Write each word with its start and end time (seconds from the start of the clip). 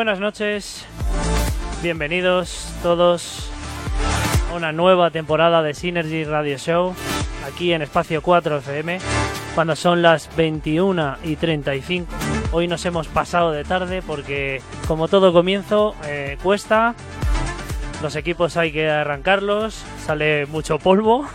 Buenas 0.00 0.18
noches, 0.18 0.86
bienvenidos 1.82 2.72
todos 2.82 3.50
a 4.50 4.54
una 4.54 4.72
nueva 4.72 5.10
temporada 5.10 5.62
de 5.62 5.74
Synergy 5.74 6.24
Radio 6.24 6.56
Show 6.56 6.94
aquí 7.46 7.74
en 7.74 7.82
Espacio 7.82 8.22
4 8.22 8.60
FM 8.60 8.98
cuando 9.54 9.76
son 9.76 10.00
las 10.00 10.34
21 10.36 11.16
y 11.22 11.36
35. 11.36 12.10
Hoy 12.50 12.66
nos 12.66 12.86
hemos 12.86 13.08
pasado 13.08 13.52
de 13.52 13.62
tarde 13.62 14.00
porque 14.00 14.62
como 14.88 15.06
todo 15.06 15.34
comienzo 15.34 15.94
eh, 16.06 16.38
cuesta, 16.42 16.94
los 18.00 18.16
equipos 18.16 18.56
hay 18.56 18.72
que 18.72 18.88
arrancarlos, 18.88 19.84
sale 20.06 20.46
mucho 20.46 20.78
polvo, 20.78 21.26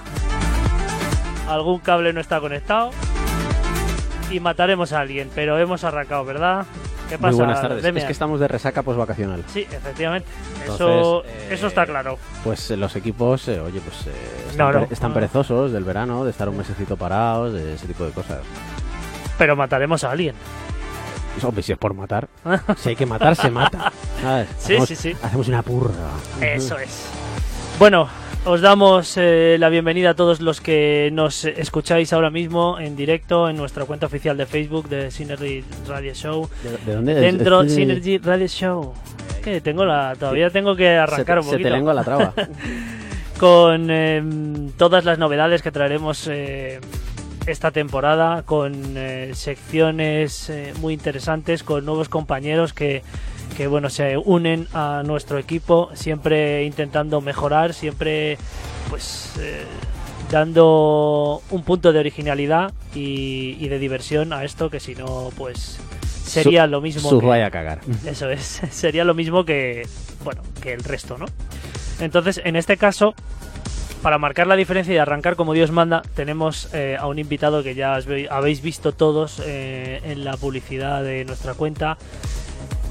algún 1.48 1.78
cable 1.78 2.14
no 2.14 2.20
está 2.20 2.40
conectado 2.40 2.90
y 4.32 4.40
mataremos 4.40 4.92
a 4.92 5.02
alguien, 5.02 5.30
pero 5.36 5.60
hemos 5.60 5.84
arrancado, 5.84 6.26
¿verdad? 6.26 6.66
¿Qué 7.10 7.18
pasa? 7.18 7.32
Muy 7.32 7.38
buenas 7.38 7.62
tardes. 7.62 7.86
Es 7.86 8.04
que 8.04 8.12
estamos 8.12 8.40
de 8.40 8.48
resaca 8.48 8.82
posvacacional. 8.82 9.44
Sí, 9.48 9.68
efectivamente. 9.72 10.28
Entonces, 10.62 10.88
eso, 10.88 11.24
eh, 11.26 11.48
eso 11.52 11.68
está 11.68 11.86
claro. 11.86 12.18
Pues 12.44 12.72
eh, 12.72 12.78
los 12.78 12.96
equipos, 12.96 13.48
eh, 13.48 13.60
oye, 13.60 13.80
pues 13.82 14.08
eh, 14.08 14.48
están, 14.50 14.74
No, 14.74 14.88
están 14.90 15.14
perezosos 15.14 15.72
del 15.72 15.84
verano, 15.84 16.24
de 16.26 16.32
estar 16.32 16.50
un 16.50 16.58
mesecito 16.58 16.98
parados, 16.98 17.54
de 17.54 17.76
ese 17.76 17.88
tipo 17.88 18.06
de 18.06 18.12
cosas. 18.12 18.40
Pero 19.38 19.56
mataremos 19.56 20.04
a 20.04 20.12
alguien. 20.12 20.36
Hombre, 21.44 21.62
si 21.64 21.74
es 21.74 21.78
por 21.78 21.94
matar, 21.94 22.30
si 22.78 22.90
hay 22.90 22.96
que 22.96 23.06
matar, 23.06 23.36
se 23.36 23.52
mata. 23.52 23.92
¿sabes? 24.22 24.48
Sí, 24.58 24.74
hacemos, 24.74 24.88
sí, 24.88 24.96
sí. 24.96 25.16
Hacemos 25.22 25.48
una 25.50 25.62
purra. 25.62 25.92
Eso 26.40 26.80
es. 26.80 27.08
Bueno, 27.78 28.08
os 28.46 28.62
damos 28.62 29.18
eh, 29.18 29.58
la 29.60 29.70
bienvenida 29.70 30.12
a 30.12 30.14
todos 30.14 30.40
los 30.40 30.62
que 30.62 31.10
nos 31.12 31.46
escucháis 31.46 32.14
ahora 32.14 32.30
mismo 32.30 32.80
en 32.80 32.96
directo 32.96 33.50
en 33.50 33.58
nuestra 33.58 33.86
cuenta 33.86 34.06
oficial 34.06 34.38
de 34.38 34.46
Facebook 34.46 34.88
de 34.88 35.10
Synergy 35.10 35.64
Radio 35.88 36.14
Show. 36.14 36.48
¿De, 36.64 36.78
de 36.86 36.96
dónde? 36.96 37.16
Dentro 37.16 37.62
Es- 37.62 37.68
es- 37.68 37.76
Synergy 37.76 38.18
Radio 38.20 38.48
Show. 38.48 38.94
Que 39.44 39.62
tengo 39.62 39.84
la, 39.86 40.16
todavía 40.20 40.50
tengo 40.52 40.76
que 40.76 40.84
se, 40.84 40.98
arrancar 40.98 41.40
te- 41.40 41.40
un 41.40 41.44
se 41.46 41.50
te 41.52 41.56
poquito. 41.58 41.70
lengua 41.70 41.94
la 41.96 42.04
traba. 42.04 42.34
con 43.40 43.88
eh, 43.90 44.24
todas 44.78 45.06
las 45.06 45.18
novedades 45.18 45.62
que 45.64 45.72
traeremos 45.72 46.28
eh, 46.32 46.80
esta 47.48 47.72
temporada, 47.72 48.44
con 48.44 48.74
eh, 48.96 49.32
secciones 49.34 50.52
eh, 50.52 50.72
muy 50.82 50.94
interesantes, 50.94 51.64
con 51.64 51.84
nuevos 51.84 52.10
compañeros 52.10 52.74
que, 52.74 53.02
que 53.58 53.68
bueno 53.68 53.90
se 53.90 54.18
unen 54.18 54.68
a 54.74 55.04
nuestro 55.06 55.38
equipo, 55.38 55.90
siempre 55.94 56.64
intentando 56.66 57.22
mejorar, 57.22 57.74
siempre 57.74 58.38
pues 58.90 59.34
eh, 59.40 59.64
dando 60.32 61.42
un 61.52 61.64
punto 61.64 61.94
de 61.94 62.00
originalidad 62.00 62.74
y, 62.94 63.58
y 63.60 63.68
de 63.70 63.80
diversión 63.80 64.34
a 64.34 64.44
esto 64.44 64.70
que 64.70 64.80
si 64.80 64.96
no 64.96 65.30
pues 65.38 65.80
sería 66.24 66.68
lo 66.68 66.82
mismo 66.82 67.10
Sus 67.10 67.22
que- 67.22 67.26
vaya 67.28 67.46
a 67.48 67.52
cagar. 67.52 67.80
eso 68.06 68.30
es, 68.30 68.62
sería 68.72 69.04
lo 69.06 69.14
mismo 69.14 69.46
que, 69.46 69.88
bueno, 70.24 70.42
que 70.62 70.74
el 70.74 70.84
resto, 70.84 71.18
¿no? 71.18 71.26
Entonces, 72.00 72.42
en 72.44 72.58
este 72.58 72.76
caso, 72.76 73.14
para 74.02 74.18
marcar 74.18 74.48
la 74.48 74.56
diferencia 74.58 74.94
y 74.94 74.98
arrancar 74.98 75.36
como 75.38 75.54
Dios 75.54 75.72
manda, 75.72 76.02
tenemos 76.14 76.68
eh, 76.74 76.98
a 77.00 77.08
un 77.08 77.20
invitado 77.20 77.64
que 77.64 77.74
ya 77.74 77.98
habéis 78.30 78.62
visto 78.62 78.92
todos 78.92 79.42
eh, 79.46 80.02
en 80.04 80.26
la 80.26 80.36
publicidad 80.36 81.04
de 81.04 81.24
nuestra 81.24 81.54
cuenta. 81.54 81.98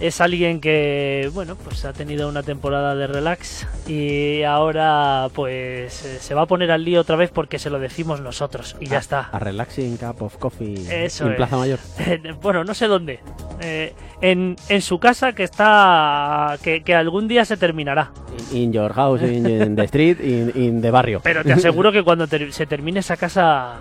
Es 0.05 0.21
alguien 0.21 0.61
que, 0.61 1.31
bueno, 1.33 1.57
pues 1.57 1.87
ha 1.87 1.95
tenido 1.95 2.29
una 2.29 2.43
temporada 2.43 2.95
de 2.95 3.07
relax 3.07 3.67
y 3.89 4.43
ahora 4.43 5.29
pues 5.33 6.05
eh, 6.05 6.19
se 6.21 6.35
va 6.35 6.43
a 6.43 6.47
poner 6.47 6.71
al 6.73 6.85
lío 6.85 7.01
otra 7.01 7.17
vez 7.17 7.31
porque 7.31 7.59
se 7.59 7.71
lo 7.71 7.79
decimos 7.79 8.21
nosotros 8.21 8.77
y 8.81 8.87
ya 8.89 8.99
está. 8.99 9.31
A 9.33 9.39
relaxing 9.39 9.97
cup 9.97 10.21
of 10.21 10.37
coffee 10.37 11.07
Eso 11.07 11.25
en 11.25 11.31
es. 11.31 11.37
Plaza 11.37 11.57
Mayor. 11.57 11.79
bueno, 12.43 12.65
no 12.65 12.75
sé 12.75 12.87
dónde. 12.87 13.21
Eh, 13.63 13.95
en, 14.21 14.57
en 14.69 14.83
su 14.83 14.99
casa 14.99 15.33
que 15.33 15.45
está. 15.45 16.59
Que, 16.63 16.83
que 16.83 16.95
algún 16.95 17.27
día 17.27 17.47
se 17.47 17.57
terminará. 17.57 18.13
In, 18.53 18.75
your 18.75 18.93
house, 18.93 19.23
in, 19.23 19.47
in 19.47 19.75
the 19.75 19.85
street, 19.85 20.21
in, 20.21 20.53
in 20.55 20.83
the 20.83 20.91
barrio. 20.91 21.21
Pero 21.25 21.43
te 21.43 21.53
aseguro 21.55 21.91
que 21.93 22.03
cuando 22.03 22.27
se 22.27 22.67
termine 22.67 23.01
esa 23.01 23.17
casa 23.17 23.77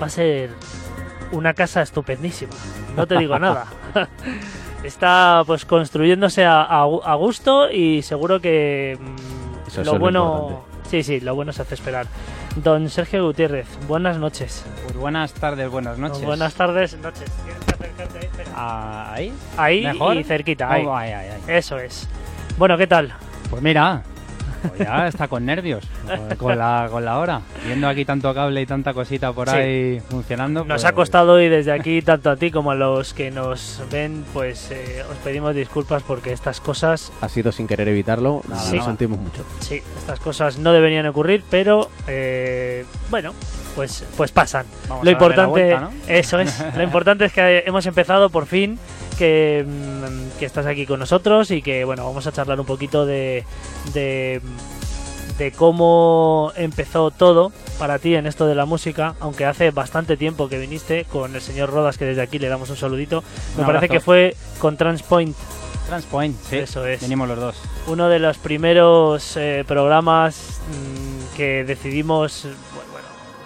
va 0.00 0.06
a 0.06 0.08
ser 0.08 0.48
una 1.32 1.52
casa 1.52 1.82
estupendísima. 1.82 2.54
No 2.96 3.06
te 3.06 3.18
digo 3.18 3.38
nada. 3.38 3.66
Está 4.84 5.42
pues 5.46 5.64
construyéndose 5.64 6.44
a, 6.44 6.62
a 6.62 6.86
gu- 6.86 7.02
a 7.04 7.14
gusto 7.14 7.70
y 7.70 8.02
seguro 8.02 8.40
que 8.40 8.98
mm, 9.00 9.80
lo 9.84 9.98
bueno. 9.98 10.46
importante. 10.48 10.70
Sí, 10.90 11.02
sí, 11.04 11.20
lo 11.20 11.34
bueno 11.34 11.52
se 11.52 11.62
hace 11.62 11.74
esperar. 11.74 12.06
Don 12.56 12.88
Sergio 12.88 13.24
Gutiérrez, 13.24 13.68
buenas 13.86 14.16
noches. 14.18 14.64
Pues 14.84 14.96
buenas 14.96 15.32
tardes, 15.34 15.70
buenas 15.70 15.98
noches. 15.98 16.24
Buenas 16.24 16.54
tardes, 16.54 16.96
noches. 16.98 17.30
¿Quieres 17.44 17.62
acercarte 17.62 18.18
ahí? 18.18 18.24
Espera. 18.24 18.50
Ah, 18.56 19.12
¿Ahí? 19.12 19.32
Ahí 19.56 19.82
¿Mejor? 19.84 20.16
y 20.16 20.24
cerquita. 20.24 20.72
Ahí. 20.72 20.84
Oh, 20.84 20.96
ay, 20.96 21.12
ay, 21.12 21.28
ay. 21.34 21.42
Eso 21.56 21.78
es. 21.78 22.08
Bueno, 22.58 22.76
¿qué 22.76 22.86
tal? 22.88 23.12
Pues 23.50 23.62
mira, 23.62 24.02
pues 24.68 24.78
ya 24.80 25.06
está 25.08 25.28
con 25.28 25.44
nervios 25.46 25.84
con- 26.38 26.56
la, 26.58 26.88
con 26.90 27.04
la 27.04 27.18
hora. 27.18 27.40
Viendo 27.66 27.88
aquí 27.88 28.04
tanto 28.04 28.32
cable 28.34 28.60
y 28.62 28.66
tanta 28.66 28.92
cosita 28.94 29.32
por 29.32 29.48
Sí. 29.48 29.56
ahí 29.56 30.00
funcionando. 30.08 30.60
Nos 30.60 30.66
pues, 30.82 30.84
ha 30.84 30.92
costado 30.92 31.40
y 31.40 31.48
desde 31.48 31.72
aquí, 31.72 32.02
tanto 32.02 32.30
a 32.30 32.36
ti 32.36 32.50
como 32.50 32.70
a 32.70 32.74
los 32.74 33.14
que 33.14 33.30
nos 33.30 33.82
ven, 33.90 34.24
pues 34.32 34.70
eh, 34.70 35.02
os 35.10 35.16
pedimos 35.18 35.54
disculpas 35.54 36.02
porque 36.02 36.32
estas 36.32 36.60
cosas, 36.60 37.12
Ha 37.20 37.28
sido 37.28 37.52
sin 37.52 37.66
querer 37.66 37.88
evitarlo, 37.88 38.42
Nada, 38.48 38.62
lo 38.64 38.70
Sí. 38.70 38.80
sentimos 38.80 39.18
mucho. 39.18 39.44
sí, 39.60 39.82
estas 39.98 40.20
cosas 40.20 40.58
no 40.58 40.72
deberían 40.72 41.06
ocurrir, 41.06 41.42
pero 41.50 41.88
eh, 42.06 42.84
bueno, 43.10 43.32
pues, 43.74 44.04
pues 44.16 44.32
pasan. 44.32 44.66
vamos 44.88 45.04
Lo 45.04 45.10
importante, 45.10 45.50
vuelta, 45.50 45.80
¿no? 45.80 45.90
eso 46.06 46.38
es, 46.38 46.62
lo 46.76 46.82
importante 46.82 47.24
es 47.24 47.32
que 47.32 47.64
hemos 47.66 47.86
empezado 47.86 48.30
por 48.30 48.46
fin, 48.46 48.78
que, 49.18 49.64
mm, 49.66 50.38
que 50.38 50.46
estás 50.46 50.66
aquí 50.66 50.86
con 50.86 51.00
nosotros 51.00 51.50
y 51.50 51.62
que 51.62 51.84
bueno, 51.84 52.04
vamos 52.04 52.26
a 52.26 52.32
charlar 52.32 52.58
un 52.60 52.66
poquito 52.66 53.06
de, 53.06 53.44
de, 53.92 54.40
de 55.38 55.52
cómo 55.52 56.52
empezó 56.56 57.10
todo 57.10 57.52
para 57.78 57.98
ti 57.98 58.14
en 58.14 58.26
esto 58.26 58.46
de 58.46 58.54
la 58.54 58.66
música, 58.66 59.14
aunque 59.20 59.46
hace 59.46 59.70
bastante 59.70 60.16
tiempo 60.16 60.48
que 60.48 60.58
viniste 60.58 61.06
con 61.06 61.34
el 61.34 61.40
señor 61.40 61.70
Rodas, 61.70 61.96
que 61.96 62.04
desde 62.04 62.22
aquí 62.22 62.38
le 62.38 62.48
damos 62.48 62.68
un 62.70 62.76
saludito. 62.76 63.24
Me 63.56 63.62
Un 63.62 63.66
parece 63.66 63.88
que 63.88 64.00
fue 64.00 64.36
con 64.58 64.76
Transpoint, 64.76 65.34
Transpoint, 65.86 66.36
sí. 66.48 66.58
Eso 66.58 66.86
es. 66.86 67.00
Venimos 67.00 67.26
los 67.26 67.38
dos. 67.38 67.56
uno 67.88 68.08
de 68.08 68.18
los 68.18 68.38
primeros 68.38 69.36
eh, 69.36 69.64
programas 69.66 70.60
mm, 70.68 71.36
que 71.36 71.64
decidimos 71.64 72.46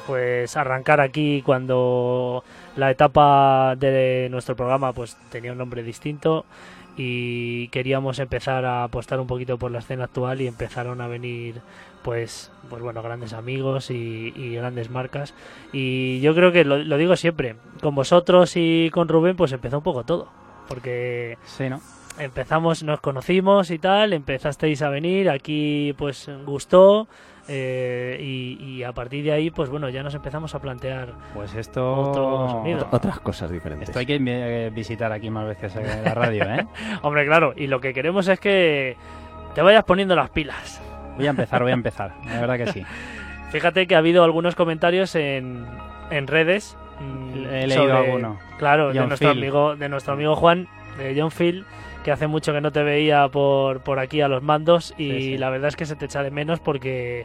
pues 0.06 0.56
arrancar 0.56 1.00
aquí 1.00 1.42
cuando 1.44 2.44
la 2.76 2.90
etapa 2.90 3.74
de 3.76 4.28
nuestro 4.30 4.56
programa 4.56 4.92
pues 4.92 5.16
tenía 5.30 5.52
un 5.52 5.58
nombre 5.58 5.82
distinto 5.82 6.44
y 6.96 7.68
queríamos 7.68 8.18
empezar 8.18 8.64
a 8.64 8.84
apostar 8.84 9.18
un 9.18 9.26
poquito 9.26 9.58
por 9.58 9.70
la 9.70 9.80
escena 9.80 10.04
actual 10.04 10.40
y 10.40 10.46
empezaron 10.46 11.00
a 11.00 11.08
venir 11.08 11.56
pues 12.02 12.52
pues 12.68 12.82
bueno 12.82 13.02
grandes 13.02 13.32
amigos 13.32 13.90
y, 13.90 14.32
y 14.36 14.54
grandes 14.54 14.90
marcas 14.90 15.34
y 15.72 16.20
yo 16.20 16.34
creo 16.34 16.52
que 16.52 16.64
lo, 16.64 16.78
lo 16.78 16.96
digo 16.96 17.16
siempre 17.16 17.56
con 17.80 17.94
vosotros 17.94 18.52
y 18.56 18.90
con 18.92 19.08
Rubén 19.08 19.36
pues 19.36 19.52
empezó 19.52 19.78
un 19.78 19.84
poco 19.84 20.04
todo 20.04 20.28
porque 20.68 21.36
Sí, 21.46 21.68
¿no? 21.68 21.80
empezamos, 22.18 22.82
nos 22.82 23.00
conocimos 23.00 23.70
y 23.70 23.78
tal, 23.78 24.12
empezasteis 24.12 24.82
a 24.82 24.88
venir, 24.88 25.30
aquí 25.30 25.94
pues 25.98 26.30
gustó 26.44 27.08
eh, 27.48 28.18
y, 28.20 28.58
y 28.62 28.82
a 28.84 28.92
partir 28.92 29.24
de 29.24 29.32
ahí 29.32 29.50
pues 29.50 29.68
bueno 29.70 29.88
ya 29.88 30.02
nos 30.02 30.14
empezamos 30.14 30.54
a 30.54 30.60
plantear 30.60 31.12
Pues 31.34 31.54
esto. 31.54 32.12
Otras 32.90 33.20
cosas 33.20 33.50
diferentes. 33.50 33.88
Esto 33.88 33.98
hay 33.98 34.06
que 34.06 34.18
eh, 34.24 34.70
visitar 34.74 35.12
aquí 35.12 35.30
más 35.30 35.46
veces 35.46 35.76
en 35.76 36.04
la 36.04 36.14
radio, 36.14 36.44
¿eh? 36.44 36.66
hombre 37.02 37.26
claro 37.26 37.52
y 37.56 37.66
lo 37.66 37.80
que 37.80 37.92
queremos 37.92 38.28
es 38.28 38.40
que 38.40 38.96
te 39.54 39.62
vayas 39.62 39.84
poniendo 39.84 40.16
las 40.16 40.30
pilas 40.30 40.80
Voy 41.16 41.26
a 41.26 41.30
empezar, 41.30 41.62
voy 41.62 41.70
a 41.70 41.74
empezar. 41.82 42.12
La 42.26 42.40
verdad 42.40 42.56
que 42.56 42.72
sí. 42.72 42.84
fíjate 43.50 43.86
que 43.86 43.94
ha 43.94 43.98
habido 43.98 44.24
algunos 44.24 44.54
comentarios 44.56 45.14
en, 45.14 45.64
en 46.10 46.26
redes 46.26 46.76
mm, 47.00 47.44
He 47.52 47.66
leído 47.68 47.84
sobre- 47.84 47.92
alguno. 48.06 48.38
claro 48.58 48.92
de 48.92 49.06
nuestro 49.06 49.30
Phil. 49.30 49.38
amigo 49.38 49.76
de 49.76 49.88
nuestro 49.88 50.14
amigo 50.14 50.34
Juan 50.34 50.66
de 50.98 51.14
John 51.20 51.30
Phil 51.30 51.64
que 52.04 52.12
hace 52.12 52.26
mucho 52.28 52.52
que 52.52 52.60
no 52.60 52.70
te 52.70 52.82
veía 52.82 53.26
por, 53.28 53.80
por 53.80 53.98
aquí 53.98 54.20
a 54.20 54.28
los 54.28 54.42
mandos 54.42 54.92
y 54.98 55.10
Sí, 55.10 55.20
sí. 55.22 55.38
la 55.38 55.50
verdad 55.50 55.68
es 55.68 55.76
que 55.76 55.86
se 55.86 55.96
te 55.96 56.04
echa 56.04 56.22
de 56.22 56.30
menos 56.30 56.60
porque 56.60 57.24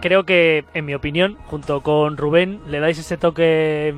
creo 0.00 0.24
que, 0.24 0.64
en 0.74 0.84
mi 0.84 0.94
opinión, 0.94 1.36
junto 1.46 1.80
con 1.82 2.16
Rubén, 2.16 2.60
le 2.68 2.80
dais 2.80 2.98
ese 2.98 3.16
toque 3.16 3.94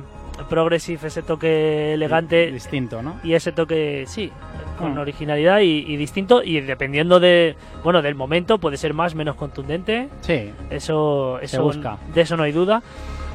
progressive, 0.49 1.07
ese 1.07 1.23
toque 1.23 1.93
elegante 1.93 2.51
Distinto, 2.51 3.01
¿no? 3.01 3.15
y 3.23 3.33
ese 3.33 3.51
toque, 3.53 4.03
sí, 4.05 4.29
con 4.77 4.93
Mm. 4.95 4.97
originalidad 4.99 5.61
y, 5.61 5.85
y 5.87 5.95
distinto 5.95 6.43
y 6.43 6.59
dependiendo 6.59 7.21
de, 7.21 7.55
bueno, 7.83 8.01
del 8.01 8.13
momento 8.15 8.57
puede 8.57 8.75
ser 8.75 8.93
más, 8.93 9.15
menos 9.15 9.35
contundente, 9.35 10.09
Sí. 10.21 10.51
eso, 10.69 11.37
Se 11.39 11.45
eso 11.45 11.63
busca. 11.63 11.97
de 12.13 12.21
eso 12.21 12.35
no 12.35 12.43
hay 12.43 12.51
duda. 12.51 12.83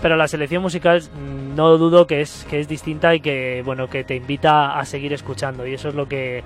Pero 0.03 0.17
la 0.17 0.29
selección 0.29 0.63
musical 0.63 1.03
mm, 1.03 1.55
no 1.55 1.77
dudo 1.77 2.07
que 2.07 2.21
es, 2.21 2.47
que 2.49 2.61
es 2.61 2.69
distinta 2.69 3.15
y 3.15 3.21
que 3.21 3.63
bueno 3.65 3.89
que 3.89 4.05
te 4.05 4.17
invita 4.17 4.79
a 4.79 4.85
seguir 4.85 5.13
escuchando. 5.13 5.67
Y 5.67 5.75
eso 5.75 5.89
es 5.89 5.95
lo 5.95 6.09
que 6.09 6.43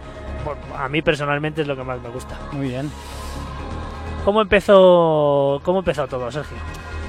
a 0.76 0.88
mí 0.88 1.02
personalmente 1.02 1.62
es 1.62 1.68
lo 1.68 1.76
que 1.76 1.84
más 1.84 2.00
me 2.00 2.08
gusta. 2.08 2.38
Muy 2.52 2.68
bien. 2.68 2.90
¿Cómo 4.24 4.40
empezó, 4.40 5.60
cómo 5.62 5.80
empezó 5.80 6.06
todo, 6.08 6.30
Sergio? 6.30 6.56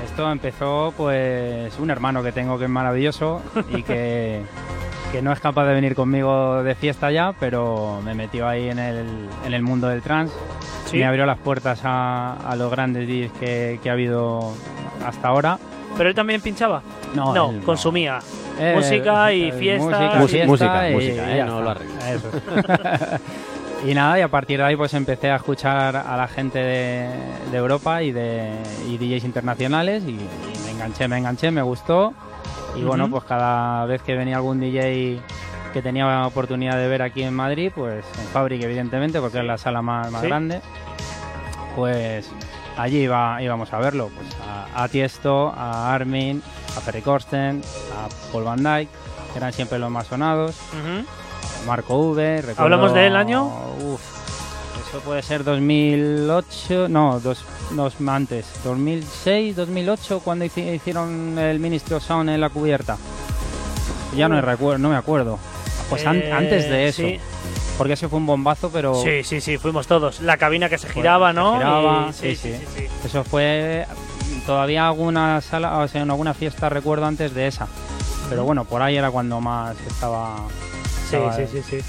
Esto 0.04 0.30
empezó, 0.30 0.94
pues, 0.96 1.78
un 1.80 1.90
hermano 1.90 2.22
que 2.22 2.32
tengo 2.32 2.60
que 2.60 2.66
es 2.66 2.70
maravilloso 2.70 3.42
y 3.70 3.84
que 3.84 4.44
que 5.12 5.22
no 5.22 5.32
es 5.32 5.40
capaz 5.40 5.66
de 5.66 5.74
venir 5.74 5.96
conmigo 5.96 6.62
de 6.62 6.76
fiesta 6.76 7.10
ya, 7.10 7.34
pero 7.40 8.02
me 8.04 8.14
metió 8.14 8.50
ahí 8.50 8.68
en 8.68 8.80
el, 8.80 9.30
en 9.46 9.54
el 9.54 9.62
mundo 9.62 9.88
del 9.88 10.02
trance. 10.02 10.36
Sí. 10.88 10.98
Me 10.98 11.06
abrió 11.06 11.26
las 11.26 11.38
puertas 11.38 11.82
a, 11.86 12.34
a 12.34 12.56
los 12.58 12.70
grandes 12.70 13.08
DJs 13.08 13.32
que, 13.40 13.80
que 13.82 13.90
ha 13.90 13.94
habido 13.94 14.52
hasta 15.06 15.30
ahora. 15.30 15.58
¿Pero 15.98 16.10
él 16.10 16.16
también 16.16 16.42
pinchaba? 16.42 16.82
No, 17.14 17.34
No, 17.34 17.50
él 17.52 17.60
no. 17.60 17.66
consumía. 17.66 18.20
Eh, 18.60 18.74
música 18.76 19.34
y 19.34 19.44
eh, 19.50 19.52
fiestas. 19.54 19.90
música, 20.00 20.16
Música, 20.20 20.46
fiesta 20.46 20.48
música, 20.48 20.90
y- 20.90 20.94
música, 20.94 21.36
y 21.36 21.40
eh, 21.40 21.44
no 21.46 21.62
lo. 21.62 21.72
Eso 21.72 22.30
es. 22.34 23.22
y 23.90 23.94
nada, 23.94 24.18
y 24.20 24.22
a 24.22 24.28
partir 24.30 24.60
de 24.60 24.64
ahí 24.66 24.76
pues 24.76 24.94
empecé 24.94 25.30
a 25.32 25.36
escuchar 25.36 25.96
a 25.98 26.16
la 26.18 26.28
gente 26.28 26.60
de, 26.60 27.10
de 27.52 27.58
Europa 27.58 28.02
y 28.02 28.12
de 28.12 28.50
y 28.88 28.98
DJs 28.98 29.26
internacionales 29.26 30.04
y, 30.06 30.12
y 30.12 30.30
me 30.66 30.72
enganché, 30.72 31.08
me 31.08 31.18
enganché, 31.18 31.52
me 31.52 31.62
gustó. 31.62 32.14
Y 32.76 32.84
bueno, 32.84 33.10
pues 33.10 33.24
cada 33.24 33.86
vez 33.86 34.02
que 34.02 34.16
venía 34.16 34.36
algún 34.38 34.60
DJ 34.60 35.20
que 35.74 35.82
tenía 35.82 36.26
oportunidad 36.28 36.78
de 36.78 36.88
ver 36.88 37.02
aquí 37.02 37.24
en 37.24 37.34
Madrid, 37.34 37.72
pues 37.76 38.06
en 38.20 38.28
Fabric 38.28 38.62
evidentemente, 38.64 39.20
porque 39.20 39.40
es 39.40 39.46
la 39.46 39.58
sala 39.58 39.82
más, 39.82 40.10
más 40.12 40.22
Sí. 40.22 40.28
grande, 40.28 40.62
pues 41.76 42.30
allí 42.78 43.00
iba, 43.04 43.42
íbamos 43.42 43.72
a 43.74 43.78
verlo, 43.80 44.10
pues 44.16 44.28
a, 44.76 44.84
a 44.84 44.88
Tiesto, 44.88 45.54
a 45.56 45.94
Armin, 45.94 46.42
a 46.78 46.82
Ferry 46.82 47.02
Corsten, 47.02 47.62
a 47.96 48.32
Paul 48.32 48.44
Van 48.44 48.64
Dyke, 48.64 48.90
que 49.32 49.38
eran 49.38 49.54
siempre 49.54 49.80
los 49.80 49.90
más 49.92 50.08
sonados. 50.08 50.56
Marco 51.68 51.98
V, 52.12 52.42
recuerdo- 52.42 52.62
¿Hablamos 52.62 52.94
del 52.94 53.16
año? 53.16 53.46
Uf, 53.82 54.02
eso 54.90 55.00
puede 55.00 55.22
ser 55.24 55.44
2008, 55.44 56.88
no, 56.90 57.20
dos, 57.20 57.44
dos 57.72 57.96
antes, 58.08 58.46
2006, 58.64 59.56
2008, 59.56 60.20
cuando 60.24 60.46
hici- 60.46 60.76
hicieron 60.76 61.38
el 61.40 61.60
Ministry 61.60 61.96
of 61.96 62.04
Sound 62.04 62.30
en 62.30 62.40
la 62.42 62.50
cubierta. 62.50 62.98
Ya 64.16 64.30
no, 64.30 64.40
recuerdo, 64.42 64.78
no 64.80 64.90
me 64.90 64.96
acuerdo. 64.96 65.40
Pues 65.90 66.06
an-. 66.06 66.18
Eh, 66.22 66.32
antes 66.32 66.70
de 66.70 66.88
eso, 66.88 67.02
sí. 67.02 67.20
Porque 67.78 67.94
ese 67.94 68.08
fue 68.08 68.20
un 68.20 68.26
bombazo, 68.26 68.70
pero 68.72 68.96
Sí, 69.02 69.24
sí, 69.24 69.42
sí, 69.42 69.58
fuimos 69.58 69.88
todos. 69.88 70.22
La 70.22 70.38
cabina 70.38 70.70
que 70.70 70.78
se 70.78 70.90
giraba, 70.90 71.34
¿no? 71.34 71.54
giraba, 71.58 72.08
Y- 72.10 72.14
sí, 72.14 72.36
sí, 72.36 72.54
sí. 72.54 72.66
sí, 72.76 72.82
sí. 72.82 73.08
eso 73.08 73.24
fue 73.24 73.86
todavía 74.46 74.88
alguna 74.88 75.42
sala, 75.42 75.78
o 75.80 75.88
sea, 75.88 76.02
en 76.02 76.12
alguna 76.12 76.34
fiesta 76.34 76.70
recuerdo 76.70 77.06
antes 77.06 77.34
de 77.34 77.48
esa. 77.48 77.68
Pero 78.30 78.44
bueno, 78.44 78.66
por 78.66 78.82
ahí 78.82 78.96
era 78.98 79.12
cuando 79.12 79.40
más 79.42 79.76
estaba. 79.88 80.36
Sí, 81.10 81.18
sí, 81.36 81.44
sí, 81.52 81.62
sí. 81.70 81.86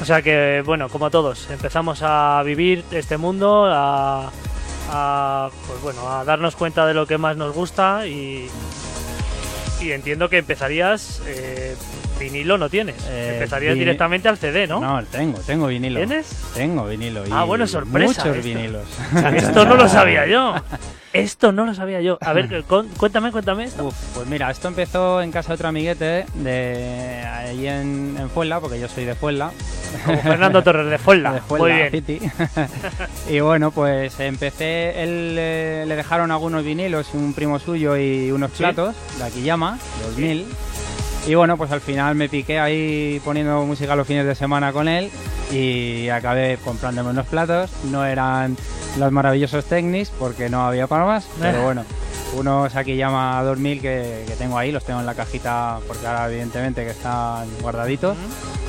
O 0.00 0.04
sea 0.04 0.22
que, 0.22 0.62
bueno, 0.64 0.88
como 0.88 1.10
todos, 1.10 1.50
empezamos 1.50 2.00
a 2.02 2.40
vivir 2.44 2.84
este 2.92 3.16
mundo, 3.18 3.66
a, 3.66 4.30
a, 4.90 5.50
pues 5.66 5.82
bueno, 5.82 6.08
a 6.08 6.24
darnos 6.24 6.54
cuenta 6.56 6.86
de 6.86 6.94
lo 6.94 7.06
que 7.06 7.18
más 7.18 7.36
nos 7.36 7.52
gusta 7.54 8.06
y, 8.06 8.48
y 9.80 9.90
entiendo 9.92 10.28
que 10.30 10.38
empezarías, 10.38 11.20
eh, 11.26 11.76
vinilo 12.18 12.58
no 12.58 12.68
tienes, 12.68 12.96
Eh, 13.08 13.32
empezarías 13.34 13.74
vini- 13.74 13.78
directamente 13.80 14.28
al 14.28 14.36
CD, 14.38 14.66
¿no? 14.66 14.80
No, 14.80 15.04
tengo, 15.04 15.38
tengo 15.40 15.66
vinilo. 15.68 15.98
¿Tienes? 16.00 16.28
Tengo 16.54 16.86
vinilo. 16.86 17.26
y 17.26 17.30
Ah, 17.32 17.44
bueno, 17.44 17.66
sorpresa 17.66 18.06
Muchos 18.24 18.36
esto. 18.36 18.48
vinilos. 18.48 18.86
Esto 19.34 19.64
no 19.64 19.76
lo 19.76 19.88
sabía 19.88 20.26
yo. 20.26 20.54
Esto 21.14 21.52
no 21.52 21.64
lo 21.64 21.74
sabía 21.74 22.02
yo. 22.02 22.18
A 22.20 22.34
ver, 22.34 22.62
cuéntame, 22.98 23.32
cuéntame 23.32 23.64
esto. 23.64 23.86
Uf, 23.86 23.94
pues 24.14 24.26
mira, 24.26 24.50
esto 24.50 24.68
empezó 24.68 25.22
en 25.22 25.32
casa 25.32 25.48
de 25.48 25.54
otro 25.54 25.68
amiguete 25.68 26.26
de 26.34 27.24
ahí 27.26 27.66
en, 27.66 28.14
en 28.20 28.28
Fuenla, 28.30 28.60
porque 28.60 28.78
yo 28.78 28.88
soy 28.88 29.06
de 29.06 29.14
Fuenla. 29.14 29.50
Como 30.04 30.20
Fernando 30.20 30.62
Torres 30.62 30.90
de 30.90 30.98
Fuenla. 30.98 31.32
de 31.34 31.40
Fuenla 31.40 31.66
Muy 31.66 31.72
bien. 31.76 31.90
City. 31.90 32.20
y 33.30 33.40
bueno, 33.40 33.70
pues 33.70 34.20
empecé, 34.20 35.02
él 35.02 35.34
eh, 35.38 35.84
le 35.88 35.96
dejaron 35.96 36.30
algunos 36.30 36.62
vinilos, 36.62 37.08
un 37.14 37.32
primo 37.32 37.58
suyo 37.58 37.96
y 37.96 38.30
unos 38.30 38.50
Sí. 38.52 38.58
platos 38.58 38.94
de 39.16 39.24
Aquillama, 39.24 39.78
2000. 40.08 40.44
Y 41.28 41.34
bueno, 41.34 41.58
pues 41.58 41.70
al 41.72 41.82
final 41.82 42.14
me 42.14 42.30
piqué 42.30 42.58
ahí 42.58 43.20
poniendo 43.22 43.62
música 43.66 43.94
los 43.94 44.06
fines 44.06 44.24
de 44.24 44.34
semana 44.34 44.72
con 44.72 44.88
él 44.88 45.10
y 45.52 46.08
acabé 46.08 46.56
comprándome 46.64 47.10
unos 47.10 47.26
platos. 47.26 47.70
No 47.84 48.06
eran 48.06 48.56
los 48.98 49.12
maravillosos 49.12 49.66
Technics 49.66 50.08
porque 50.08 50.48
no 50.48 50.66
había 50.66 50.86
para 50.86 51.04
más, 51.04 51.28
pero 51.38 51.64
bueno, 51.64 51.84
unos 52.34 52.74
Aquillama 52.74 53.42
2000 53.42 53.82
que, 53.82 54.24
que 54.26 54.36
tengo 54.36 54.56
ahí, 54.56 54.72
los 54.72 54.86
tengo 54.86 55.00
en 55.00 55.06
la 55.06 55.12
cajita 55.14 55.80
porque 55.86 56.06
ahora 56.06 56.30
evidentemente 56.30 56.82
que 56.82 56.92
están 56.92 57.46
guardaditos. 57.60 58.16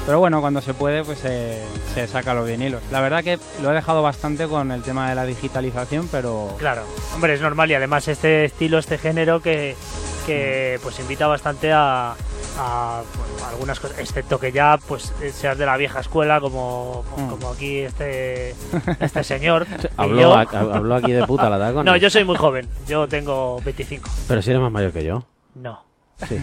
Pero 0.06 0.20
bueno, 0.20 0.42
cuando 0.42 0.60
se 0.60 0.74
puede, 0.74 1.06
pues 1.06 1.20
se, 1.20 1.62
se 1.94 2.08
saca 2.08 2.34
los 2.34 2.46
vinilos. 2.46 2.82
La 2.92 3.00
verdad 3.00 3.24
que 3.24 3.40
lo 3.62 3.72
he 3.72 3.74
dejado 3.74 4.02
bastante 4.02 4.48
con 4.48 4.74
el 4.74 4.82
tema 4.82 5.08
de 5.08 5.16
la 5.16 5.26
digitalización, 5.26 6.10
pero 6.12 6.56
Claro, 6.58 6.84
hombre, 7.16 7.36
es 7.36 7.42
normal 7.42 7.72
y 7.72 7.76
además 7.76 8.10
este 8.10 8.44
estilo, 8.44 8.80
este 8.80 8.98
género 8.98 9.42
que, 9.42 9.78
que 10.22 10.80
pues 10.84 11.00
invita 11.00 11.28
bastante 11.28 11.72
a, 11.72 12.12
a, 12.58 13.02
bueno, 13.18 13.48
algunas 13.48 13.80
cosas, 13.80 14.00
excepto 14.00 14.40
que 14.40 14.52
ya 14.52 14.78
pues 14.88 15.14
seas 15.34 15.58
de 15.58 15.66
la 15.66 15.78
vieja 15.78 16.00
escuela 16.00 16.40
como, 16.40 17.04
Mm. 17.18 17.28
como 17.30 17.50
aquí 17.50 17.80
este, 17.80 18.56
este 19.00 19.24
señor. 19.24 19.66
Habló, 19.98 20.22
yo- 20.22 20.34
a- 20.36 20.42
habló 20.42 20.96
aquí 20.96 21.12
de 21.12 21.26
puta 21.26 21.50
la 21.50 21.58
Dagon. 21.58 21.86
no, 21.86 21.96
yo 21.98 22.10
soy 22.10 22.24
muy 22.24 22.36
joven, 22.38 22.68
yo 22.88 23.08
tengo 23.08 23.60
25. 23.64 24.10
Pero 24.28 24.42
si 24.42 24.50
eres 24.52 24.62
más 24.62 24.72
mayor 24.72 24.92
que 24.92 25.04
yo. 25.04 25.24
No. 25.56 25.84
Sí. 26.28 26.38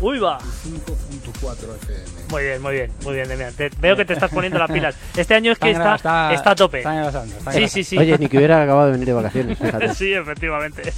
Uy, 0.00 0.18
va. 0.18 0.38
5.4 0.38 1.76
FM. 1.76 2.04
Muy 2.30 2.42
bien, 2.42 2.62
muy 2.62 2.72
bien, 2.74 2.90
muy 3.04 3.14
bien, 3.14 3.28
Demian. 3.28 3.54
Te- 3.54 3.70
veo 3.80 3.96
que 3.96 4.04
te 4.04 4.12
estás 4.12 4.30
poniendo 4.30 4.58
las 4.58 4.70
pilas. 4.70 4.94
Este 5.16 5.34
año 5.34 5.52
es 5.52 5.58
que 5.58 5.70
Está 5.70 5.94
está, 5.96 6.32
está, 6.34 6.50
a 6.50 6.54
tope. 6.54 6.78
está 6.78 6.94
engrasando, 6.96 7.36
está 7.36 7.52
Sí, 7.52 7.58
engrasando. 7.58 7.68
sí, 7.68 7.84
sí. 7.84 7.98
Oye, 7.98 8.18
ni 8.18 8.28
que 8.28 8.36
hubiera 8.36 8.62
acabado 8.62 8.86
de 8.86 8.92
venir 8.92 9.06
de 9.06 9.12
vacaciones, 9.14 9.58
fíjate. 9.58 9.94
sí, 9.94 10.12
efectivamente. 10.12 10.92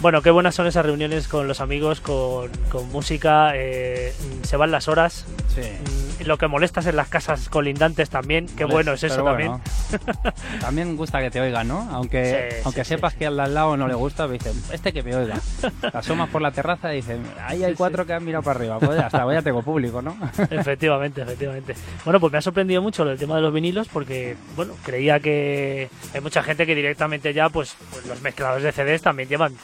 Bueno, 0.00 0.20
qué 0.22 0.30
buenas 0.30 0.54
son 0.56 0.66
esas 0.66 0.84
reuniones 0.84 1.28
con 1.28 1.46
los 1.46 1.60
amigos, 1.60 2.00
con, 2.00 2.50
con 2.70 2.90
música. 2.90 3.52
eh, 3.54 4.12
se 4.42 4.56
van 4.56 4.70
las 4.72 4.88
horas. 4.88 5.24
Sí. 5.54 5.60
Mm, 5.60 6.26
Lo 6.26 6.38
que 6.38 6.48
molestas 6.48 6.86
en 6.86 6.96
las 6.96 7.08
casas 7.08 7.48
colindantes 7.48 8.10
también. 8.10 8.46
Qué 8.46 8.64
Pues, 8.64 8.72
bueno 8.72 8.92
es 8.94 9.02
eso 9.04 9.16
pero 9.16 9.26
también. 9.26 9.48
bueno, 9.50 10.34
también 10.60 10.96
gusta 10.96 11.20
que 11.20 11.30
te 11.30 11.40
oigan, 11.40 11.68
¿no? 11.68 11.88
Aunque, 11.92 12.48
Sí, 12.50 12.56
aunque 12.64 12.84
sí, 12.84 12.88
sepas 12.90 13.12
sí, 13.12 13.20
que 13.20 13.26
al 13.26 13.36
lado 13.36 13.76
no 13.76 13.86
le 13.86 13.94
gusta, 13.94 14.26
me 14.26 14.34
dicen, 14.34 14.52
este 14.72 14.92
que 14.92 15.02
oiga. 15.14 15.40
Asomas 15.92 16.28
por 16.30 16.42
la 16.42 16.50
terraza 16.50 16.92
y 16.92 16.96
dicen, 16.96 17.22
ahí 17.46 17.62
hay 17.64 17.72
Sí, 17.72 17.76
cuatro 17.76 18.04
que 18.06 18.12
han 18.12 18.24
mirado 18.24 18.42
para 18.42 18.58
arriba. 18.58 18.78
Pues 18.78 18.98
ya 18.98 19.06
está, 19.06 19.22
pues 19.24 19.36
ya 19.36 19.42
tengo 19.42 19.62
público, 19.62 20.02
¿no? 20.02 20.16
Efectivamente, 20.50 21.22
efectivamente. 21.22 21.74
Bueno, 22.04 22.20
pues 22.20 22.32
me 22.32 22.38
ha 22.38 22.42
sorprendido 22.42 22.82
mucho 22.82 23.02
el 23.08 23.18
tema 23.18 23.36
de 23.36 23.42
los 23.42 23.52
vinilos 23.52 23.88
porque, 23.88 24.36
bueno, 24.56 24.74
creía 24.84 25.20
que 25.20 25.88
hay 26.14 26.20
mucha 26.20 26.42
gente 26.42 26.66
que 26.66 26.74
directamente 26.74 27.32
ya, 27.32 27.48
pues, 27.48 27.76
pues 27.90 28.06
los 28.06 28.20
mezcladores 28.22 28.62
de 28.64 28.72
CDs 28.72 29.02
también 29.02 29.28
llevan 29.28 29.54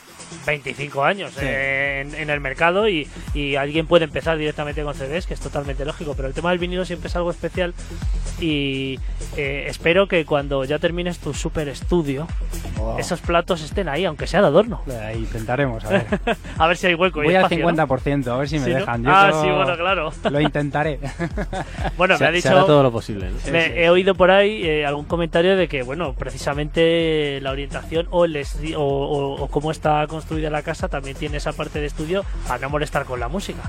25 0.45 1.03
años 1.03 1.31
Sí. 1.33 1.45
en, 1.45 2.15
en 2.15 2.29
el 2.29 2.39
mercado 2.39 2.87
y, 2.89 3.07
y 3.33 3.55
alguien 3.55 3.87
puede 3.87 4.05
empezar 4.05 4.37
directamente 4.37 4.83
con 4.83 4.93
CDs, 4.93 5.25
que 5.27 5.33
es 5.33 5.39
totalmente 5.39 5.85
lógico, 5.85 6.13
pero 6.15 6.27
el 6.27 6.33
tema 6.33 6.49
del 6.51 6.59
vinilo 6.59 6.85
siempre 6.85 7.07
es 7.09 7.15
algo 7.15 7.31
especial 7.31 7.73
y 8.39 8.99
eh, 9.37 9.65
espero 9.67 10.07
que 10.07 10.25
cuando 10.25 10.63
ya 10.63 10.79
termines 10.79 11.19
tu 11.19 11.33
super 11.33 11.67
estudio, 11.67 12.27
Oh, 12.81 12.97
esos 12.97 13.19
platos 13.19 13.61
estén 13.61 13.89
ahí, 13.89 14.05
aunque 14.05 14.25
sea 14.25 14.39
de 14.39 14.47
adorno. 14.47 14.81
ahí 15.03 15.17
intentaremos, 15.17 15.83
a 15.83 15.89
ver. 15.89 16.05
A 16.57 16.65
ver 16.65 16.77
si 16.77 16.87
hay 16.87 16.93
hueco. 16.95 17.21
y 17.21 17.25
Voy 17.25 17.35
al 17.35 17.43
espacio, 17.43 17.69
¿no? 17.69 17.87
50%, 17.87 18.27
a 18.29 18.37
ver 18.37 18.47
si 18.47 18.57
me 18.59 18.65
Sí, 18.65 18.71
¿no? 18.71 18.77
dejan. 18.79 19.03
Yo 19.03 19.09
ah, 19.13 19.31
sí, 19.33 19.49
bueno, 19.49 19.75
claro. 19.77 20.13
Lo 20.31 20.39
intentaré. 20.39 20.97
Bueno, 21.97 22.17
se, 22.17 22.23
me 22.23 22.27
ha 22.29 22.31
se 22.31 22.35
dicho... 22.37 22.49
hará 22.51 22.65
todo 22.65 22.81
lo 22.83 22.91
posible. 22.91 23.29
¿no? 23.31 23.37
Sí, 23.43 23.51
Me- 23.51 23.65
sí. 23.65 23.71
He 23.75 23.89
oído 23.89 24.15
por 24.15 24.31
ahí 24.31 24.63
eh, 24.63 24.85
algún 24.85 25.03
comentario 25.05 25.57
de 25.57 25.67
que, 25.67 25.83
bueno, 25.83 26.13
precisamente 26.13 27.39
la 27.41 27.51
orientación 27.51 28.07
o, 28.11 28.23
el 28.25 28.37
o, 28.75 28.81
o- 28.81 29.43
o 29.43 29.47
cómo 29.49 29.71
está 29.71 30.05
construida 30.19 30.49
la 30.49 30.61
casa 30.63 30.89
también 30.89 31.15
tiene 31.15 31.37
esa 31.37 31.53
parte 31.53 31.79
de 31.79 31.85
estudio 31.85 32.25
para 32.47 32.59
no 32.59 32.69
molestar 32.69 33.05
con 33.05 33.19
la 33.21 33.29
música. 33.29 33.61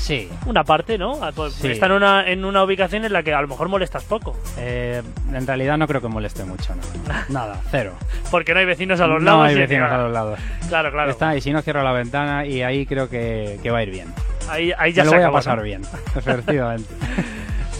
Sí. 0.00 0.28
Una 0.46 0.64
parte, 0.64 0.98
¿no? 0.98 1.22
Ah, 1.22 1.30
pues 1.34 1.54
Sí. 1.54 1.68
Está 1.68 1.86
en 1.86 1.92
una, 1.92 2.28
en 2.28 2.44
una 2.44 2.64
ubicación 2.64 3.04
en 3.04 3.12
la 3.12 3.22
que 3.22 3.32
a 3.32 3.40
lo 3.40 3.46
mejor 3.46 3.68
molestas 3.68 4.02
poco, 4.02 4.36
Eh, 4.58 5.00
en 5.32 5.46
realidad 5.46 5.78
no 5.78 5.86
creo 5.86 6.00
que 6.00 6.08
moleste 6.08 6.44
mucho, 6.44 6.74
¿no? 6.74 6.82
Nada, 7.28 7.60
cero. 7.70 7.92
porque 8.32 8.52
no 8.52 8.58
hay 8.60 8.66
vecinos 8.66 9.00
a 9.00 9.06
los 9.06 9.22
no 9.22 9.30
lados. 9.30 9.46
hay 9.48 9.54
y- 9.54 9.58
vecinos 9.58 9.90
a 9.92 9.98
los 9.98 10.12
lados. 10.12 10.38
Claro, 10.68 10.90
claro. 10.90 11.10
Está, 11.12 11.36
y 11.36 11.40
si 11.40 11.52
no 11.52 11.62
cierro 11.62 11.82
la 11.84 11.92
ventana 11.92 12.44
y 12.46 12.62
ahí 12.62 12.84
creo 12.84 13.08
que, 13.08 13.60
que 13.62 13.70
va 13.70 13.78
a 13.78 13.82
ir 13.84 13.90
bien. 13.90 14.12
Ahí, 14.50 14.72
ahí 14.76 14.92
ya 14.92 15.02
Me 15.02 15.06
lo 15.06 15.10
se 15.12 15.16
voy 15.18 15.26
a 15.26 15.30
pasar 15.30 15.58
¿no? 15.58 15.62
bien, 15.62 15.82
efectivamente. 16.16 16.92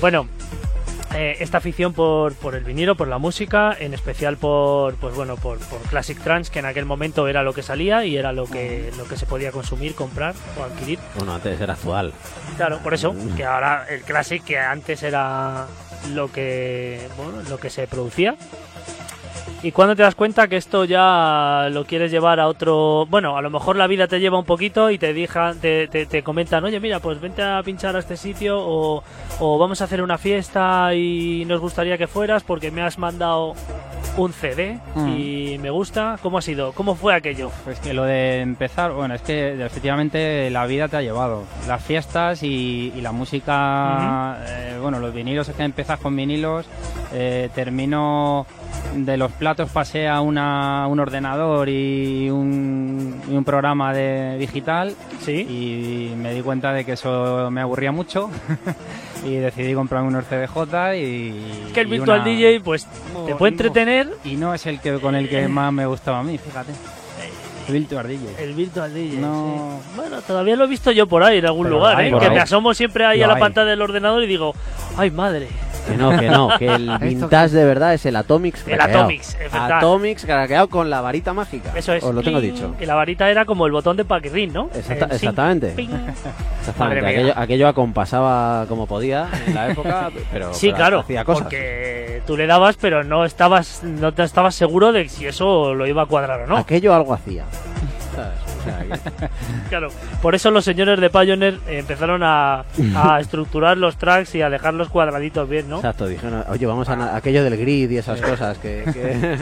Bueno, 0.01 0.29
eh, 1.15 1.37
esta 1.41 1.59
afición 1.59 1.93
por, 1.93 2.35
por 2.35 2.55
el 2.55 2.65
vinilo, 2.65 2.97
por 2.97 3.09
la 3.09 3.19
música, 3.19 3.77
en 3.79 3.95
especial 3.95 4.37
por, 4.37 4.95
pues 4.97 5.15
bueno, 5.15 5.37
por, 5.37 5.59
por 5.59 5.81
Classic 5.83 6.19
Trance, 6.21 6.51
que 6.51 6.59
en 6.59 6.67
aquel 6.67 6.85
momento 6.85 7.29
era 7.29 7.43
lo 7.43 7.53
que 7.53 7.63
salía 7.63 8.05
y 8.05 8.17
era 8.17 8.33
lo 8.33 8.47
que, 8.47 8.91
lo 8.97 9.05
que 9.05 9.17
se 9.17 9.27
podía 9.27 9.53
consumir, 9.53 9.95
comprar 9.95 10.35
o 10.59 10.65
adquirir. 10.65 10.99
Bueno, 11.17 11.35
antes 11.35 11.61
era 11.61 11.75
actual. 11.75 12.13
Claro, 12.57 12.79
por 12.79 12.95
eso, 12.95 13.15
que 13.37 13.45
ahora 13.45 13.87
el 13.89 14.03
Classic, 14.03 14.43
que 14.43 14.59
antes 14.59 15.03
era 15.03 15.67
lo 16.11 16.33
que, 16.33 17.09
bueno, 17.17 17.43
lo 17.49 17.59
que 17.59 17.71
se 17.71 17.87
producía. 17.87 18.37
Y 19.63 19.71
cuando 19.71 19.95
te 19.95 20.03
das 20.03 20.15
cuenta 20.17 20.49
que 20.49 20.57
esto 20.57 20.85
ya 20.85 21.69
lo 21.71 21.85
quieres 21.85 22.11
llevar 22.11 22.41
a 22.41 22.49
otro. 22.49 23.07
Bueno, 23.09 23.37
a 23.37 23.43
lo 23.43 23.49
mejor 23.51 23.77
la 23.77 23.87
vida 23.87 24.09
te 24.09 24.19
lleva 24.19 24.39
un 24.39 24.45
poquito 24.45 24.91
y 24.91 24.99
te, 24.99 25.15
dejan, 25.15 25.61
te, 25.61 25.87
te, 25.87 26.05
te 26.07 26.23
comentan, 26.25 26.65
oye, 26.65 26.81
mira, 26.81 26.99
pues 26.99 27.21
vente 27.21 27.43
a 27.43 27.63
pinchar 27.63 27.95
a 27.95 28.01
este 28.01 28.17
sitio 28.17 28.59
o, 28.59 29.05
o 29.39 29.59
vamos 29.59 29.81
a 29.81 29.85
hacer 29.85 30.03
una 30.03 30.19
fiesta 30.19 30.93
y 30.95 31.45
nos 31.47 31.61
gustaría 31.61 31.97
que 31.97 32.09
fueras 32.09 32.43
porque 32.43 32.73
me 32.73 32.83
has 32.83 32.99
mandado 32.99 33.55
un 34.17 34.33
CD 34.35 34.79
Mm. 34.95 35.09
y 35.17 35.59
me 35.59 35.71
gusta. 35.71 36.19
¿Cómo 36.23 36.37
ha 36.39 36.43
sido? 36.43 36.73
¿Cómo 36.73 36.95
fue 36.97 37.15
aquello? 37.15 37.51
Pues 37.65 37.79
que 37.81 37.95
lo 37.95 38.03
de 38.05 38.41
empezar, 38.41 38.93
bueno, 38.93 39.15
es 39.15 39.23
que 39.23 39.65
efectivamente 39.65 40.51
la 40.51 40.67
vida 40.67 40.89
te 40.89 40.97
ha 40.99 41.03
llevado. 41.03 41.45
Las 41.69 41.83
fiestas 41.83 42.43
y, 42.43 42.93
y 42.97 43.01
la 43.01 43.13
música, 43.13 44.39
eh, 44.47 44.77
bueno, 44.83 44.99
los 44.99 45.15
vinilos 45.15 45.49
es 45.49 45.55
que 45.55 45.63
empiezas 45.63 45.99
con 46.01 46.15
vinilos, 46.17 46.67
eh, 47.15 47.49
termino 47.55 48.47
de 48.95 49.17
los 49.17 49.33
platos 49.33 49.71
pasé 49.71 50.07
a 50.09 50.21
una, 50.21 50.87
un 50.89 51.01
ordenador 51.01 51.69
y 51.69 52.29
un, 52.31 53.21
y 53.31 53.35
un 53.35 53.45
programa 53.45 53.93
de 53.95 54.37
digital 54.39 54.95
Sí. 55.21 55.33
y 56.13 56.15
me 56.17 56.35
di 56.35 56.43
cuenta 56.43 56.73
de 56.73 56.85
que 56.85 56.93
eso 56.93 57.51
me 57.51 57.61
aburría 57.61 57.93
mucho 57.93 58.31
y 59.27 59.35
decidí 59.37 59.73
comprarme 59.75 60.09
unos 60.09 60.25
CDJ 60.27 60.97
y... 60.97 61.71
que 61.73 61.81
el 61.81 61.87
Virtual 61.87 62.21
una- 62.21 62.29
DJ 62.29 62.61
pues 62.61 62.87
te 63.27 63.35
puede 63.35 63.53
entretener. 63.53 64.11
Y 64.25 64.37
no 64.37 64.53
es 64.55 64.67
el 64.67 64.81
que 64.81 64.99
con 64.99 65.15
el 65.15 65.29
que 65.29 65.49
más 65.49 65.73
me 65.73 65.87
gustaba 65.87 66.19
a 66.19 66.23
mí, 66.23 66.37
fíjate. 66.39 66.73
El 67.69 67.75
Virtual 67.75 68.07
DJ. 68.09 68.45
El 68.45 68.53
Virtual 68.55 68.93
DJ. 68.95 69.19
No. 69.21 69.81
sí. 69.83 69.91
Bueno, 69.97 70.21
todavía 70.23 70.57
lo 70.57 70.65
he 70.65 70.69
visto 70.69 70.91
yo 70.91 71.07
por 71.07 71.23
ahí 71.23 71.39
en 71.39 71.47
algún 71.47 71.65
Pero 71.67 71.77
lugar, 71.77 71.97
hay, 71.99 72.09
¿eh? 72.13 72.19
Que 72.19 72.27
ahí. 72.27 72.31
me 72.35 72.41
asomo 72.41 72.75
siempre 72.75 73.05
ahí 73.05 73.19
Lo 73.21 73.25
a 73.27 73.29
la 73.29 73.35
hay. 73.35 73.41
pantalla 73.41 73.71
del 73.71 73.83
ordenador 73.83 74.23
y 74.23 74.27
digo, 74.27 74.55
¡ay 74.97 75.11
madre! 75.11 75.49
Que 75.89 75.97
no, 75.97 76.17
que 76.17 76.29
no, 76.31 76.49
que 76.61 76.67
el 76.69 76.97
vintage 77.01 77.49
de 77.57 77.65
verdad 77.65 77.93
es 77.93 78.07
el 78.07 78.15
Atomics 78.15 78.61
El 78.69 78.77
craqueado. 78.77 79.01
Atomics, 79.01 79.29
es 79.35 79.53
verdad. 79.53 79.79
Atomics 79.79 80.25
craqueado 80.25 80.69
con 80.69 80.89
la 80.89 81.01
varita 81.01 81.33
mágica. 81.33 81.73
Eso 81.75 81.93
es. 81.93 82.05
Os 82.05 82.15
lo 82.15 82.23
tengo 82.23 82.39
Ping, 82.41 82.53
dicho. 82.53 82.75
Y 82.81 82.87
la 82.87 82.95
varita 82.95 83.29
era 83.29 83.45
como 83.45 83.67
el 83.67 83.73
botón 83.73 83.97
de 83.97 84.05
paquirrín, 84.05 84.53
¿no? 84.53 84.67
Exacta- 84.75 85.07
El 85.07 85.11
sin- 85.19 85.29
exactamente. 85.31 85.69
ping. 85.71 85.89
Aquello, 86.79 87.33
aquello 87.37 87.67
acompasaba 87.69 88.67
como 88.69 88.87
podía 88.87 89.29
en 89.47 89.55
la 89.57 89.71
época, 89.71 90.11
pero, 90.33 90.55
Sí, 90.55 90.69
pero 90.69 90.77
claro, 90.77 91.01
hacía 91.01 91.25
cosas. 91.25 91.43
porque 91.45 92.23
tú 92.29 92.37
le 92.37 92.47
dabas, 92.47 92.77
pero 92.81 93.03
no 93.03 93.25
estabas, 93.25 93.83
no 93.83 94.13
te 94.15 94.23
estabas 94.23 94.55
seguro 94.55 94.93
de 94.93 95.09
si 95.09 95.27
eso 95.27 95.75
lo 95.75 95.87
iba 95.89 96.03
a 96.03 96.07
cuadrar 96.07 96.43
o 96.43 96.47
no. 96.47 96.57
Aquello 96.59 96.95
algo 96.95 97.13
hacía. 97.13 97.45
¿Sabes? 98.15 98.39
O 98.61 98.65
sea, 98.65 98.79
que- 98.81 99.29
Claro, 99.69 99.89
por 100.21 100.35
eso 100.35 100.51
los 100.51 100.65
señores 100.65 101.01
de 101.01 101.09
Pioneer 101.11 101.59
empezaron 101.67 102.23
a, 102.23 102.65
a 102.95 103.21
estructurar 103.21 103.79
los 103.79 103.97
tracks 103.97 104.35
y 104.35 104.43
a 104.43 104.51
dejar 104.51 104.75
los 104.75 104.89
cuadraditos 104.89 105.49
bien, 105.49 105.69
¿no? 105.69 105.77
Exacto, 105.77 106.07
dijeron, 106.07 106.45
oye, 106.49 106.67
vamos 106.67 106.89
a 106.89 106.97
na- 106.97 107.17
aquello 107.17 107.43
del 107.45 107.57
grid 107.57 107.91
y 107.91 107.97
esas 107.99 108.21
cosas 108.21 108.59
que... 108.59 108.83
que- 108.93 109.33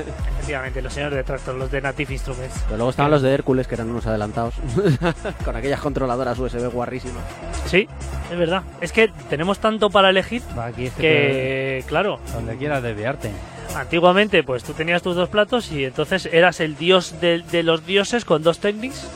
Efectivamente, 0.41 0.83
los 0.83 0.93
señores 0.93 1.17
de 1.17 1.25
Tractor, 1.25 1.55
los 1.57 1.71
de 1.71 1.81
Native 1.81 2.13
Instruments. 2.13 2.61
Pero 2.67 2.77
luego 2.77 2.91
estaban 2.91 3.11
los 3.11 3.23
de 3.23 3.33
Hércules, 3.35 3.67
que 3.67 3.75
eran 3.75 3.91
unos 3.91 4.07
adelantados, 4.07 4.55
con 5.45 5.57
aquellas 5.57 5.81
controladoras 5.81 6.39
USB 6.39 6.69
guarrísimas. 6.73 7.23
Sí, 7.67 7.89
es 8.33 8.39
verdad. 8.39 8.63
Es 8.81 8.93
que 8.93 9.11
tenemos 9.29 9.59
tanto 9.59 9.91
para 9.91 10.11
elegir 10.11 10.43
Va, 10.59 10.67
Aquí 10.67 10.87
es 10.87 10.93
que 10.95 11.01
que, 11.03 11.85
claro, 11.89 12.19
donde 12.35 12.57
quieras 12.57 12.83
desviarte. 12.83 13.31
Antiguamente 13.77 14.43
pues 14.43 14.63
tú 14.65 14.73
tenías 14.73 15.03
tus 15.03 15.17
dos 15.17 15.29
platos 15.29 15.71
y 15.73 15.85
entonces 15.85 16.27
eras 16.33 16.61
el 16.61 16.77
dios 16.77 17.21
de, 17.21 17.43
de 17.51 17.63
los 17.63 17.85
dioses 17.87 18.25
con 18.25 18.43
dos 18.43 18.59
técnicos. 18.59 19.07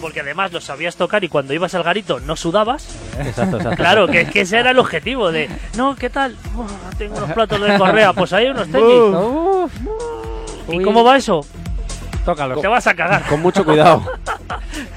Porque 0.00 0.20
además 0.20 0.50
los 0.52 0.64
sabías 0.64 0.96
tocar 0.96 1.24
y 1.24 1.28
cuando 1.28 1.52
ibas 1.52 1.74
al 1.74 1.82
garito 1.82 2.20
no 2.20 2.34
sudabas. 2.34 2.88
Exacto, 3.18 3.58
exacto. 3.58 3.76
Claro, 3.76 4.06
que, 4.08 4.26
que 4.26 4.40
ese 4.42 4.58
era 4.58 4.70
el 4.70 4.78
objetivo 4.78 5.30
de, 5.30 5.50
no, 5.76 5.94
¿qué 5.94 6.08
tal? 6.08 6.36
Buah, 6.54 6.66
tengo 6.96 7.16
unos 7.18 7.32
platos 7.32 7.60
de 7.60 7.76
correa, 7.76 8.12
pues 8.14 8.32
hay 8.32 8.46
unos 8.46 8.66
técnicos. 8.70 9.70
¿Y 10.70 10.78
Uy. 10.78 10.84
cómo 10.84 11.04
va 11.04 11.18
eso? 11.18 11.44
Tócalo. 12.24 12.58
Te 12.60 12.66
vas 12.68 12.86
a 12.86 12.94
cagar. 12.94 13.26
Con 13.26 13.40
mucho 13.40 13.64
cuidado. 13.64 14.02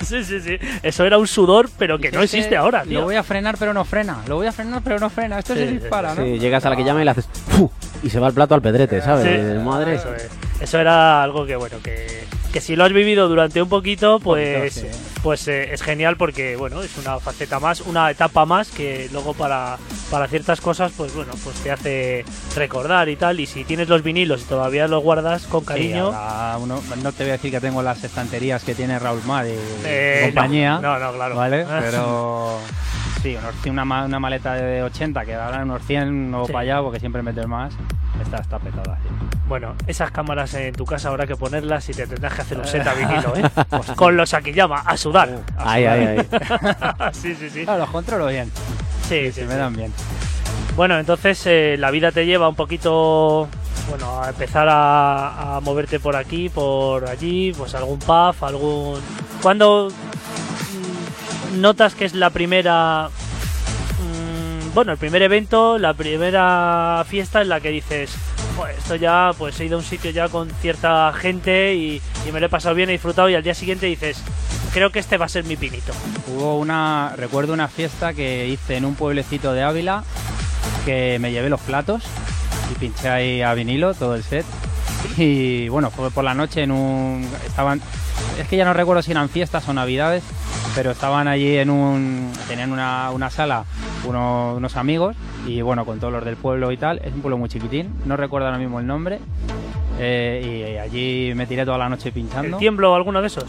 Sí, 0.03 0.23
sí, 0.23 0.41
sí. 0.41 0.57
Eso 0.83 1.05
era 1.05 1.17
un 1.17 1.27
sudor, 1.27 1.69
pero 1.77 1.97
que 1.97 2.11
no 2.11 2.21
Es 2.21 2.31
que 2.31 2.37
existe 2.37 2.57
ahora, 2.57 2.83
Lo 2.83 2.89
tío. 2.89 3.03
voy 3.03 3.15
a 3.15 3.23
frenar 3.23 3.55
pero 3.57 3.73
no 3.73 3.85
frena. 3.85 4.17
Lo 4.27 4.35
voy 4.35 4.47
a 4.47 4.51
frenar 4.51 4.81
pero 4.83 4.99
no 4.99 5.09
frena. 5.09 5.39
Esto 5.39 5.53
Sí, 5.53 5.59
se 5.61 5.67
sí, 5.69 5.77
dispara, 5.77 6.13
¿no? 6.13 6.23
Sí, 6.23 6.39
llegas 6.39 6.65
a 6.65 6.69
la 6.69 6.75
que 6.75 6.83
llama 6.83 7.01
y 7.01 7.05
le 7.05 7.11
haces... 7.11 7.27
¡fu! 7.49 7.71
Y 8.03 8.09
se 8.09 8.19
va 8.19 8.27
el 8.27 8.33
plato 8.33 8.53
al 8.55 8.61
pedrete, 8.61 9.01
¿sabes? 9.01 9.23
Sí. 9.25 9.29
De 9.45 9.59
Madre. 9.59 9.95
Eso, 9.95 10.13
es. 10.13 10.29
Eso 10.61 10.79
era 10.79 11.23
algo 11.23 11.45
que, 11.45 11.55
bueno, 11.55 11.77
que, 11.83 12.23
que 12.51 12.61
si 12.61 12.75
lo 12.75 12.83
has 12.85 12.93
vivido 12.93 13.27
durante 13.27 13.61
un 13.61 13.69
poquito, 13.69 14.19
pues, 14.19 14.73
poquito, 14.75 14.93
sí. 14.95 15.01
pues 15.23 15.47
eh, 15.47 15.73
es 15.73 15.81
genial 15.81 16.15
porque, 16.17 16.55
bueno, 16.55 16.81
es 16.83 16.97
una 16.97 17.19
faceta 17.19 17.59
más, 17.59 17.81
una 17.81 18.09
etapa 18.11 18.45
más 18.45 18.69
que 18.69 19.09
luego 19.11 19.33
para, 19.33 19.77
para 20.11 20.27
ciertas 20.27 20.61
cosas, 20.61 20.91
pues 20.95 21.13
bueno, 21.15 21.33
pues 21.43 21.55
te 21.57 21.71
hace 21.71 22.25
recordar 22.55 23.09
y 23.09 23.15
tal. 23.15 23.39
Y 23.39 23.45
si 23.45 23.63
tienes 23.65 23.89
los 23.89 24.03
vinilos 24.03 24.41
y 24.41 24.45
todavía 24.45 24.87
los 24.87 25.01
guardas 25.03 25.47
con 25.47 25.63
cariño, 25.65 26.09
uno- 26.59 26.81
no 27.01 27.11
te 27.13 27.23
voy 27.23 27.29
a 27.31 27.33
decir 27.33 27.51
que 27.51 27.59
tengo 27.61 27.81
las 27.81 28.03
estanterías 28.03 28.63
que 28.63 28.75
tiene 28.75 28.99
Raúl 28.99 29.23
Mar 29.25 29.45
y 29.47 29.55
eh, 29.85 30.21
compañía. 30.25 30.79
No, 30.81 30.99
no, 30.99 31.07
no, 31.07 31.13
claro. 31.13 31.35
¿Vale? 31.35 31.65
Pero 31.81 32.59
sí, 33.23 33.35
unos, 33.35 33.55
cien- 33.63 33.71
una, 33.71 33.85
ma- 33.85 34.05
una 34.05 34.19
maleta 34.19 34.53
de 34.53 34.83
80 34.83 35.25
que 35.25 35.33
ahora 35.33 35.63
unos 35.63 35.81
100 35.83 36.33
o 36.35 36.45
Sí. 36.45 36.51
para 36.53 36.61
allá 36.63 36.81
porque 36.83 36.99
siempre 36.99 37.23
metes 37.23 37.47
más. 37.47 37.73
Esta 38.21 38.37
está 38.37 38.59
petada. 38.59 38.97
sí. 39.01 39.09
Bueno, 39.47 39.73
esas 39.87 40.11
cámaras 40.11 40.53
en 40.53 40.73
tu 40.75 40.85
casa 40.85 41.09
habrá 41.09 41.25
que 41.25 41.35
ponerlas 41.35 41.87
y 41.89 41.93
te 41.93 42.05
tendrás 42.07 42.33
que 42.33 42.41
hacer 42.41 42.57
un 42.59 42.65
set 42.65 42.85
a 42.85 42.93
vinilo, 42.93 43.33
¿eh? 43.35 43.43
con 43.95 44.15
los 44.15 44.33
Akiyama, 44.33 44.79
a 44.85 44.95
sudar. 44.97 45.29
Ay, 45.57 45.85
ay, 45.85 46.17
ay. 46.19 46.27
sí, 47.13 47.35
sí, 47.35 47.49
sí. 47.49 47.63
Claro, 47.63 47.79
los 47.79 47.89
controlo 47.89 48.27
bien. 48.27 48.51
Sí, 49.07 49.31
sí, 49.31 49.41
sí. 49.41 49.47
me 49.47 49.55
dan 49.55 49.75
bien. 49.75 49.91
Bueno, 50.75 50.97
entonces 50.97 51.41
eh, 51.45 51.75
la 51.77 51.91
vida 51.91 52.11
te 52.11 52.25
lleva 52.25 52.47
un 52.49 52.55
poquito, 52.55 53.47
bueno, 53.89 54.21
a 54.23 54.29
empezar 54.29 54.67
a, 54.69 55.57
a 55.57 55.59
moverte 55.59 55.99
por 55.99 56.15
aquí, 56.15 56.49
por 56.49 57.05
allí, 57.07 57.51
pues 57.53 57.75
algún 57.75 57.99
pub, 57.99 58.35
algún... 58.41 58.99
¿Cuándo 59.41 59.89
notas 61.53 61.95
que 61.95 62.05
es 62.05 62.13
la 62.13 62.29
primera... 62.29 63.09
mm, 63.99 64.73
bueno, 64.73 64.91
el 64.91 64.97
primer 64.97 65.21
evento, 65.21 65.77
la 65.77 65.93
primera 65.93 67.03
fiesta 67.07 67.41
en 67.41 67.49
la 67.49 67.59
que 67.59 67.69
dices, 67.69 68.11
"Joder, 68.57 68.75
esto 68.77 68.95
ya, 68.95 69.31
pues 69.37 69.59
he 69.59 69.65
ido 69.65 69.77
a 69.77 69.79
un 69.79 69.85
sitio 69.85 70.11
ya 70.11 70.29
con 70.29 70.49
cierta 70.61 71.11
gente 71.13 71.73
y, 71.75 72.01
y 72.27 72.31
me 72.31 72.39
lo 72.39 72.45
he 72.47 72.49
pasado 72.49 72.75
bien, 72.75 72.89
he 72.89 72.93
disfrutado 72.93 73.29
y 73.29 73.35
al 73.35 73.43
día 73.43 73.53
siguiente 73.53 73.85
dices, 73.85 74.21
creo 74.73 74.91
que 74.91 74.99
este 74.99 75.17
va 75.17 75.25
a 75.25 75.29
ser 75.29 75.43
mi 75.43 75.55
pinito. 75.55 75.93
Hubo 76.27 76.57
una, 76.57 77.13
recuerdo 77.17 77.53
una 77.53 77.67
fiesta 77.67 78.13
que 78.13 78.47
hice 78.47 78.77
en 78.77 78.85
un 78.85 78.95
pueblecito 78.95 79.53
de 79.53 79.63
Ávila 79.63 80.03
que 80.85 81.17
me 81.19 81.31
llevé 81.31 81.49
los 81.49 81.61
platos 81.61 82.03
y 82.71 82.75
pinché 82.75 83.09
ahí 83.09 83.41
a 83.41 83.53
vinilo 83.53 83.93
todo 83.93 84.15
el 84.15 84.23
set. 84.23 84.45
Y 85.17 85.69
bueno, 85.69 85.91
fue 85.91 86.09
por 86.11 86.23
la 86.23 86.33
noche 86.33 86.63
en 86.63 86.71
un. 86.71 87.27
Estaban. 87.45 87.81
Es 88.39 88.47
que 88.47 88.57
ya 88.57 88.65
no 88.65 88.73
recuerdo 88.73 89.01
si 89.01 89.11
eran 89.11 89.29
fiestas 89.29 89.67
o 89.69 89.73
navidades, 89.73 90.23
pero 90.75 90.91
estaban 90.91 91.27
allí 91.27 91.57
en 91.57 91.69
un. 91.69 92.31
Tenían 92.47 92.71
una, 92.71 93.11
una 93.11 93.29
sala 93.29 93.65
uno- 94.05 94.53
unos 94.55 94.75
amigos 94.77 95.15
y 95.47 95.61
bueno, 95.61 95.85
con 95.85 95.99
todos 95.99 96.13
los 96.13 96.25
del 96.25 96.35
pueblo 96.35 96.71
y 96.71 96.77
tal. 96.77 96.99
Es 97.03 97.13
un 97.13 97.21
pueblo 97.21 97.37
muy 97.37 97.49
chiquitín, 97.49 97.93
no 98.05 98.17
recuerdo 98.17 98.47
ahora 98.47 98.57
mismo 98.59 98.79
el 98.79 98.87
nombre. 98.87 99.19
Eh, 99.99 100.73
y 100.73 100.77
allí 100.79 101.33
me 101.35 101.45
tiré 101.45 101.65
toda 101.65 101.77
la 101.77 101.87
noche 101.89 102.11
pinchando. 102.11 102.47
¿El 102.57 102.57
tiemblo 102.57 102.95
alguno 102.95 103.21
de 103.21 103.27
esos? 103.27 103.45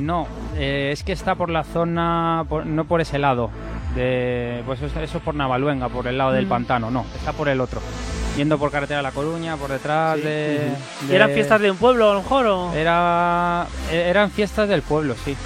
No, 0.00 0.28
eh, 0.56 0.90
es 0.92 1.02
que 1.02 1.12
está 1.12 1.34
por 1.34 1.50
la 1.50 1.64
zona, 1.64 2.44
por- 2.48 2.64
no 2.66 2.84
por 2.84 3.00
ese 3.00 3.18
lado. 3.18 3.50
De, 3.96 4.62
pues 4.66 4.80
eso, 4.82 5.00
eso 5.00 5.18
es 5.18 5.24
por 5.24 5.34
Navaluenga, 5.34 5.88
por 5.88 6.06
el 6.06 6.18
lado 6.18 6.30
del 6.32 6.46
Mm. 6.46 6.50
pantano, 6.50 6.90
no, 6.90 7.04
está 7.16 7.32
por 7.32 7.48
el 7.48 7.60
otro. 7.60 7.80
Yendo 8.38 8.56
por 8.58 8.70
carretera 8.70 8.98
de 8.98 9.02
La 9.02 9.10
Coruña, 9.10 9.56
por 9.56 9.68
detrás 9.70 10.16
Sí. 10.16 10.22
de, 10.22 10.70
¿Y 11.02 11.06
de- 11.08 11.16
eran 11.16 11.30
fiestas 11.32 11.60
de 11.60 11.70
un 11.72 11.76
pueblo 11.76 12.10
a 12.10 12.14
lo 12.14 12.22
mejor 12.22 12.46
o...? 12.46 12.72
Era, 12.72 13.66
e- 13.90 14.08
eran 14.08 14.30
fiestas 14.30 14.68
del 14.68 14.82
pueblo, 14.82 15.14
sí. 15.24 15.36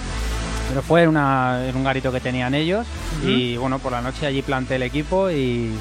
Pero 0.68 0.82
fue 0.82 1.02
en, 1.04 1.08
una- 1.08 1.66
en 1.66 1.74
un 1.74 1.84
garito 1.84 2.12
que 2.12 2.20
tenían 2.20 2.54
ellos 2.54 2.86
y 3.26 3.56
bueno, 3.56 3.78
por 3.78 3.92
la 3.92 4.00
noche 4.02 4.26
allí 4.26 4.42
planté 4.42 4.76
el 4.76 4.82
equipo 4.82 5.30
y, 5.30 5.72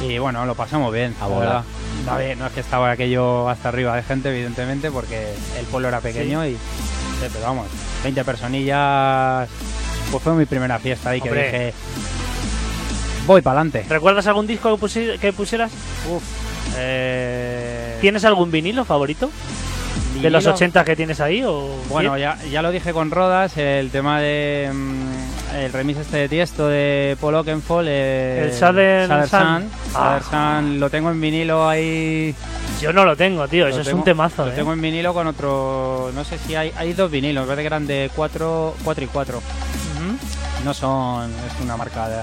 y 0.00 0.18
bueno, 0.18 0.46
lo 0.46 0.54
pasamos 0.54 0.92
bien. 0.92 1.14
A 1.20 1.28
la 1.28 1.38
verdad. 1.38 1.64
A 2.08 2.16
ver, 2.16 2.36
no 2.38 2.46
es 2.46 2.52
que 2.52 2.60
estaba 2.60 2.90
aquello 2.90 3.48
hasta 3.50 3.68
arriba 3.68 3.94
de 3.96 4.02
gente, 4.02 4.30
evidentemente, 4.30 4.90
porque 4.90 5.34
el 5.58 5.66
pueblo 5.66 5.88
era 5.88 6.00
pequeño 6.00 6.46
y... 6.46 6.52
sí, 6.52 7.26
pero 7.32 7.44
vamos, 7.44 7.66
20 8.02 8.24
personillas... 8.24 9.48
Pues 10.10 10.22
fue 10.24 10.32
mi 10.34 10.46
primera 10.46 10.78
fiesta 10.78 11.10
ahí 11.10 11.20
que 11.20 11.28
dije... 11.30 11.74
Voy 13.30 13.42
para 13.42 13.60
adelante. 13.60 13.86
¿Recuerdas 13.88 14.26
algún 14.26 14.48
disco 14.48 14.76
que, 14.76 14.84
pusi- 14.84 15.16
que 15.20 15.32
pusieras? 15.32 15.70
Eh, 16.76 17.96
¿Tienes 18.00 18.24
algún 18.24 18.50
vinilo 18.50 18.84
favorito? 18.84 19.30
¿De 20.20 20.30
los 20.30 20.42
vinilo- 20.44 20.54
80 20.54 20.84
que 20.84 20.96
tienes 20.96 21.20
ahí? 21.20 21.44
O 21.44 21.68
Bueno, 21.88 22.18
ya, 22.18 22.36
ya 22.50 22.60
lo 22.60 22.72
dije 22.72 22.92
con 22.92 23.12
Rodas, 23.12 23.56
el 23.56 23.90
tema 23.90 24.18
de. 24.20 24.68
mm, 24.72 25.54
el 25.58 25.72
remix 25.72 26.00
este 26.00 26.16
de 26.16 26.28
Tiesto 26.28 26.66
de 26.66 27.16
Paul 27.20 27.36
Oakenfold. 27.36 27.86
eh, 27.88 28.46
El 28.46 28.52
Southern 28.52 29.06
Southern 29.08 29.28
Sun. 29.28 29.70
Sun. 29.70 29.70
Ah. 29.94 30.20
Southern 30.28 30.64
Sun, 30.66 30.80
lo 30.80 30.90
tengo 30.90 31.10
en 31.12 31.20
vinilo 31.20 31.68
ahí. 31.68 32.34
Yo 32.80 32.92
no 32.92 33.04
lo 33.04 33.14
tengo, 33.14 33.46
tío. 33.46 33.64
lo 33.68 33.70
Eso 33.70 33.82
es 33.82 33.92
un 33.92 34.02
temazo, 34.02 34.46
Lo 34.46 34.50
¿eh? 34.50 34.56
tengo 34.56 34.72
en 34.72 34.80
vinilo 34.82 35.14
con 35.14 35.28
otro. 35.28 36.10
No 36.16 36.24
sé 36.24 36.36
si 36.38 36.56
hay. 36.56 36.72
Hay 36.76 36.94
dos 36.94 37.08
vinilos, 37.12 37.44
parece 37.46 37.62
que 37.62 37.66
eran 37.68 37.86
de 37.86 38.10
4 38.16 38.74
cuatro 38.82 39.04
y 39.04 39.06
4. 39.06 39.38
Ujú. 39.38 40.64
No 40.64 40.74
son. 40.74 41.30
Es 41.30 41.62
una 41.62 41.76
marca 41.76 42.08
de. 42.08 42.16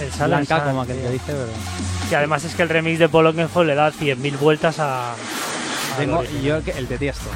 El 0.00 0.12
Southern 0.12 0.30
blanca, 0.46 0.64
como 0.64 0.82
aquel 0.82 0.96
que 1.00 1.10
dice, 1.10 1.24
pero. 1.32 2.18
Además 2.18 2.44
es 2.44 2.54
que 2.54 2.62
el 2.62 2.68
remix 2.68 2.98
de 2.98 3.08
Paul 3.08 3.26
Oakenfold 3.26 3.66
le 3.68 3.74
da 3.74 3.90
100.000 3.92 4.38
vueltas 4.38 4.76
a... 4.78 5.14
Tengo 5.98 6.22
yo 6.42 6.62
que- 6.62 6.72
el 6.72 6.88
de 6.88 6.98
Tiesto. 6.98 7.28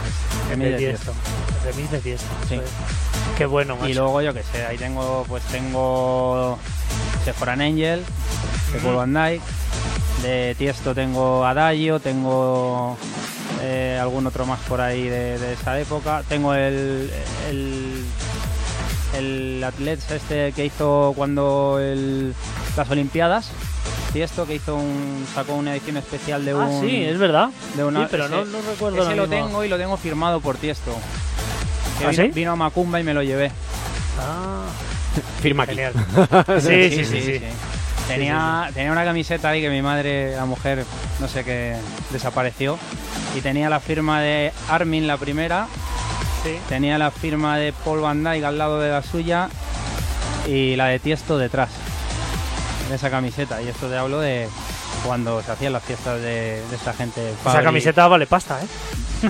el 0.53 0.59
de 0.59 0.73
Tiesto. 0.77 1.13
El 1.65 1.73
remix 1.75 1.91
de 1.91 1.99
Tiesto. 2.01 2.27
Sí. 2.49 2.61
Qué 3.37 3.47
bueno, 3.47 3.75
macho. 3.77 3.89
Y 3.89 3.95
luego 3.95 4.21
yo 4.23 4.35
que 4.35 4.43
sé, 4.43 4.67
ahí 4.67 4.77
tengo 4.77 5.25
pues 5.29 5.43
tengo 5.45 6.59
Sephora 7.25 7.55
Angel, 7.55 8.05
de 8.73 8.79
Paul 8.81 8.97
Van 8.97 9.15
Dyke, 9.15 9.43
De 10.23 10.55
Tiesto 10.59 10.95
tengo 10.95 11.45
Adagio, 11.47 12.01
tengo 12.01 12.99
eh, 13.63 13.99
algún 14.01 14.27
otro 14.27 14.45
más 14.45 14.61
por 14.61 14.81
ahí 14.83 15.05
de, 15.05 15.39
de 15.39 15.53
esa 15.55 15.81
época. 15.81 16.23
Tengo 16.29 16.53
el, 16.55 17.11
el, 17.49 18.05
el 19.17 19.63
Athletes 19.65 20.11
este 20.11 20.53
que 20.53 20.65
hizo 20.67 21.13
cuando 21.17 21.79
el- 21.81 22.35
las 22.77 22.91
Olimpiadas. 22.91 23.51
Tiesto 24.13 24.45
que 24.47 24.57
hizo 24.57 24.75
un, 24.77 25.25
sacó 25.35 25.55
una 25.55 25.73
edición 25.73 25.97
especial 25.97 26.45
de 26.45 26.53
un... 26.55 26.63
Ah, 26.63 26.79
sí, 26.81 27.05
es 27.05 27.17
verdad. 27.19 27.51
de 27.77 27.85
una- 27.85 28.01
sí, 28.03 28.09
pero 28.11 28.29
no, 28.29 28.43
ese- 28.43 28.51
no 28.51 28.59
recuerdo 28.69 29.03
Ese 29.07 29.15
lo 29.17 29.27
mismo. 29.29 29.47
tengo 29.47 29.65
y 29.65 29.69
lo 29.69 29.79
tengo 29.79 29.97
firmado 29.97 30.41
por 30.41 30.57
Tiesto. 30.57 30.93
Que 31.99 32.07
¿Ah, 32.07 32.11
vino, 32.11 32.23
sí? 32.25 32.31
vino 32.31 32.53
a 32.53 32.57
Macumba 32.57 32.99
y 32.99 33.05
me 33.05 33.15
lo 33.15 33.23
llevé. 33.23 33.53
Ah, 34.19 34.65
Firma 35.41 35.63
aquí. 35.65 35.75
genial. 35.75 35.93
Sí, 36.61 36.91
sí, 36.91 37.05
sí, 37.05 37.21
sí. 37.23 37.41
Tenía, 38.09 38.69
tenía 38.75 38.91
una 38.91 39.05
camiseta 39.05 39.51
ahí 39.51 39.61
que 39.61 39.71
mi 39.71 39.83
madre, 39.83 40.35
la 40.35 40.45
mujer, 40.45 40.85
no 41.21 41.29
sé 41.29 41.45
qué, 41.45 41.77
desapareció. 42.11 42.77
Y 43.37 43.41
tenía 43.41 43.69
la 43.71 43.79
firma 43.79 44.21
de 44.21 44.53
Armin, 44.69 45.07
la 45.07 45.17
primera. 45.17 45.69
Sí. 46.43 46.57
Tenía 46.69 46.97
la 46.99 47.11
firma 47.11 47.59
de 47.59 47.73
Paul 47.85 48.01
Van 48.01 48.25
Dyke 48.25 48.45
al 48.45 48.59
lado 48.59 48.81
de 48.81 48.91
la 48.91 49.03
suya. 49.03 49.49
Y 50.49 50.75
la 50.77 50.87
de 50.87 50.99
Tiesto 50.99 51.37
detrás. 51.39 51.69
De 52.89 52.95
esa 52.97 53.11
camiseta. 53.11 53.61
Y 53.63 53.69
esto 53.69 53.89
te 53.89 53.97
hablo 53.97 54.21
de 54.21 54.49
cuando 55.05 55.43
se 55.43 55.53
hacían 55.53 55.73
las 55.73 55.83
fiestas 55.83 56.21
de, 56.21 56.63
de 56.69 56.77
esta 56.77 56.93
gente. 56.93 57.31
Esa 57.31 57.39
Fabri. 57.51 57.65
camiseta 57.65 58.09
vale 58.09 58.27
pasta, 58.27 58.59
¿eh? 58.63 58.67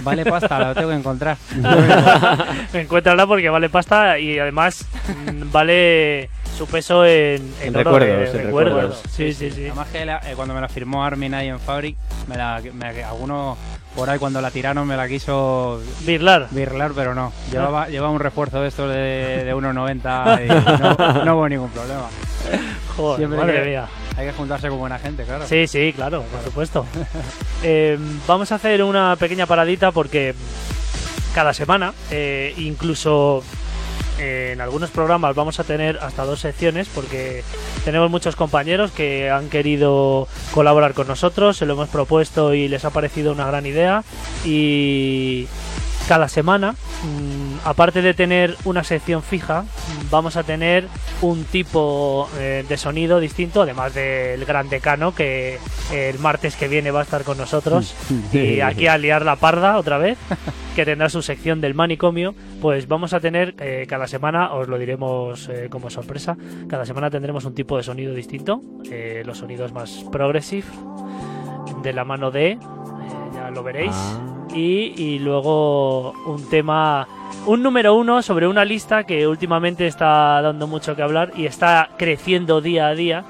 Vale 0.02 0.24
pasta, 0.24 0.56
la 0.58 0.72
tengo 0.74 0.90
que 0.90 0.94
encontrar. 0.94 1.36
Encuéntrala 2.72 3.26
porque 3.26 3.48
vale 3.48 3.68
pasta 3.68 4.18
y 4.18 4.38
además 4.38 4.84
mm, 5.08 5.50
vale 5.50 6.30
su 6.56 6.66
peso 6.66 7.04
en, 7.04 7.52
En 7.60 7.74
oro 7.76 7.98
de- 7.98 8.06
recuerdos, 8.06 8.34
en 8.34 8.46
recuerdos. 8.46 8.74
recuerdos. 8.82 9.02
Sí, 9.10 9.32
sí, 9.32 9.50
sí. 9.50 9.66
Además 9.66 9.88
que 9.88 10.04
la- 10.04 10.18
eh, 10.30 10.34
cuando 10.36 10.54
me 10.54 10.60
la 10.60 10.68
firmó 10.68 11.04
Armin 11.04 11.34
ahí 11.34 11.48
en 11.48 11.58
Fabric, 11.58 11.96
me 12.28 12.36
la, 12.36 12.60
me- 12.72 13.02
alguno 13.04 13.56
por 13.96 14.08
ahí 14.08 14.18
cuando 14.18 14.40
la 14.40 14.50
tiraron 14.50 14.86
me 14.86 14.96
la 14.96 15.08
quiso 15.08 15.80
Birlar. 16.00 16.48
birlar, 16.50 16.92
pero 16.94 17.14
no. 17.14 17.32
Llevaba, 17.50 17.88
llevaba 17.88 18.12
un 18.12 18.20
refuerzo 18.20 18.60
de 18.60 18.68
estos 18.68 18.88
de, 18.88 19.44
de 19.44 19.54
1,90 19.54 20.44
y 21.16 21.18
no, 21.18 21.24
no 21.24 21.36
hubo 21.36 21.48
ningún 21.48 21.70
problema. 21.70 22.04
Joder, 22.96 23.18
Siempre 23.18 23.38
madre 23.38 23.64
mía. 23.68 23.86
Hay 24.16 24.26
que 24.26 24.32
juntarse 24.32 24.68
con 24.68 24.78
buena 24.78 24.98
gente, 24.98 25.24
claro. 25.24 25.46
Sí, 25.46 25.66
sí, 25.66 25.92
claro, 25.94 26.22
por 26.24 26.42
supuesto. 26.44 26.86
Eh, 27.62 27.98
vamos 28.26 28.50
a 28.52 28.56
hacer 28.56 28.82
una 28.82 29.16
pequeña 29.16 29.46
paradita 29.46 29.92
porque 29.92 30.34
cada 31.34 31.54
semana, 31.54 31.92
eh, 32.10 32.52
incluso 32.58 33.42
en 34.20 34.60
algunos 34.60 34.90
programas 34.90 35.34
vamos 35.34 35.58
a 35.60 35.64
tener 35.64 35.98
hasta 35.98 36.24
dos 36.24 36.40
secciones 36.40 36.88
porque 36.94 37.42
tenemos 37.84 38.10
muchos 38.10 38.36
compañeros 38.36 38.90
que 38.92 39.30
han 39.30 39.48
querido 39.48 40.28
colaborar 40.52 40.94
con 40.94 41.08
nosotros, 41.08 41.56
se 41.56 41.66
lo 41.66 41.72
hemos 41.72 41.88
propuesto 41.88 42.54
y 42.54 42.68
les 42.68 42.84
ha 42.84 42.90
parecido 42.90 43.32
una 43.32 43.46
gran 43.46 43.64
idea. 43.66 44.04
Y 44.44 45.46
cada 46.08 46.28
semana, 46.28 46.72
mm, 46.72 47.49
aparte 47.64 48.02
de 48.02 48.14
tener 48.14 48.56
una 48.64 48.84
sección 48.84 49.22
fija, 49.22 49.64
vamos 50.10 50.36
a 50.36 50.42
tener 50.42 50.88
un 51.22 51.44
tipo 51.44 52.28
eh, 52.38 52.64
de 52.68 52.76
sonido 52.76 53.20
distinto, 53.20 53.62
además 53.62 53.94
del 53.94 54.44
gran 54.44 54.68
decano 54.68 55.14
que 55.14 55.58
el 55.92 56.18
martes 56.18 56.56
que 56.56 56.68
viene 56.68 56.90
va 56.90 57.00
a 57.00 57.02
estar 57.02 57.24
con 57.24 57.38
nosotros. 57.38 57.94
Y 58.32 58.60
aquí 58.60 58.86
a 58.86 58.96
liar 58.96 59.24
la 59.24 59.36
parda 59.36 59.76
otra 59.76 59.98
vez, 59.98 60.18
que 60.76 60.84
tendrá 60.84 61.08
su 61.08 61.22
sección 61.22 61.60
del 61.60 61.74
manicomio, 61.74 62.34
pues 62.60 62.86
vamos 62.86 63.12
a 63.12 63.20
tener 63.20 63.54
eh, 63.58 63.86
cada 63.88 64.06
semana, 64.06 64.52
os 64.52 64.68
lo 64.68 64.78
diremos 64.78 65.48
eh, 65.48 65.68
como 65.68 65.90
sorpresa, 65.90 66.36
cada 66.68 66.84
semana 66.84 67.10
tendremos 67.10 67.44
un 67.44 67.54
tipo 67.54 67.76
de 67.76 67.82
sonido 67.82 68.14
distinto, 68.14 68.62
los 69.24 69.38
sonidos 69.38 69.72
más 69.72 70.04
progressive, 70.12 70.66
de 71.82 71.92
la 71.92 72.04
mano 72.04 72.30
de, 72.30 72.58
ya 73.34 73.50
lo 73.50 73.62
veréis, 73.62 73.94
Ah. 73.94 74.48
y, 74.54 74.94
y 74.96 75.18
luego 75.18 76.12
un 76.26 76.48
tema, 76.50 77.06
un 77.46 77.62
número 77.62 77.94
uno 77.94 78.22
sobre 78.22 78.46
una 78.48 78.64
lista 78.64 79.04
que 79.04 79.26
últimamente 79.26 79.86
está 79.86 80.42
dando 80.42 80.66
mucho 80.66 80.94
que 80.96 81.02
hablar 81.02 81.32
y 81.36 81.46
está 81.46 81.90
creciendo 81.96 82.60
día 82.60 82.88
a 82.88 82.94
día 82.94 83.24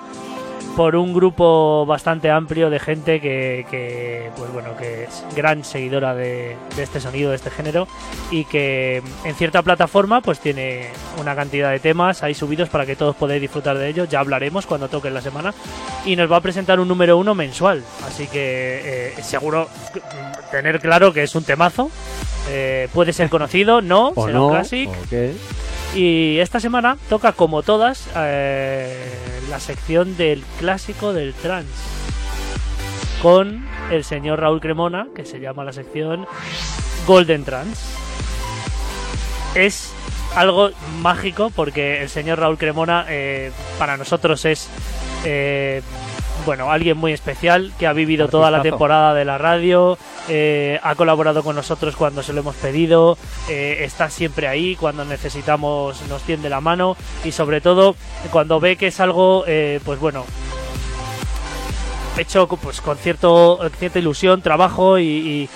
por 0.77 0.97
un 0.97 1.13
grupo 1.13 1.85
bastante 1.87 2.31
amplio 2.31 2.71
de 2.71 2.79
gente 2.79 3.21
que, 3.21 3.67
que, 3.71 4.31
pues 4.37 4.53
bueno, 4.53 4.77
que 4.77 5.05
es 5.05 5.25
gran 5.35 5.65
seguidora 5.65 6.15
de, 6.15 6.57
este 6.79 7.01
sonido, 7.01 7.31
de 7.31 7.37
este 7.37 7.51
género 7.51 7.89
y 8.31 8.45
que 8.45 9.03
en 9.25 9.35
cierta 9.35 9.63
plataforma 9.63 10.21
pues 10.21 10.41
tiene 10.41 10.89
una 11.19 11.35
cantidad 11.35 11.71
de 11.71 11.81
temas 11.81 12.23
ahí 12.23 12.35
subidos 12.35 12.69
para 12.69 12.87
que 12.87 12.97
todos 12.97 13.17
podáis 13.17 13.41
disfrutar 13.41 13.79
de 13.79 13.89
ellos. 13.89 14.09
Ya 14.09 14.21
hablaremos 14.21 14.67
cuando 14.67 14.89
toque 14.89 15.11
la 15.11 15.21
semana 15.21 15.55
y 16.05 16.17
nos 16.17 16.31
va 16.31 16.37
a 16.37 16.41
presentar 16.41 16.81
un 16.81 16.89
número 16.89 17.17
uno 17.19 17.35
mensual, 17.35 17.83
así 18.07 18.27
que 18.27 19.15
eh, 19.19 19.23
seguro 19.23 19.69
tener 20.51 20.81
claro 20.81 21.13
que 21.13 21.23
es 21.23 21.35
un 21.35 21.45
temazo. 21.45 21.91
Eh, 22.53 22.89
puede 22.93 23.13
ser 23.13 23.31
conocido, 23.31 23.81
no, 23.81 24.09
O 24.15 24.27
será 24.27 24.39
no. 24.39 24.47
un 24.47 24.53
classic. 24.53 24.91
Y 25.95 26.39
esta 26.39 26.61
semana 26.61 26.97
toca, 27.09 27.33
como 27.33 27.63
todas, 27.63 28.09
eh, 28.17 28.95
la 29.49 29.59
sección 29.61 30.17
del 30.17 30.45
clásico 30.59 31.13
del 31.13 31.33
trance. 31.35 31.71
Con 33.23 33.67
el 33.91 34.05
señor 34.05 34.41
Raúl 34.41 34.61
Cremona, 34.61 35.09
que 35.15 35.25
se 35.25 35.41
llama 35.41 35.65
la 35.65 35.73
sección 35.73 36.27
Golden 37.07 37.45
Trance. 37.45 37.83
Es 39.55 39.93
algo 40.35 40.71
mágico 41.01 41.51
porque 41.55 42.03
el 42.03 42.09
señor 42.09 42.39
Raúl 42.39 42.57
Cremona 42.57 43.05
eh, 43.09 43.51
para 43.79 43.97
nosotros 43.97 44.45
es 44.45 44.69
eh, 45.25 45.83
bueno 46.47 46.71
alguien 46.71 46.97
muy 46.97 47.13
especial 47.13 47.73
que 47.79 47.87
ha 47.87 47.93
vivido 47.93 48.29
toda 48.29 48.51
la 48.51 48.59
temporada 48.71 49.15
de 49.15 49.25
la 49.25 49.39
radio 49.39 49.99
eh, 50.29 50.79
ha 50.83 50.95
colaborado 50.95 51.43
con 51.43 51.55
nosotros 51.57 51.97
cuando 51.97 52.23
se 52.23 52.33
lo 52.33 52.41
hemos 52.41 52.57
pedido 52.57 53.19
eh, 53.49 53.79
está 53.81 54.09
siempre 54.11 54.49
ahí 54.49 54.75
cuando 54.77 55.05
necesitamos 55.05 56.01
nos 56.09 56.23
tiende 56.23 56.49
la 56.49 56.61
mano 56.61 56.97
y 57.25 57.33
sobre 57.33 57.61
todo 57.61 57.95
cuando 58.31 58.59
ve 58.61 58.77
que 58.77 58.87
es 58.89 59.01
algo 59.01 59.45
eh, 59.47 59.81
pues 59.85 59.99
bueno 60.01 60.25
hecho 62.19 62.47
pues 62.49 62.81
con 62.81 62.97
cierto 62.99 63.59
cierta 63.79 63.99
ilusión 63.99 64.43
trabajo 64.43 64.99
y, 64.99 65.05
y- 65.05 65.49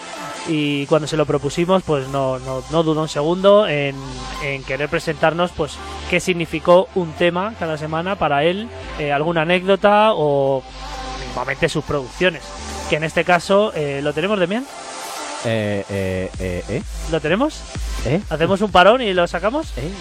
y 0.48 0.84
cuando 0.86 1.08
se 1.08 1.16
lo 1.16 1.24
propusimos 1.26 1.82
pues 1.82 2.06
no, 2.08 2.38
no, 2.40 2.62
no 2.70 2.82
dudó 2.82 3.02
un 3.02 3.08
segundo 3.08 3.66
en, 3.66 3.96
en 4.42 4.62
querer 4.64 4.88
presentarnos 4.88 5.50
pues 5.52 5.72
qué 6.10 6.20
significó 6.20 6.88
un 6.94 7.12
tema 7.12 7.54
cada 7.58 7.78
semana 7.78 8.16
para 8.16 8.44
él 8.44 8.68
eh, 8.98 9.12
alguna 9.12 9.42
anécdota 9.42 10.10
o 10.14 10.62
mismamente 11.26 11.68
sus 11.68 11.84
producciones 11.84 12.42
que 12.90 12.96
en 12.96 13.04
este 13.04 13.24
caso 13.24 13.72
eh, 13.74 14.00
lo 14.02 14.12
tenemos 14.12 14.38
de 14.38 14.46
bien 14.46 14.66
Eh, 15.46 15.84
eh, 15.90 16.30
eh, 16.38 16.64
eh, 16.68 16.82
lo 17.10 17.20
tenemos 17.20 17.60
eh, 18.06 18.20
hacemos 18.30 18.60
un 18.62 18.70
parón 18.70 19.00
y 19.02 19.12
lo 19.14 19.26
sacamos 19.26 19.72
eh, 19.76 19.92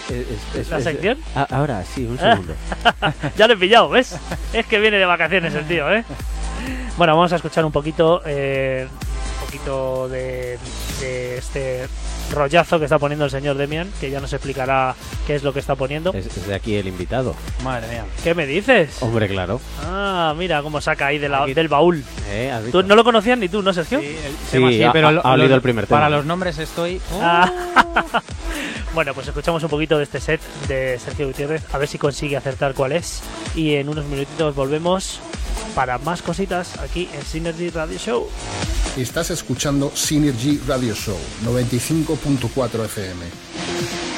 es- 0.55 0.69
la 0.69 0.77
es- 0.77 0.83
sección 0.83 1.17
Ah, 1.35 1.47
ahora 1.51 1.83
sí, 1.85 2.05
un 2.05 2.17
segundo. 2.17 2.53
ya 3.37 3.47
lo 3.47 3.53
he 3.53 3.57
pillado, 3.57 3.89
¿ves? 3.89 4.15
Es 4.53 4.65
que 4.65 4.79
viene 4.79 4.97
de 4.97 5.05
vacaciones 5.05 5.53
el 5.53 5.65
tío, 5.67 5.89
¿eh? 5.93 6.03
Bueno, 6.97 7.15
vamos 7.15 7.31
a 7.33 7.37
escuchar 7.37 7.63
un 7.65 7.71
poquito, 7.71 8.21
eh, 8.25 8.87
poquito 9.57 10.09
de, 10.09 10.57
de 10.99 11.37
este 11.37 11.87
rollazo 12.31 12.79
que 12.79 12.85
está 12.85 12.97
poniendo 12.97 13.25
el 13.25 13.31
señor 13.31 13.55
Demian, 13.55 13.91
que 14.01 14.09
ya 14.09 14.19
nos 14.19 14.33
explicará 14.33 14.95
qué 15.27 15.35
es 15.35 15.43
lo 15.43 15.53
que 15.53 15.59
está 15.59 15.75
poniendo. 15.75 16.11
Es, 16.13 16.25
es 16.25 16.47
de 16.47 16.55
aquí 16.55 16.75
el 16.75 16.87
invitado. 16.87 17.35
Madre 17.63 17.87
mía. 17.89 18.05
¿Qué 18.23 18.33
me 18.33 18.47
dices? 18.47 18.97
Hombre, 19.01 19.27
claro. 19.27 19.61
Ah, 19.83 20.33
mira 20.35 20.63
cómo 20.63 20.81
saca 20.81 21.07
ahí 21.07 21.19
de 21.19 21.29
la- 21.29 21.43
Aquí. 21.43 21.53
del 21.53 21.67
baúl. 21.67 22.03
Eh. 22.29 22.51
¿Tú 22.71 22.81
no 22.81 22.95
lo 22.95 23.03
conocías 23.03 23.37
ni 23.37 23.47
tú, 23.47 23.61
no, 23.61 23.71
Sergio? 23.73 23.99
Sí, 23.99 24.07
el 24.07 24.15
Sí, 24.15 24.51
tema 24.53 24.69
sí, 24.71 24.83
ha- 24.83 24.91
pero 24.91 25.07
ha- 25.09 25.11
lo- 25.11 25.25
ha 25.25 25.33
olido 25.33 25.49
lo- 25.49 25.55
el 25.55 25.61
primer 25.61 25.85
tema. 25.85 25.99
Para 25.99 26.09
los 26.09 26.25
nombres 26.25 26.57
estoy. 26.57 26.99
Ah. 27.21 27.51
bueno, 28.95 29.13
pues 29.13 29.27
escuchamos 29.27 29.61
un 29.61 29.69
poquito 29.69 29.97
de 29.97 30.03
este 30.05 30.19
set 30.19 30.41
de 30.67 30.97
Sergio 30.97 31.27
Gutiérrez, 31.27 31.63
a 31.73 31.77
ver 31.77 31.87
si 31.87 31.99
consigue 31.99 32.37
acertar 32.37 32.73
cuál 32.73 32.93
es. 32.93 33.21
Y 33.55 33.75
en 33.75 33.89
unos 33.89 34.05
minutitos 34.05 34.55
volvemos 34.55 35.19
para 35.75 35.97
más 35.97 36.21
cositas 36.21 36.77
aquí 36.79 37.09
en 37.13 37.23
Synergy 37.25 37.69
Radio 37.69 37.97
Show. 37.97 38.27
Estás 38.97 39.31
escuchando 39.31 39.91
Synergy 39.95 40.59
Radio 40.67 40.93
Show 40.93 41.17
95.4 41.45 42.85
FM. 42.85 44.12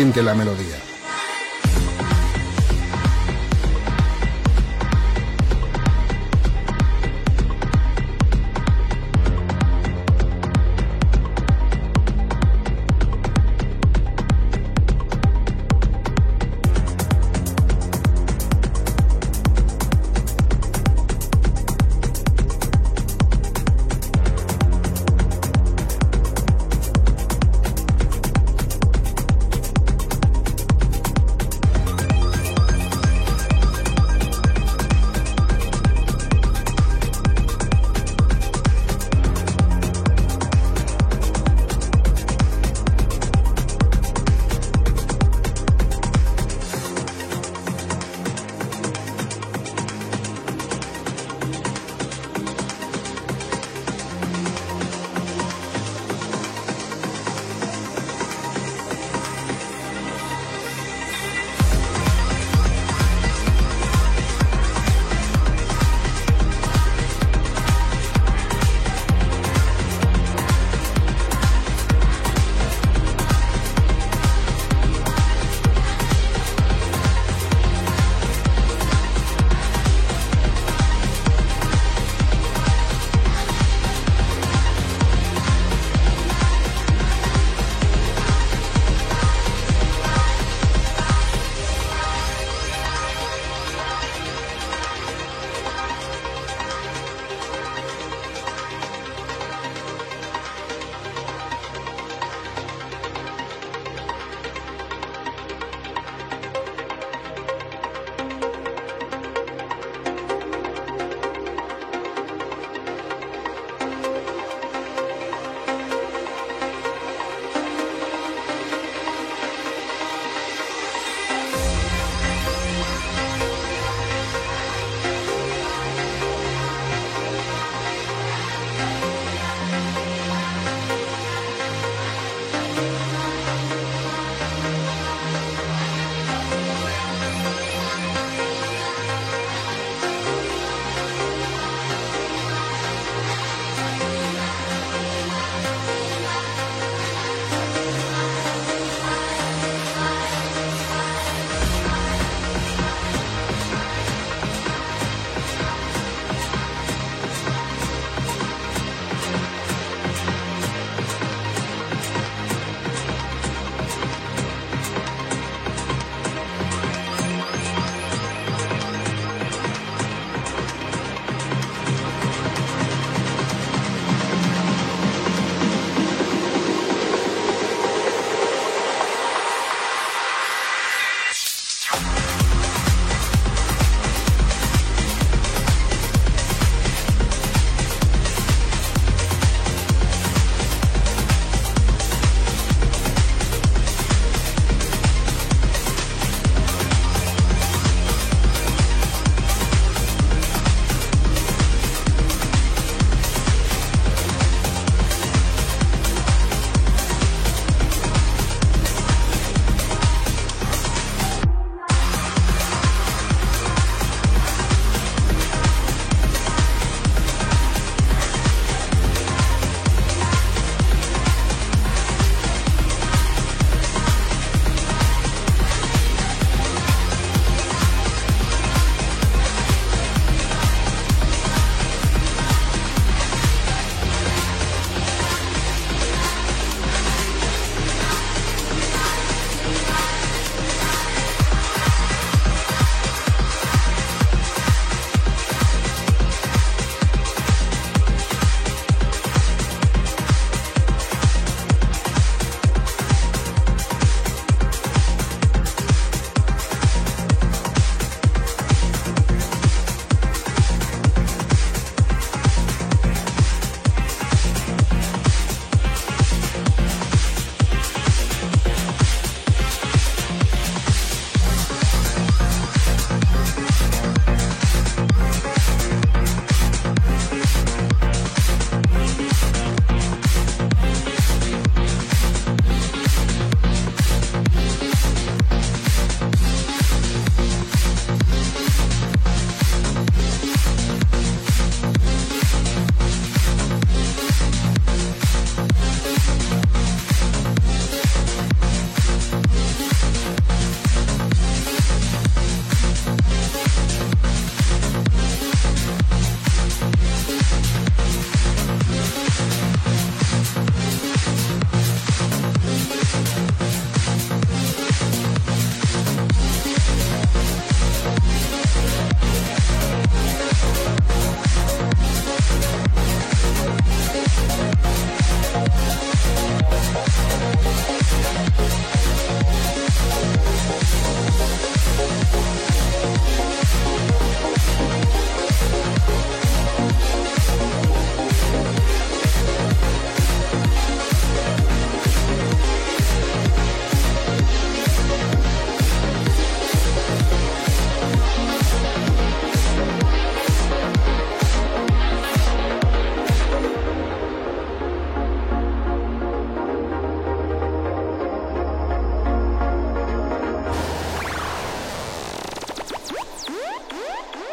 Siente 0.00 0.22
la 0.22 0.34
melodía. 0.34 0.69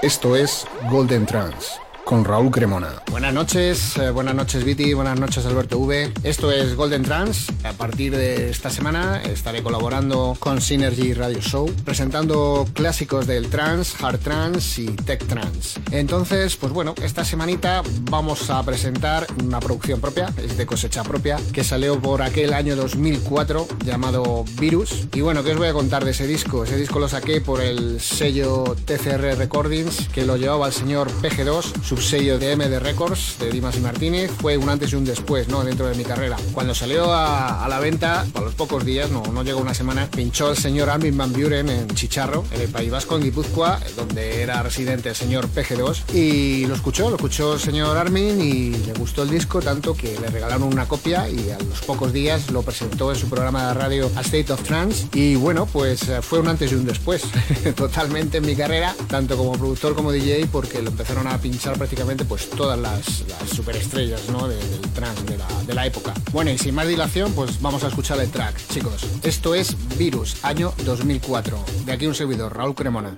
Esto 0.07 0.37
es 0.37 0.65
Golden 0.89 1.25
Trans 1.25 1.81
con 2.05 2.23
Raúl 2.23 2.49
Cremona. 2.49 3.03
Buenas 3.11 3.33
noches, 3.33 3.97
eh, 3.97 4.11
buenas 4.11 4.33
noches 4.33 4.63
Viti, 4.63 4.93
buenas 4.93 5.19
noches 5.19 5.45
Alberto 5.45 5.77
V. 5.79 6.13
Esto 6.23 6.53
es 6.53 6.73
Golden 6.77 7.03
Trans. 7.03 7.51
A 7.65 7.73
partir 7.73 8.15
de 8.15 8.49
esta 8.49 8.69
semana 8.69 9.21
estaré 9.21 9.61
colaborando 9.61 10.37
con 10.39 10.61
Synergy 10.61 11.13
Radio 11.13 11.41
Show, 11.41 11.69
presentando 11.83 12.65
clásicos 12.71 13.27
del 13.27 13.49
trans, 13.49 14.01
hard 14.01 14.19
trans 14.19 14.79
y 14.79 14.85
tech 14.85 15.27
trans. 15.27 15.77
Entonces, 15.91 16.55
pues 16.57 16.73
bueno, 16.73 16.95
esta 17.01 17.23
semanita 17.23 17.81
vamos 18.09 18.49
a 18.49 18.63
presentar 18.63 19.27
una 19.43 19.59
producción 19.59 20.01
propia, 20.01 20.33
es 20.37 20.57
de 20.57 20.65
cosecha 20.65 21.03
propia, 21.03 21.37
que 21.53 21.63
salió 21.63 21.99
por 21.99 22.21
aquel 22.21 22.53
año 22.53 22.75
2004 22.75 23.67
llamado 23.85 24.45
Virus. 24.59 25.07
Y 25.13 25.21
bueno, 25.21 25.43
¿qué 25.43 25.51
os 25.51 25.57
voy 25.57 25.67
a 25.67 25.73
contar 25.73 26.05
de 26.05 26.11
ese 26.11 26.27
disco? 26.27 26.63
Ese 26.63 26.77
disco 26.77 26.99
lo 26.99 27.07
saqué 27.07 27.41
por 27.41 27.61
el 27.61 27.99
sello 28.01 28.75
TCR 28.85 29.37
Recordings, 29.37 30.07
que 30.09 30.25
lo 30.25 30.37
llevaba 30.37 30.67
el 30.67 30.73
señor 30.73 31.11
PG2, 31.21 31.97
sello 32.07 32.39
de 32.39 32.55
MD 32.55 32.79
Records 32.79 33.37
de 33.39 33.51
Dimas 33.51 33.75
y 33.75 33.81
Martínez 33.81 34.31
fue 34.31 34.57
un 34.57 34.69
antes 34.69 34.93
y 34.93 34.95
un 34.95 35.03
después 35.03 35.49
¿no? 35.49 35.63
dentro 35.63 35.87
de 35.87 35.95
mi 35.95 36.03
carrera. 36.03 36.37
Cuando 36.53 36.73
salió 36.73 37.13
a, 37.13 37.67
la 37.67 37.79
venta, 37.79 38.25
a 38.33 38.41
los 38.41 38.53
pocos 38.55 38.85
días, 38.85 39.11
no, 39.11 39.23
no 39.23 39.43
llegó 39.43 39.59
una 39.59 39.73
semana, 39.73 40.09
pinchó 40.09 40.51
el 40.51 40.57
señor 40.57 40.89
Armin 40.89 41.17
Van 41.17 41.33
Buren 41.33 41.69
en 41.69 41.87
Chicharro, 41.89 42.45
en 42.51 42.61
el 42.61 42.69
País 42.69 42.91
Vasco, 42.91 43.15
en 43.17 43.23
Guipúzcoa, 43.23 43.79
donde 43.95 44.41
era 44.41 44.63
residente 44.63 45.09
el 45.09 45.15
señor 45.15 45.49
PG2, 45.49 45.76
y 46.11 46.65
lo 46.65 46.73
escuchó, 46.73 47.09
lo 47.11 47.17
escuchó 47.17 47.53
el 47.53 47.59
señor 47.59 47.95
Armin 47.97 48.41
y 48.41 48.71
le 48.71 48.93
gustó 48.93 49.21
el 49.21 49.29
disco 49.29 49.61
tanto 49.61 49.93
que 49.95 50.17
le 50.19 50.27
regalaron 50.27 50.63
una 50.63 50.87
copia 50.87 51.29
y 51.29 51.51
a 51.51 51.59
los 51.59 51.81
pocos 51.81 52.11
días 52.11 52.49
lo 52.49 52.63
presentó 52.63 53.11
en 53.11 53.19
su 53.19 53.29
programa 53.29 53.67
de 53.67 53.73
radio 53.75 54.11
A 54.15 54.21
State 54.21 54.51
of 54.51 54.63
Trance 54.63 55.07
y 55.13 55.35
bueno, 55.35 55.67
pues 55.67 56.09
eh, 56.09 56.23
fue 56.23 56.39
un 56.39 56.47
antes 56.47 56.71
y 56.71 56.75
un 56.75 56.83
después, 56.83 57.21
totalmente 57.75 58.37
en 58.39 58.47
mi 58.47 58.55
carrera, 58.55 58.95
tanto 59.07 59.37
como 59.37 59.51
productor 59.51 59.93
como 59.93 60.11
DJ, 60.11 60.47
porque 60.51 60.81
lo 60.81 60.89
empezaron 60.89 61.27
a 61.27 61.37
pinchar 61.37 61.77
prácticamente 61.77 62.25
pues 62.25 62.49
todas 62.49 62.79
las, 62.79 63.23
superestrellas 63.53 64.21
del 64.25 64.81
trance 64.93 65.23
de 65.25 65.37
la, 65.37 65.47
de 65.67 65.73
la 65.75 65.85
época. 65.85 66.13
Bueno, 66.31 66.49
y 66.49 66.57
sin 66.57 66.73
más 66.73 66.87
dilación, 66.87 67.33
pues 67.33 67.61
vamos 67.61 67.83
a 67.83 67.89
escuchar 67.89 68.19
el 68.19 68.31
track, 68.31 68.55
chicos. 68.69 69.05
Esto 69.21 69.53
es 69.53 69.75
Virus, 69.97 70.37
año 70.43 70.73
2004. 70.85 71.57
De 71.85 71.91
aquí 71.91 72.07
un 72.07 72.15
servidor, 72.15 72.55
Raúl 72.55 72.73
Cremona. 72.73 73.17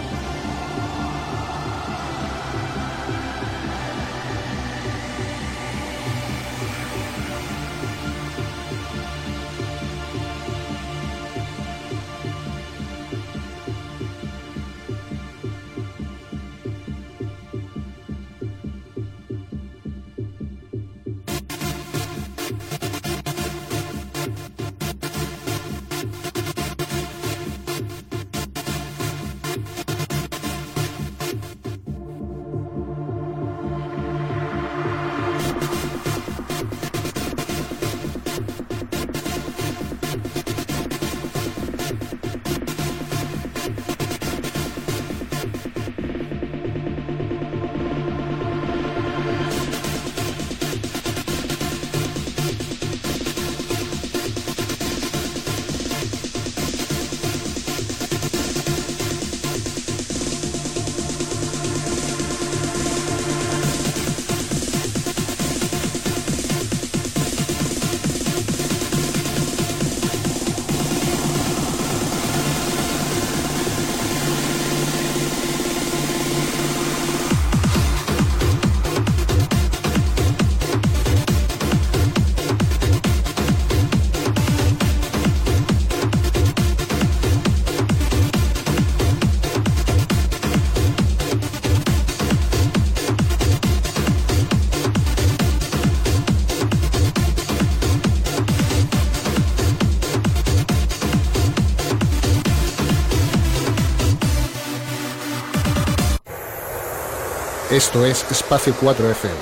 Esto 107.81 108.05
es 108.05 108.31
Espacio 108.31 108.75
4 108.79 109.09
FM, 109.09 109.35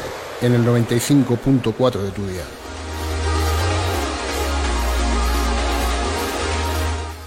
en 0.43 0.53
el 0.53 0.65
95.4 0.65 1.91
de 1.99 2.11
tu 2.11 2.25
día. 2.25 2.43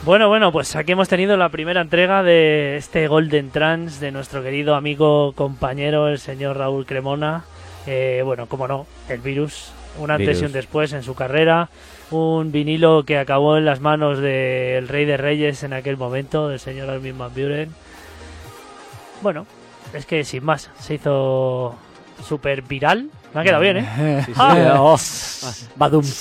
Bueno, 0.06 0.28
bueno, 0.28 0.50
pues 0.50 0.74
aquí 0.74 0.92
hemos 0.92 1.10
tenido 1.10 1.36
la 1.36 1.50
primera 1.50 1.82
entrega 1.82 2.22
de 2.22 2.78
este 2.78 3.08
Golden 3.08 3.50
Trans 3.50 4.00
de 4.00 4.10
nuestro 4.10 4.42
querido 4.42 4.74
amigo, 4.74 5.32
compañero, 5.34 6.08
el 6.08 6.18
señor 6.18 6.56
Raúl 6.56 6.86
Cremona. 6.86 7.44
Eh, 7.86 8.22
bueno, 8.24 8.46
como 8.46 8.66
no, 8.66 8.86
el 9.10 9.20
virus, 9.20 9.70
un 9.98 10.10
antes 10.10 10.40
y 10.40 10.46
un 10.46 10.52
después 10.52 10.94
en 10.94 11.02
su 11.02 11.14
carrera. 11.14 11.68
Un 12.10 12.52
vinilo 12.52 13.04
que 13.04 13.18
acabó 13.18 13.58
en 13.58 13.66
las 13.66 13.80
manos 13.80 14.18
del 14.18 14.88
Rey 14.88 15.04
de 15.04 15.18
Reyes 15.18 15.62
en 15.62 15.74
aquel 15.74 15.98
momento, 15.98 16.48
del 16.48 16.58
señor 16.58 16.88
Armin 16.88 17.18
Van 17.18 17.34
Buren. 17.34 17.70
Bueno, 19.20 19.46
es 19.92 20.06
que 20.06 20.24
sin 20.24 20.44
más, 20.44 20.70
se 20.78 20.94
hizo 20.94 21.74
súper 22.22 22.62
viral. 22.62 23.10
Me 23.34 23.40
ha 23.40 23.44
quedado 23.44 23.62
bien, 23.62 23.78
¿eh? 23.78 24.22
Sí, 24.26 24.32
sí. 24.32 24.40
Ah. 24.40 24.76
Oh, 24.78 24.98
badum. 25.76 26.04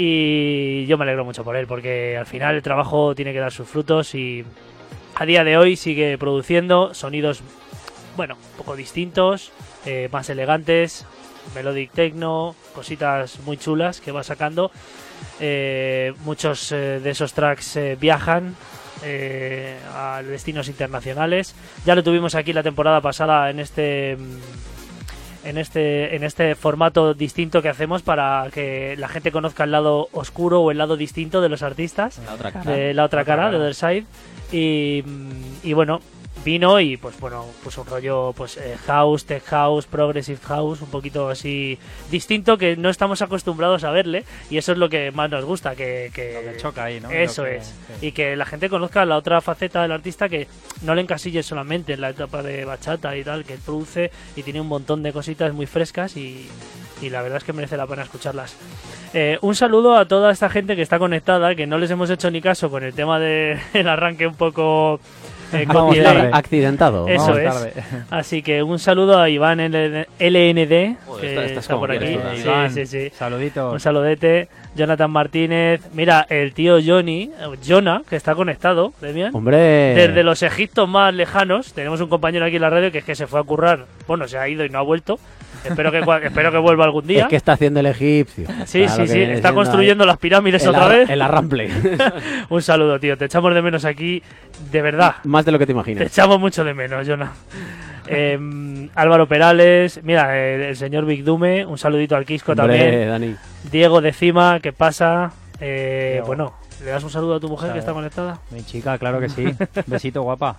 Y 0.00 0.86
yo 0.86 0.96
me 0.96 1.02
alegro 1.02 1.24
mucho 1.24 1.42
por 1.42 1.56
él, 1.56 1.66
porque 1.66 2.16
al 2.16 2.24
final 2.24 2.54
el 2.54 2.62
trabajo 2.62 3.16
tiene 3.16 3.32
que 3.32 3.40
dar 3.40 3.50
sus 3.50 3.68
frutos 3.68 4.14
y 4.14 4.44
a 5.16 5.26
día 5.26 5.42
de 5.42 5.56
hoy 5.56 5.74
sigue 5.74 6.16
produciendo 6.18 6.94
sonidos, 6.94 7.40
bueno, 8.16 8.36
un 8.36 8.58
poco 8.58 8.76
distintos, 8.76 9.50
eh, 9.84 10.08
más 10.12 10.30
elegantes, 10.30 11.04
melodic 11.52 11.90
techno, 11.90 12.54
cositas 12.76 13.40
muy 13.40 13.56
chulas 13.56 14.00
que 14.00 14.12
va 14.12 14.22
sacando. 14.22 14.70
Eh, 15.40 16.12
muchos 16.24 16.70
eh, 16.70 17.00
de 17.02 17.10
esos 17.10 17.32
tracks 17.32 17.76
eh, 17.76 17.96
viajan 18.00 18.54
eh, 19.04 19.76
a 19.94 20.22
destinos 20.22 20.68
internacionales. 20.68 21.54
Ya 21.84 21.94
lo 21.94 22.02
tuvimos 22.02 22.34
aquí 22.34 22.52
la 22.52 22.62
temporada 22.62 23.00
pasada 23.00 23.50
en 23.50 23.60
este 23.60 24.16
en 25.44 25.56
este 25.56 26.16
en 26.16 26.24
este 26.24 26.54
formato 26.56 27.14
distinto 27.14 27.62
que 27.62 27.68
hacemos 27.68 28.02
para 28.02 28.48
que 28.52 28.96
la 28.98 29.08
gente 29.08 29.30
conozca 29.32 29.64
el 29.64 29.70
lado 29.70 30.08
oscuro 30.12 30.60
o 30.60 30.70
el 30.70 30.78
lado 30.78 30.96
distinto 30.96 31.40
de 31.40 31.48
los 31.48 31.62
artistas 31.62 32.20
La 32.26 32.34
otra 32.34 32.52
cara. 32.52 32.70
de 32.72 32.92
la 32.94 33.04
otra 33.04 33.22
Otra 33.22 33.24
cara, 33.36 33.42
cara. 33.46 33.58
de 33.58 33.64
Other 33.64 33.74
Side. 33.74 34.04
Y, 34.52 35.04
y 35.62 35.72
bueno, 35.74 36.00
y 36.54 36.96
pues 36.96 37.20
bueno, 37.20 37.44
pues 37.62 37.76
un 37.76 37.84
rollo 37.86 38.32
pues 38.34 38.56
eh, 38.56 38.76
house, 38.86 39.26
tech 39.26 39.44
house, 39.44 39.84
progressive 39.86 40.38
house, 40.44 40.80
un 40.80 40.88
poquito 40.88 41.28
así 41.28 41.78
distinto 42.10 42.56
que 42.56 42.74
no 42.76 42.88
estamos 42.88 43.20
acostumbrados 43.20 43.84
a 43.84 43.90
verle 43.90 44.24
y 44.48 44.56
eso 44.56 44.72
es 44.72 44.78
lo 44.78 44.88
que 44.88 45.10
más 45.10 45.28
nos 45.30 45.44
gusta, 45.44 45.76
que, 45.76 46.10
que- 46.14 46.32
Lo 46.46 46.52
que 46.52 46.56
choca 46.58 46.84
ahí, 46.84 47.00
¿no? 47.00 47.10
eso 47.10 47.44
que- 47.44 47.56
es. 47.56 47.66
sí. 48.00 48.06
Y 48.06 48.12
que 48.12 48.34
la 48.34 48.46
gente 48.46 48.70
conozca 48.70 49.04
la 49.04 49.16
otra 49.18 49.40
faceta 49.42 49.82
del 49.82 49.92
artista 49.92 50.28
que 50.30 50.48
no 50.82 50.94
le 50.94 51.02
encasille 51.02 51.42
solamente 51.42 51.92
en 51.92 52.00
la 52.00 52.10
etapa 52.10 52.42
de 52.42 52.64
bachata 52.64 53.14
y 53.16 53.24
tal, 53.24 53.44
que 53.44 53.54
él 53.54 53.60
produce 53.64 54.10
y 54.34 54.42
tiene 54.42 54.60
un 54.60 54.68
montón 54.68 55.02
de 55.02 55.12
cositas 55.12 55.52
muy 55.52 55.66
frescas 55.66 56.16
y, 56.16 56.48
y 57.02 57.10
la 57.10 57.20
verdad 57.20 57.38
es 57.38 57.44
que 57.44 57.52
merece 57.52 57.76
la 57.76 57.86
pena 57.86 58.02
escucharlas. 58.04 58.56
Eh, 59.14 59.38
un 59.42 59.54
saludo 59.54 59.96
a 59.96 60.06
toda 60.06 60.30
esta 60.30 60.48
gente 60.50 60.76
que 60.76 60.82
está 60.82 60.98
conectada, 60.98 61.54
que 61.54 61.66
no 61.66 61.78
les 61.78 61.90
hemos 61.90 62.08
hecho 62.10 62.30
ni 62.30 62.40
caso 62.40 62.70
con 62.70 62.82
el 62.84 62.92
tema 62.94 63.18
del 63.18 63.58
arranque 63.88 64.26
un 64.26 64.34
poco 64.34 65.00
eh, 65.52 65.64
Vamos 65.66 65.96
tarde. 66.02 66.30
Accidentado. 66.32 67.08
Eso 67.08 67.22
Vamos 67.32 67.38
es. 67.38 67.44
tarde. 67.44 67.72
Así 68.10 68.42
que 68.42 68.62
un 68.62 68.78
saludo 68.78 69.18
a 69.20 69.28
Iván 69.28 69.58
LN 69.58 70.06
LND, 70.18 70.96
Joder, 71.06 71.20
que 71.20 71.44
estás- 71.46 71.64
está, 71.64 71.76
por 71.76 71.90
aquí. 71.90 72.06
Sí, 72.06 72.42
Iván, 72.42 72.70
sí, 72.70 72.86
sí. 72.86 73.10
Saluditos. 73.16 73.72
Un 73.72 73.80
saludete. 73.80 74.48
Jonathan 74.76 75.10
Martínez. 75.10 75.80
Mira, 75.92 76.24
el 76.28 76.52
tío 76.54 76.78
Johnny, 76.84 77.30
Jonah, 77.66 78.02
que 78.08 78.14
está 78.16 78.34
conectado, 78.36 78.92
Demian. 79.00 79.34
Hombre. 79.34 79.56
Desde 79.58 80.22
los 80.22 80.42
Egiptos 80.42 80.88
más 80.88 81.12
lejanos, 81.12 81.72
tenemos 81.72 82.00
un 82.00 82.08
compañero 82.08 82.44
aquí 82.44 82.56
en 82.56 82.62
la 82.62 82.70
radio 82.70 82.92
que 82.92 82.98
es 82.98 83.04
que 83.04 83.16
se 83.16 83.26
fue 83.26 83.40
a 83.40 83.42
currar. 83.42 83.86
Bueno, 84.06 84.28
se 84.28 84.38
ha 84.38 84.48
ido 84.48 84.64
y 84.64 84.68
no 84.68 84.78
ha 84.78 84.82
vuelto. 84.82 85.18
Espero 85.64 85.90
que, 85.92 85.98
espero 86.26 86.52
que 86.52 86.58
vuelva 86.58 86.84
algún 86.84 87.06
día. 87.06 87.22
Es 87.22 87.28
que 87.28 87.36
está 87.36 87.52
haciendo 87.52 87.80
el 87.80 87.86
egipcio. 87.86 88.46
sí, 88.66 88.84
Claro 88.84 89.06
sí, 89.06 89.12
sí. 89.12 89.20
Está 89.22 89.52
construyendo 89.52 90.04
las 90.06 90.16
ahí 90.16 90.20
pirámides 90.20 90.62
el 90.62 90.68
otra 90.70 90.86
ar- 90.86 90.92
vez. 90.92 91.10
El 91.10 91.22
arrample. 91.22 91.70
Un 92.50 92.62
saludo, 92.62 92.98
tío. 93.00 93.16
Te 93.18 93.26
echamos 93.26 93.54
de 93.54 93.62
menos 93.62 93.84
aquí. 93.84 94.22
De 94.72 94.82
verdad. 94.82 95.16
Más 95.24 95.44
de 95.44 95.52
lo 95.52 95.58
que 95.58 95.64
te 95.66 95.68
Te 95.68 95.72
imaginas. 95.72 96.02
echamos 96.06 96.38
mucho 96.40 96.64
de 96.64 96.74
menos, 96.74 97.06
Jonah. 97.06 97.32
Em, 98.06 98.88
Álvaro 98.94 99.28
Perales, 99.28 100.00
mira, 100.02 100.38
el, 100.38 100.62
el 100.62 100.76
señor 100.76 101.04
Big 101.04 101.24
Dume, 101.24 101.66
un 101.66 101.76
saludito 101.76 102.16
al 102.16 102.24
Quisco 102.24 102.52
Hombre, 102.52 102.78
también. 102.78 103.08
Dani. 103.08 103.34
Diego 103.70 104.00
de 104.00 104.12
Cima, 104.12 104.60
¿qué 104.60 104.72
pasa? 104.72 105.32
Eh, 105.60 106.22
bueno, 106.24 106.54
¿le 106.84 106.90
das 106.90 107.04
un 107.04 107.10
saludo 107.10 107.34
a 107.34 107.40
tu 107.40 107.48
mujer 107.48 107.72
que 107.72 107.80
está 107.80 107.92
conectada? 107.92 108.38
Mi 108.50 108.62
chica, 108.64 108.96
claro 108.96 109.20
que 109.20 109.28
sí. 109.28 109.44
Besito, 109.86 110.22
guapa. 110.22 110.56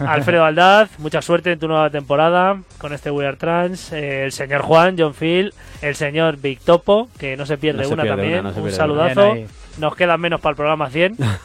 Alfredo 0.00 0.44
Aldaz, 0.44 0.98
mucha 0.98 1.22
suerte 1.22 1.52
en 1.52 1.58
tu 1.58 1.68
nueva 1.68 1.90
temporada 1.90 2.60
con 2.78 2.92
este 2.92 3.10
We 3.10 3.26
Are 3.26 3.36
Trans. 3.36 3.92
Eh, 3.92 4.24
el 4.24 4.32
señor 4.32 4.62
Juan, 4.62 4.96
John 4.98 5.14
Phil, 5.14 5.52
el 5.82 5.94
señor 5.96 6.36
Big 6.38 6.60
Topo, 6.60 7.08
que 7.18 7.36
no 7.36 7.46
se 7.46 7.58
pierde 7.58 7.82
No 7.82 7.88
se 7.88 7.94
una 7.94 8.02
pierde 8.04 8.16
también. 8.22 8.40
una, 8.46 8.52
no 8.52 8.62
un 8.62 8.72
saludazo. 8.72 9.34
Nos 9.78 9.94
quedan 9.94 10.20
menos 10.20 10.40
para 10.40 10.50
el 10.52 10.56
programa 10.56 10.90
100, 10.90 11.16
Bien. 11.16 11.38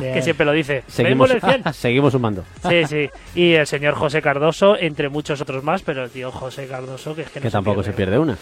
que 0.14 0.22
siempre 0.22 0.44
lo 0.46 0.52
dice. 0.52 0.82
Seguimos, 0.88 1.28
¿Veis 1.28 1.42
el 1.44 1.62
100? 1.62 1.72
seguimos 1.74 2.12
sumando. 2.12 2.44
Sí, 2.68 2.84
sí. 2.86 3.10
Y 3.34 3.52
el 3.52 3.66
señor 3.66 3.94
José 3.94 4.20
Cardoso, 4.22 4.76
entre 4.76 5.08
muchos 5.08 5.40
otros 5.40 5.62
más, 5.62 5.82
pero 5.82 6.04
el 6.04 6.10
tío 6.10 6.30
José 6.32 6.66
Cardoso, 6.66 7.14
que 7.14 7.22
es 7.22 7.30
que 7.30 7.40
no 7.40 7.44
Que 7.44 7.50
tampoco 7.50 7.82
se 7.82 7.92
pierde 7.92 8.18
una. 8.18 8.36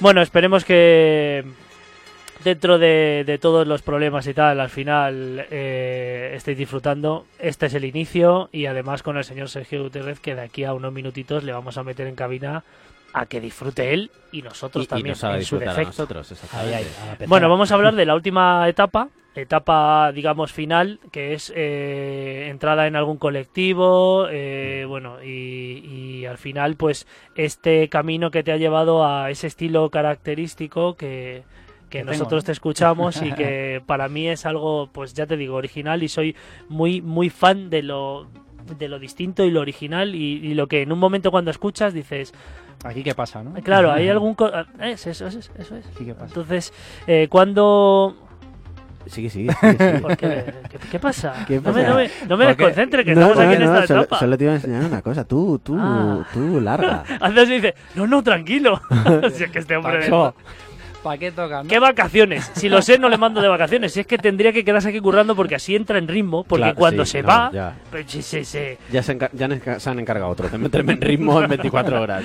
Bueno, 0.00 0.22
esperemos 0.22 0.64
que 0.64 1.44
dentro 2.46 2.78
de, 2.78 3.24
de 3.26 3.38
todos 3.38 3.66
los 3.66 3.82
problemas 3.82 4.24
y 4.28 4.32
tal, 4.32 4.60
al 4.60 4.70
final 4.70 5.44
eh, 5.50 6.32
estéis 6.36 6.56
disfrutando. 6.56 7.26
Este 7.40 7.66
es 7.66 7.74
el 7.74 7.84
inicio 7.84 8.48
y 8.52 8.66
además 8.66 9.02
con 9.02 9.16
el 9.16 9.24
señor 9.24 9.48
Sergio 9.48 9.82
Gutiérrez 9.82 10.20
que 10.20 10.36
de 10.36 10.42
aquí 10.42 10.62
a 10.62 10.72
unos 10.72 10.92
minutitos 10.92 11.42
le 11.42 11.52
vamos 11.52 11.76
a 11.76 11.82
meter 11.82 12.06
en 12.06 12.14
cabina 12.14 12.62
a 13.12 13.26
que 13.26 13.40
disfrute 13.40 13.92
él 13.92 14.12
y 14.30 14.42
nosotros 14.42 14.84
Y, 14.84 14.86
y 14.86 14.88
también 14.88 15.08
nos 15.08 15.24
haga 15.24 15.38
en 15.38 15.44
su 15.44 15.56
a 15.56 15.58
defecto. 15.58 15.88
nosotros. 15.88 16.30
Ahí, 16.52 16.72
exactamente. 16.72 16.76
ahí, 16.76 16.84
a 17.02 17.06
la 17.06 17.12
pecera. 17.12 17.28
Bueno, 17.28 17.48
vamos 17.48 17.72
a 17.72 17.74
hablar 17.74 17.94
de 17.96 18.06
la 18.06 18.14
última 18.14 18.68
etapa, 18.68 19.08
etapa, 19.34 20.12
digamos, 20.12 20.52
final, 20.52 21.00
que 21.10 21.32
es 21.32 21.52
eh, 21.56 22.46
entrada 22.48 22.86
en 22.86 22.94
algún 22.94 23.16
colectivo, 23.16 24.28
eh, 24.30 24.84
bueno, 24.86 25.20
y, 25.20 26.20
y 26.20 26.26
al 26.26 26.38
final, 26.38 26.76
pues, 26.76 27.08
este 27.34 27.88
camino 27.88 28.30
que 28.30 28.44
te 28.44 28.52
ha 28.52 28.56
llevado 28.56 29.04
a 29.04 29.30
ese 29.30 29.48
estilo 29.48 29.90
característico 29.90 30.96
que, 30.96 31.42
que 31.90 32.02
nosotros 32.04 32.42
tengo, 32.42 32.46
te 32.46 32.52
escuchamos 32.52 33.22
y 33.22 33.32
que 33.32 33.82
para 33.86 34.08
mí 34.08 34.28
es 34.28 34.44
algo, 34.46 34.88
pues 34.92 35.14
ya 35.14 35.26
te 35.26 35.36
digo, 35.36 35.54
original 35.56 36.02
y 36.02 36.08
soy 36.08 36.34
muy, 36.68 37.00
muy 37.02 37.30
fan 37.30 37.70
de 37.70 37.82
lo 37.82 38.26
de 38.78 38.88
lo 38.88 38.98
distinto 38.98 39.44
y 39.44 39.50
lo 39.52 39.60
original 39.60 40.14
y, 40.16 40.38
y 40.44 40.54
lo 40.54 40.66
que 40.66 40.82
en 40.82 40.90
un 40.90 40.98
momento 40.98 41.30
cuando 41.30 41.52
escuchas 41.52 41.94
dices, 41.94 42.34
Aquí 42.84 43.02
qué 43.04 43.14
pasa, 43.14 43.42
¿no? 43.44 43.54
claro, 43.62 43.92
hay 43.92 44.08
algún... 44.10 44.34
co- 44.34 44.50
es, 44.80 45.06
eso, 45.06 45.28
es, 45.28 45.36
eso 45.56 45.76
es. 45.76 45.86
Aquí 45.86 46.04
qué 46.04 46.14
pasa. 46.14 46.26
Entonces, 46.26 46.72
eh, 47.06 47.28
cuando 47.30 48.16
sigue. 49.06 49.46
¿Por 50.02 50.16
qué? 50.16 50.52
¿Qué, 50.68 50.78
qué 50.90 50.98
pasa? 50.98 51.44
¿Qué 51.46 51.60
No 51.60 51.72
me, 51.72 51.82
pasa? 51.84 51.88
no 51.90 51.96
me, 51.96 52.10
no 52.28 52.36
me 52.36 52.46
desconcentre, 52.46 53.04
que 53.04 53.14
No, 53.14 53.20
estamos 53.30 53.38
aquí 53.38 53.54
en 53.54 53.62
esta 53.62 53.86
solo, 53.86 54.00
etapa. 54.02 54.18
solo 54.18 54.36
te 54.36 54.44
iba 54.44 54.52
a 54.52 54.56
enseñar 54.56 54.84
una 54.84 55.00
cosa. 55.02 55.24
Tú, 55.24 55.60
tú, 55.62 55.76
Ah. 55.78 56.26
tú, 56.34 56.60
larga. 56.60 57.04
Antes 57.20 57.48
dice, 57.48 57.74
no, 57.94 58.06
no, 58.08 58.20
tranquilo. 58.24 58.80
si 59.32 59.44
es 59.44 59.50
que 59.52 59.60
este 59.60 59.76
hombre... 59.76 60.08
¿Para 61.06 61.18
qué 61.18 61.30
toca? 61.30 61.62
no? 61.62 61.68
¿Qué 61.68 61.78
vacaciones? 61.78 62.50
Si 62.54 62.68
lo 62.68 62.82
sé, 62.82 62.98
no 62.98 63.08
le 63.08 63.16
mando 63.16 63.40
de 63.40 63.48
vacaciones. 63.48 63.92
Si 63.92 64.00
es 64.00 64.06
que 64.06 64.18
tendría 64.18 64.52
que 64.52 64.64
quedarse 64.64 64.88
aquí 64.88 65.00
currando 65.00 65.36
porque 65.36 65.54
así 65.54 65.76
entra 65.76 65.98
en 65.98 66.08
ritmo. 66.08 66.42
Porque 66.44 66.62
Claro, 66.62 66.76
cuando 66.76 67.04
sí, 67.04 67.12
se 67.12 67.22
no, 67.22 67.28
va... 67.28 67.50
ya. 67.52 67.74
pues, 67.90 68.06
sí, 68.08 68.22
sí, 68.22 68.44
sí. 68.44 68.76
Ya, 68.90 69.02
se, 69.02 69.16
ya 69.32 69.78
se 69.80 69.90
han 69.90 70.00
encargado 70.00 70.30
otros 70.30 70.50
de 70.50 70.58
meterme 70.58 70.94
en 70.94 71.00
ritmo 71.00 71.40
en 71.40 71.48
24 71.48 72.00
horas. 72.02 72.24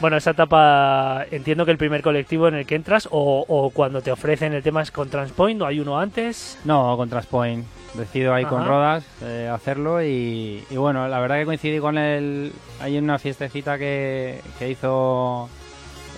Bueno, 0.00 0.16
esa 0.16 0.30
etapa 0.30 1.26
entiendo 1.30 1.64
que 1.66 1.72
el 1.72 1.78
primer 1.78 2.00
colectivo 2.02 2.48
en 2.48 2.54
el 2.54 2.66
que 2.66 2.74
entras 2.74 3.06
o, 3.10 3.44
o 3.46 3.70
cuando 3.70 4.00
te 4.00 4.10
ofrecen 4.10 4.54
el 4.54 4.62
tema 4.62 4.82
es 4.82 4.90
con 4.90 5.10
Transpoint 5.10 5.60
o 5.62 5.66
hay 5.66 5.78
uno 5.78 6.00
antes. 6.00 6.58
No, 6.64 6.96
con 6.96 7.08
Transpoint. 7.10 7.66
Decido 7.94 8.32
ahí 8.32 8.44
con. 8.44 8.64
Rodas 8.66 9.04
eh, 9.22 9.50
hacerlo 9.52 10.02
y, 10.02 10.64
y 10.70 10.76
bueno, 10.76 11.06
la 11.08 11.18
verdad 11.20 11.38
que 11.38 11.44
coincidí 11.44 11.78
con 11.80 11.98
él 11.98 12.52
en 12.84 13.04
una 13.04 13.18
fiestecita 13.18 13.76
que, 13.78 14.40
que 14.58 14.70
hizo, 14.70 15.50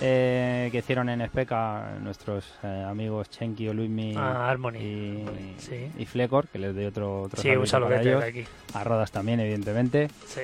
eh, 0.05 0.69
que 0.71 0.79
hicieron 0.79 1.07
en 1.09 1.21
Especa 1.21 1.93
nuestros 2.01 2.45
eh, 2.61 2.85
amigos 2.87 3.29
Chenki 3.29 3.69
o 3.69 3.73
Luismi 3.73 4.13
Ah, 4.17 4.49
Harmony. 4.49 4.77
y, 4.77 5.25
Sí. 5.57 5.89
y 5.97 6.05
Flecor, 6.05 6.47
que 6.49 6.59
les 6.59 6.75
doy 6.75 6.85
otro, 6.85 7.21
otro 7.23 7.41
Sí, 7.41 7.49
un 7.49 7.65
saludito 7.65 7.95
para 7.95 8.03
saludete 8.03 8.09
ellos. 8.09 8.21
de 8.21 8.27
aquí. 8.41 8.49
A 8.73 8.83
Rodas 8.83 9.11
también, 9.11 9.39
evidentemente. 9.39 10.09
Sí. 10.27 10.41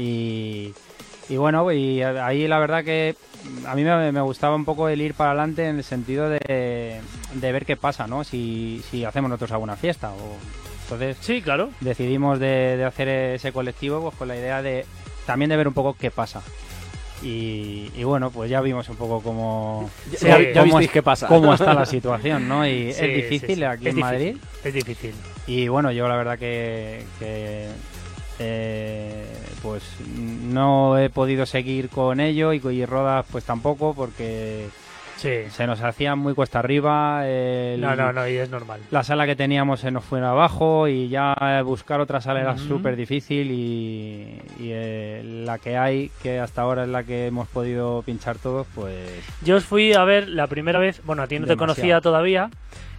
Y, 0.00 0.74
y 1.32 1.36
bueno, 1.36 1.70
y 1.72 2.02
ahí 2.02 2.46
la 2.48 2.58
verdad 2.58 2.84
que 2.84 3.14
a 3.66 3.74
mí 3.74 3.84
me, 3.84 4.10
me 4.12 4.20
gustaba 4.20 4.56
un 4.56 4.64
poco 4.64 4.88
el 4.88 5.00
ir 5.00 5.14
para 5.14 5.30
adelante 5.30 5.68
en 5.68 5.76
el 5.76 5.84
sentido 5.84 6.28
de, 6.28 7.00
de 7.34 7.52
ver 7.52 7.64
qué 7.64 7.76
pasa, 7.76 8.06
¿no? 8.06 8.24
Si, 8.24 8.82
si 8.90 9.04
hacemos 9.04 9.30
nosotros 9.30 9.52
alguna 9.52 9.76
fiesta. 9.76 10.10
O, 10.12 10.36
entonces 10.82 11.16
Sí, 11.20 11.42
claro. 11.42 11.70
decidimos 11.80 12.38
de, 12.38 12.76
de 12.76 12.84
hacer 12.84 13.08
ese 13.08 13.52
colectivo 13.52 14.00
pues 14.02 14.14
con 14.16 14.28
la 14.28 14.36
idea 14.36 14.62
de 14.62 14.84
también 15.26 15.48
de 15.48 15.56
ver 15.56 15.68
un 15.68 15.74
poco 15.74 15.96
qué 15.98 16.10
pasa. 16.10 16.42
Y, 17.22 17.90
y 17.96 18.04
bueno, 18.04 18.30
pues 18.30 18.50
ya 18.50 18.60
vimos 18.60 18.88
un 18.90 18.96
poco 18.96 19.22
cómo, 19.22 19.88
Sí, 20.16 20.26
ya, 20.26 20.38
ya 20.38 20.52
ya 20.52 20.60
cómo 20.62 20.80
es- 20.80 20.90
qué 20.90 21.02
pasa. 21.02 21.26
cómo 21.28 21.54
está 21.54 21.72
la 21.74 21.86
situación, 21.86 22.46
¿no? 22.46 22.66
Y 22.66 22.92
Sí, 22.92 23.04
es 23.04 23.14
difícil 23.16 23.56
sí, 23.56 23.64
aquí 23.64 23.88
Es 23.88 23.94
en 23.94 24.00
Madrid. 24.00 24.36
Es 24.62 24.74
difícil. 24.74 25.14
Y 25.46 25.68
bueno, 25.68 25.90
yo 25.92 26.08
la 26.08 26.16
verdad 26.16 26.38
que, 26.38 27.04
que 27.18 27.68
eh, 28.38 29.24
pues 29.62 29.82
no 30.08 30.98
he 30.98 31.08
podido 31.10 31.46
seguir 31.46 31.88
con 31.88 32.20
ello 32.20 32.52
y, 32.52 32.60
y 32.70 32.84
Rodas 32.84 33.24
pues 33.32 33.44
tampoco 33.44 33.94
porque 33.94 34.66
Sí. 35.16 35.44
se 35.50 35.66
nos 35.66 35.80
hacía 35.82 36.14
muy 36.14 36.34
cuesta 36.34 36.58
arriba. 36.58 37.26
el- 37.26 37.80
No, 37.80 37.96
no, 37.96 38.12
no, 38.12 38.28
y 38.28 38.36
es 38.36 38.50
normal. 38.50 38.80
La 38.90 39.02
sala 39.02 39.26
que 39.26 39.34
teníamos 39.36 39.80
se 39.80 39.90
nos 39.90 40.04
fue 40.04 40.24
abajo 40.24 40.88
y 40.88 41.08
ya 41.08 41.34
buscar 41.64 42.00
otra 42.00 42.20
sala 42.20 42.40
era 42.40 42.52
Ujú. 42.52 42.66
súper 42.68 42.96
difícil 42.96 43.50
y, 43.50 44.40
y, 44.60 44.70
eh, 44.72 45.22
la 45.44 45.58
que 45.58 45.76
hay, 45.78 46.10
que 46.22 46.38
hasta 46.38 46.62
ahora 46.62 46.82
es 46.84 46.88
la 46.90 47.02
que 47.04 47.26
hemos 47.26 47.48
podido 47.48 48.02
pinchar 48.02 48.36
todos, 48.38 48.66
pues 48.74 48.94
Yo 49.42 49.56
os 49.56 49.64
fui 49.64 49.94
a 49.94 50.04
ver 50.04 50.28
la 50.28 50.46
primera 50.46 50.78
vez, 50.78 51.00
bueno, 51.04 51.22
a 51.22 51.26
ti 51.26 51.38
no 51.38 51.46
te 51.46 51.56
conocía 51.56 52.00
todavía 52.00 52.50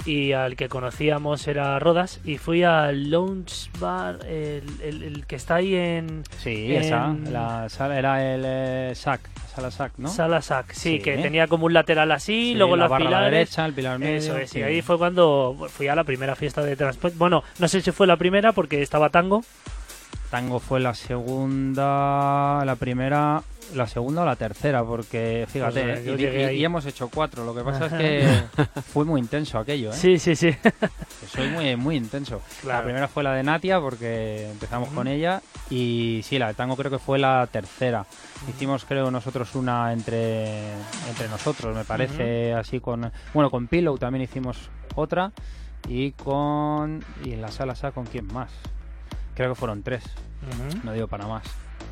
y 0.05 0.32
al 0.32 0.55
que 0.55 0.70
conocíamos 0.70 1.47
era 1.47 1.78
Rodas 1.80 2.20
y 2.24 2.38
fui 2.38 2.63
al 2.63 3.09
Lounge 3.11 3.70
Bar, 3.80 4.20
el, 4.28 4.63
el- 4.84 5.03
el 5.03 5.26
que 5.26 5.36
está 5.36 5.55
ahí 5.55 5.76
en 5.76 6.24
sí, 6.38 6.74
En- 6.76 6.82
esa, 6.82 7.13
la 7.30 7.68
sala 7.70 7.99
era 7.99 8.34
el 8.34 8.41
eh, 8.45 8.91
SAC, 8.95 9.22
la 9.62 9.72
sala 9.72 9.89
SAC, 9.89 9.97
¿no? 9.97 10.10
Sala 10.10 10.41
Sac, 10.41 10.72
sí, 10.74 10.97
Sí. 10.97 10.99
que 10.99 11.18
tenía 11.18 11.47
como 11.47 11.66
un 11.66 11.74
lateral 11.74 12.12
así, 12.12 12.51
Sí, 12.51 12.55
luego 12.55 12.76
la 12.76 12.88
barra 12.88 13.08
a 13.08 13.10
la 13.10 13.18
pilares. 13.18 13.32
derecha, 13.32 13.66
el 13.66 13.74
pilar 13.74 13.99
medio. 13.99 14.18
Eso 14.18 14.38
es, 14.38 14.49
y 14.51 14.53
sí. 14.53 14.62
ahí 14.64 14.82
fue 14.82 14.97
cuando 14.97 15.55
fui 15.70 15.88
a 15.88 15.95
la 15.95 16.03
primera 16.03 16.36
fiesta 16.36 16.62
de 16.64 16.76
transporte. 16.76 17.18
Bueno, 17.18 17.43
no 17.60 17.68
sé 17.68 17.82
si 17.82 17.91
fue 17.91 18.08
la 18.08 18.18
primera 18.18 18.51
porque 18.53 18.82
estaba 18.82 19.10
Tango. 19.10 19.43
Tango 20.30 20.60
fue 20.60 20.80
la 20.80 20.93
segunda, 20.93 22.64
la 22.66 22.76
primera, 22.76 23.41
la 23.76 23.88
segunda 23.88 24.22
o 24.22 24.26
la 24.26 24.36
tercera, 24.36 24.84
porque 24.84 25.45
fíjate, 25.49 25.82
Pues, 26.05 26.20
eh, 26.22 26.53
y- 26.55 26.63
hemos 26.63 26.86
hecho 26.86 27.09
cuatro. 27.13 27.43
Lo 27.45 27.53
que 27.53 27.61
pasa 27.61 27.86
es 27.88 27.93
que 27.93 28.61
fue 28.93 29.05
muy 29.05 29.20
intenso 29.22 29.57
aquello, 29.59 29.91
¿eh? 29.91 29.95
Sí, 29.95 30.18
sí, 30.20 30.36
sí. 30.36 30.51
Que 30.53 31.28
Soy 31.28 31.49
muy, 31.49 31.76
muy 31.76 31.95
intenso. 31.95 32.41
Claro. 32.61 32.80
La 32.80 32.84
primera 32.86 33.07
fue 33.07 33.24
la 33.24 33.34
de 33.34 33.43
Natia, 33.43 33.80
porque 33.80 34.49
empezamos 34.49 34.89
con 34.89 35.07
ella, 35.07 35.41
y 35.70 36.22
sí, 36.24 36.39
la 36.39 36.47
de 36.47 36.53
Tango 36.53 36.76
creo 36.78 36.91
que 36.91 36.99
fue 36.99 37.20
la 37.20 37.47
tercera. 37.51 38.05
Hicimos, 38.49 38.86
creo, 38.86 39.11
nosotros 39.11 39.53
una 39.55 39.91
entre, 39.93 40.72
entre 41.09 41.28
nosotros, 41.30 41.76
me 41.76 41.84
parece, 41.84 42.53
así 42.53 42.80
con... 42.80 43.11
Bueno, 43.34 43.49
con 43.49 43.68
Pillow 43.68 43.97
también 43.97 44.24
hicimos 44.24 44.70
otra, 44.95 45.32
y 45.89 46.11
con... 46.11 47.03
Y 47.26 47.34
en 47.34 47.41
la 47.41 47.49
sala 47.51 47.76
SA, 47.76 47.91
¿con 47.91 48.05
quién 48.05 48.28
más? 48.34 48.51
Creo 49.36 49.49
que 49.49 49.55
fueron 49.55 49.84
tres, 49.84 50.03
no 50.84 50.93
digo 50.93 51.07
para 51.07 51.28
más. 51.28 51.43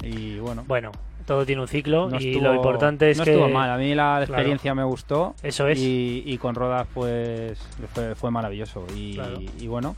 Y 0.02 0.38
bueno, 0.40 0.64
Bueno, 0.68 0.92
todo 1.26 1.46
tiene 1.46 1.62
un 1.62 1.68
ciclo 1.68 2.10
no 2.10 2.20
y 2.20 2.32
estuvo- 2.32 2.44
lo 2.48 2.56
importante 2.56 3.10
es 3.10 3.18
no 3.18 3.24
que 3.24 3.32
estuvo 3.32 3.50
mal, 3.50 3.70
a 3.70 3.78
mí 3.78 3.96
la 3.96 4.04
Claro. 4.04 4.24
experiencia 4.24 4.76
me 4.76 4.84
gustó. 4.84 5.36
eso 5.44 5.68
es. 5.68 5.80
Y, 5.80 6.24
y 6.26 6.38
con 6.38 6.56
Rodas, 6.56 6.88
pues 6.94 7.58
fue, 7.94 8.16
fue 8.16 8.32
maravilloso. 8.32 8.86
Y, 8.96 9.16
Claro. 9.16 9.40
y 9.60 9.68
bueno, 9.68 9.96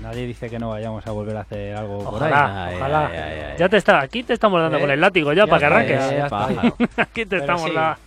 nadie 0.00 0.26
dice 0.26 0.48
que 0.48 0.58
no 0.58 0.70
vayamos 0.70 1.06
a 1.06 1.10
volver 1.10 1.36
a 1.36 1.40
hacer 1.40 1.76
algo 1.76 1.98
por 1.98 2.22
ahí. 2.22 2.30
Ojalá, 2.32 2.64
Ay, 2.66 2.76
ojalá. 2.76 3.06
ay, 3.08 3.16
ay, 3.18 3.40
ay. 3.50 3.56
Ya 3.58 3.68
te 3.68 3.76
está, 3.76 4.00
aquí 4.00 4.22
te 4.22 4.32
estamos 4.32 4.60
dando 4.60 4.78
Eh, 4.78 4.80
con 4.80 4.90
el 4.90 5.00
látigo 5.00 5.32
ya, 5.32 5.44
ya 5.44 5.50
para 5.50 5.58
que 5.58 5.66
arranques. 5.66 5.98
ya, 5.98 6.10
ya 6.16 6.24
está. 6.24 6.46
Pájaro. 6.46 6.76
aquí 6.96 7.20
te 7.20 7.26
Pero 7.26 7.40
estamos 7.42 7.62
sí, 7.62 7.72
da- 7.74 7.98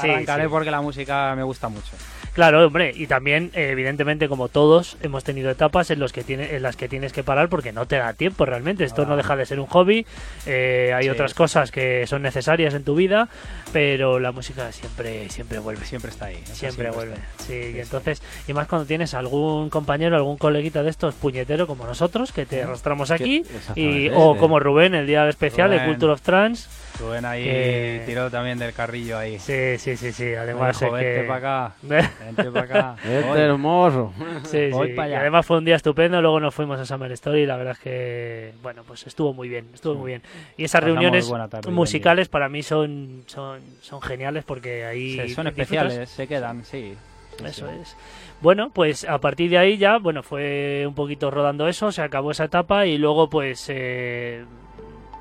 Sí, 0.00 0.10
Arrancaré 0.10 0.42
sí. 0.44 0.48
porque 0.50 0.70
la 0.70 0.82
música 0.82 1.34
me 1.34 1.42
gusta 1.42 1.68
mucho. 1.70 1.92
Claro, 2.36 2.66
hombre, 2.66 2.92
y 2.94 3.06
también, 3.06 3.50
eh, 3.54 3.70
evidentemente, 3.70 4.28
como 4.28 4.48
todos, 4.48 4.98
hemos 5.00 5.24
tenido 5.24 5.50
etapas 5.50 5.90
en, 5.90 5.98
los 5.98 6.12
que 6.12 6.22
tiene, 6.22 6.54
en 6.54 6.62
las 6.62 6.76
que 6.76 6.86
tienes 6.86 7.14
que 7.14 7.24
parar 7.24 7.48
porque 7.48 7.72
no 7.72 7.86
te 7.86 7.96
da 7.96 8.12
tiempo 8.12 8.44
realmente. 8.44 8.84
Esto 8.84 9.04
no 9.04 9.08
Nada. 9.08 9.22
deja 9.22 9.36
de 9.36 9.46
ser 9.46 9.58
un 9.58 9.64
hobby, 9.64 10.04
eh, 10.44 10.92
hay 10.94 11.04
Sí. 11.04 11.08
otras 11.08 11.32
cosas 11.32 11.70
que 11.70 12.06
son 12.06 12.20
necesarias 12.20 12.74
en 12.74 12.84
tu 12.84 12.94
vida, 12.94 13.30
pero 13.72 14.20
la 14.20 14.32
música 14.32 14.70
siempre, 14.70 15.30
siempre 15.30 15.60
vuelve. 15.60 15.86
Siempre 15.86 16.10
está 16.10 16.26
ahí. 16.26 16.42
Siempre 16.44 16.90
vuelve. 16.90 17.14
Sí, 17.38 17.72
y 17.74 17.80
entonces, 17.80 18.22
y 18.46 18.52
más 18.52 18.68
cuando 18.68 18.86
tienes 18.86 19.14
algún 19.14 19.70
compañero, 19.70 20.14
algún 20.14 20.36
coleguita 20.36 20.82
de 20.82 20.90
estos 20.90 21.14
puñetero 21.14 21.66
como 21.66 21.86
nosotros, 21.86 22.32
que 22.32 22.44
te 22.44 22.64
arrastramos 22.64 23.10
aquí, 23.10 23.44
y, 23.74 24.10
o 24.10 24.36
como 24.36 24.60
Rubén, 24.60 24.94
el 24.94 25.06
día 25.06 25.26
especial 25.26 25.70
de. 25.70 25.86
Culture 25.86 26.12
of 26.12 26.20
Trans. 26.20 26.68
Rubén 26.98 27.24
ahí 27.24 27.44
Que- 27.44 28.02
tiró 28.06 28.30
también 28.30 28.58
del 28.58 28.72
carrillo 28.72 29.18
ahí. 29.18 29.38
Sí, 29.38 29.78
sí, 29.78 29.96
sí, 29.96 30.12
sí. 30.12 30.34
Además, 30.34 30.80
es 30.80 30.88
que... 30.88 30.94
vente 30.94 31.22
para 31.24 31.66
acá, 31.66 31.74
vente 31.82 32.50
para 32.50 32.64
acá. 32.64 32.96
Voy. 33.28 33.38
hermoso. 33.40 34.12
Sí, 34.44 34.68
Voy 34.70 34.88
sí. 34.88 34.94
pa' 34.94 35.06
y 35.08 35.10
allá. 35.12 35.20
además 35.20 35.46
fue 35.46 35.58
un 35.58 35.64
día 35.64 35.76
estupendo, 35.76 36.20
luego 36.20 36.40
nos 36.40 36.54
fuimos 36.54 36.78
a 36.80 36.86
Summer 36.86 37.10
Story 37.12 37.40
y 37.42 37.46
la 37.46 37.56
verdad 37.56 37.72
es 37.72 37.78
que, 37.80 38.52
bueno, 38.62 38.82
pues 38.86 39.06
estuvo 39.06 39.32
muy 39.32 39.48
bien, 39.48 39.66
estuvo 39.74 39.94
muy 39.94 40.08
bien. 40.12 40.22
Y 40.56 40.64
esas 40.64 40.80
Pasamos 40.80 40.94
reuniones 41.02 41.30
tarde, 41.50 41.70
musicales 41.70 42.28
para 42.28 42.48
mí 42.48 42.62
son, 42.62 43.22
son, 43.26 43.60
son 43.80 44.00
geniales 44.02 44.44
porque 44.44 44.84
ahí... 44.84 45.12
Sí, 45.12 45.16
son 45.34 45.46
disfrutas. 45.46 45.48
especiales, 45.58 46.08
se 46.10 46.26
quedan, 46.26 46.64
sí. 46.64 46.94
Sí, 47.38 47.44
Eso 47.44 47.66
sí. 47.68 47.74
es. 47.82 47.96
Bueno, 48.40 48.70
pues 48.72 49.04
a 49.04 49.18
partir 49.18 49.50
de 49.50 49.58
ahí 49.58 49.76
ya, 49.76 49.98
bueno, 49.98 50.22
fue 50.22 50.84
un 50.86 50.94
poquito 50.94 51.30
rodando 51.30 51.68
eso, 51.68 51.92
se 51.92 52.00
acabó 52.00 52.30
esa 52.30 52.44
etapa 52.44 52.86
y 52.86 52.96
luego 52.96 53.28
pues 53.28 53.66
eh, 53.68 54.44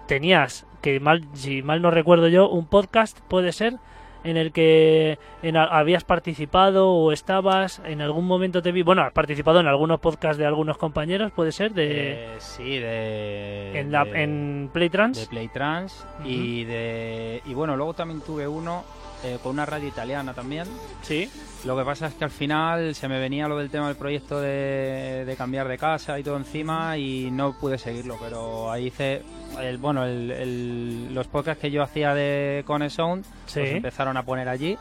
tenías, 0.07 0.65
que 0.81 0.99
mal, 0.99 1.23
si 1.33 1.61
mal 1.63 1.81
no 1.81 1.91
recuerdo 1.91 2.27
yo, 2.27 2.49
un 2.49 2.65
podcast, 2.67 3.19
puede 3.21 3.51
ser, 3.51 3.75
en 4.23 4.37
el 4.37 4.51
que 4.51 5.19
en, 5.43 5.55
habías 5.55 6.03
participado 6.03 6.89
o 6.89 7.11
estabas, 7.11 7.79
en 7.85 8.01
algún 8.01 8.25
momento 8.25 8.61
te 8.63 8.71
vi, 8.71 8.81
bueno, 8.81 9.03
has 9.03 9.11
participado 9.13 9.59
en 9.59 9.67
algunos 9.67 9.99
podcasts 9.99 10.37
de 10.39 10.47
algunos 10.47 10.77
compañeros, 10.77 11.31
puede 11.31 11.51
ser, 11.51 11.73
de... 11.73 12.13
Eh, 12.13 12.27
sí, 12.39 12.79
de. 12.79 13.79
en, 13.79 13.91
la, 13.91 14.03
de- 14.05 14.23
en 14.23 14.69
Playtrans. 14.73 15.19
de 15.19 15.27
Playtrans 15.27 16.05
y 16.23 16.63
de 16.63 17.41
y 17.45 17.53
bueno 17.53 17.75
luego 17.77 17.93
también 17.93 18.21
tuve 18.21 18.47
uno 18.47 18.83
eh, 19.23 19.37
con 19.43 19.53
una 19.53 19.65
radio 19.65 19.87
italiana 19.87 20.33
también 20.33 20.67
Sí. 21.03 21.29
lo 21.65 21.77
que 21.77 21.83
pasa 21.83 22.07
es 22.07 22.15
que 22.15 22.23
al 22.25 22.31
final 22.31 22.95
se 22.95 23.07
me 23.07 23.19
venía 23.19 23.47
lo 23.47 23.57
del 23.57 23.69
tema 23.69 23.87
del 23.87 23.95
proyecto 23.95 24.39
de, 24.41 25.23
de 25.25 25.35
cambiar 25.35 25.67
de 25.67 25.77
casa 25.77 26.17
y 26.19 26.23
todo 26.23 26.37
encima 26.37 26.97
y 26.97 27.29
no 27.31 27.53
pude 27.59 27.77
seguirlo 27.77 28.17
pero 28.21 28.71
ahí 28.71 28.87
hice 28.87 29.21
el, 29.61 29.77
bueno 29.77 30.05
el- 30.05 30.31
el- 30.31 31.13
los 31.15 31.27
podcasts 31.27 31.61
que 31.61 31.71
yo 31.71 31.83
hacía 31.83 32.13
de 32.13 32.63
Cone 32.65 32.89
Sound 32.89 33.23
Sí. 33.45 33.59
pues 33.59 33.71
empezaron 33.71 34.17
a 34.17 34.23
poner 34.23 34.49
allí 34.49 34.77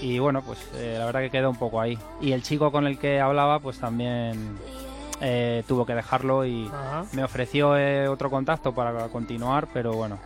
y 0.00 0.18
bueno 0.18 0.42
pues 0.42 0.58
eh, 0.74 0.96
la 0.98 1.06
verdad 1.06 1.20
que 1.20 1.30
quedó 1.30 1.48
un 1.50 1.56
poco 1.56 1.80
ahí 1.80 1.96
y 2.20 2.32
el 2.32 2.42
chico 2.42 2.70
con 2.72 2.86
el 2.86 2.98
que 2.98 3.20
hablaba 3.20 3.58
pues 3.60 3.78
también 3.78 4.56
eh, 5.20 5.62
tuvo 5.68 5.86
que 5.86 5.94
dejarlo 5.94 6.44
y 6.44 6.66
Ajá. 6.66 7.04
me 7.12 7.22
ofreció 7.22 7.76
eh, 7.76 8.08
otro 8.08 8.28
contacto 8.28 8.74
para 8.74 9.06
continuar, 9.08 9.68
pero 9.72 9.92
bueno. 9.92 10.18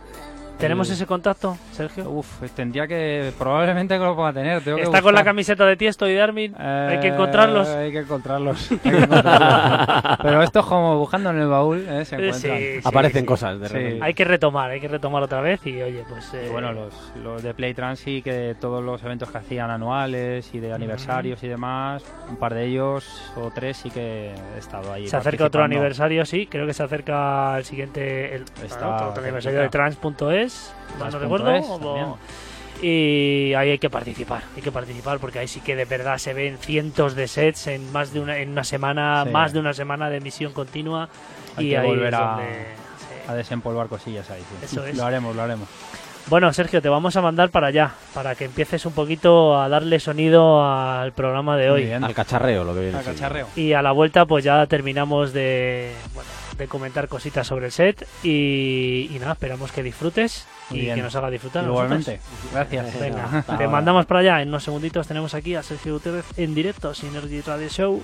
¿Tenemos 0.59 0.89
ese 0.89 1.05
contacto, 1.05 1.55
Sergio? 1.71 2.09
Uf, 2.09 2.41
tendría 2.55 2.87
que. 2.87 3.31
Probablemente 3.37 3.95
que 3.97 4.03
lo 4.03 4.15
pueda 4.15 4.33
tener. 4.33 4.61
tengo 4.63 4.77
que 4.77 4.83
Está 4.83 5.03
con 5.03 5.13
la 5.13 5.23
camiseta 5.23 5.65
de 5.65 5.75
Tiesto 5.77 6.07
y 6.09 6.13
de 6.13 6.21
Armin. 6.21 6.55
Hay 6.59 6.99
que 6.99 7.07
Eh, 7.09 7.13
encontrarlos. 7.13 7.67
Hay 7.69 7.91
que 7.91 7.99
encontrarlos. 7.99 8.71
hay 8.71 8.77
que 8.79 8.89
encontrarlos. 8.97 10.17
pero 10.23 10.41
esto 10.41 10.59
es 10.61 10.65
como 10.65 10.97
buscando 10.97 11.29
en 11.29 11.39
el 11.39 11.47
baúl, 11.47 11.85
¿eh? 11.87 12.05
se 12.05 12.15
encuentran. 12.15 12.57
sí, 12.57 12.79
Aparecen 12.83 13.21
sí. 13.21 13.25
cosas 13.27 13.59
de 13.59 13.67
Sí. 13.67 13.73
repente. 13.75 13.99
Hay 14.05 14.13
que 14.15 14.25
retomar, 14.25 14.71
hay 14.71 14.79
que 14.81 14.87
retomar 14.87 15.21
otra 15.21 15.41
vez 15.41 15.65
y 15.67 15.79
oye, 15.81 16.03
pues... 16.09 16.33
Y 16.33 16.37
eh, 16.37 16.49
bueno, 16.51 16.73
los, 16.73 16.93
los 17.23 17.43
de 17.43 17.53
Playtrans 17.53 17.99
sí 17.99 18.21
que 18.23 18.55
todos 18.59 18.83
los 18.83 19.03
eventos 19.03 19.29
que 19.29 19.37
hacían 19.37 19.69
anuales 19.69 20.49
y 20.55 20.59
de 20.59 20.73
aniversarios 20.73 21.43
y 21.43 21.47
demás, 21.47 22.03
un 22.29 22.37
par 22.37 22.55
de 22.55 22.65
ellos 22.65 23.31
o 23.35 23.51
tres 23.53 23.77
sí 23.77 23.91
que 23.91 24.31
he 24.55 24.57
estado 24.59 24.91
ahí. 24.91 25.07
Se 25.07 25.17
acerca 25.17 25.45
otro 25.45 25.63
aniversario, 25.63 26.25
sí, 26.25 26.47
creo 26.47 26.65
que 26.65 26.73
se 26.73 26.81
acerca 26.81 27.57
el 27.59 27.63
siguiente, 27.65 28.33
el 28.35 28.41
Está 28.65 28.79
bueno, 28.79 28.95
otro, 28.95 29.09
otro 29.09 29.23
aniversario 29.23 29.59
de 29.59 29.65
cerquita. 29.65 29.77
Mal 30.99 31.11
no 31.11 31.19
recuerdo, 31.19 31.51
o- 31.55 32.17
y 32.81 33.53
ahí 33.55 33.71
hay 33.71 33.79
que 33.79 33.89
participar, 33.89 34.43
hay 34.55 34.61
que 34.61 34.71
participar 34.71 35.17
porque 35.19 35.39
ahí 35.39 35.47
sí 35.47 35.61
que 35.61 35.75
de 35.75 35.85
verdad 35.85 36.17
se 36.19 36.33
ven 36.33 36.57
cientos 36.59 37.15
de 37.15 37.27
sets 37.27 37.67
en 37.67 37.91
más 37.91 38.13
de 38.13 38.19
una, 38.19 38.37
en 38.37 38.49
una 38.49 38.63
semana, 38.63 39.23
Sí. 39.25 39.31
más 39.31 39.51
de 39.53 39.59
una 39.59 39.73
semana 39.73 40.09
de 40.11 40.17
emisión 40.17 40.53
continua 40.53 41.09
Hay 41.55 41.67
y 41.67 41.69
que 41.71 41.77
ahí 41.79 41.87
volver 41.87 42.13
es 42.13 42.19
a- 42.19 42.23
donde, 42.25 42.45
sí. 42.99 43.29
A 43.31 43.33
desempolvar 43.33 43.87
cosillas 43.87 44.29
ahí. 44.29 44.41
sí. 44.41 44.65
Eso 44.65 44.85
es. 44.85 44.95
Lo 44.95 45.05
haremos, 45.05 45.35
lo 45.35 45.41
haremos. 45.41 45.67
Bueno, 46.29 46.51
Sergio, 46.51 46.81
te 46.81 46.89
vamos 46.89 47.15
a 47.15 47.21
mandar 47.21 47.49
para 47.51 47.67
allá, 47.67 47.91
para 48.13 48.35
que 48.35 48.43
empieces 48.45 48.85
un 48.85 48.91
poquito 48.91 49.57
a 49.59 49.69
darle 49.69 49.97
sonido 49.99 50.61
al 50.63 51.13
programa 51.13 51.55
de 51.57 51.71
hoy. 51.71 51.85
bien. 51.85 52.03
Al 52.03 52.13
cacharreo, 52.13 52.63
lo 52.65 52.73
que 52.75 52.81
viene. 52.81 52.97
Al 52.97 53.03
cacharreo. 53.05 53.47
Y 53.55 53.71
a 53.73 53.81
la 53.81 53.93
vuelta, 53.93 54.25
pues 54.25 54.43
ya 54.43 54.67
terminamos 54.67 55.31
de, 55.31 55.93
bueno, 56.13 56.29
de 56.57 56.67
comentar 56.67 57.07
cositas 57.07 57.45
sobre 57.47 57.67
el 57.67 57.71
set. 57.71 58.07
Y, 58.23 59.09
y 59.11 59.17
nada, 59.19 59.33
esperamos 59.33 59.71
que 59.71 59.83
disfrutes 59.83 60.45
Muy 60.69 60.79
y 60.79 60.81
bien. 60.83 60.95
que 60.95 61.01
nos 61.01 61.15
haga 61.15 61.29
disfrutar. 61.29 61.63
Igualmente. 61.63 62.19
Gracias. 62.51 62.99
Venga, 62.99 63.43
te 63.45 63.51
ahora. 63.51 63.69
mandamos 63.69 64.05
para 64.05 64.19
allá. 64.21 64.41
En 64.41 64.49
unos 64.49 64.63
segunditos 64.63 65.07
tenemos 65.07 65.33
aquí 65.33 65.55
a 65.55 65.63
Sergio 65.63 65.93
Gutiérrez 65.93 66.25
en 66.37 66.53
directo, 66.55 66.93
Synergy 66.93 67.41
Radio 67.41 67.69
Show. 67.69 68.03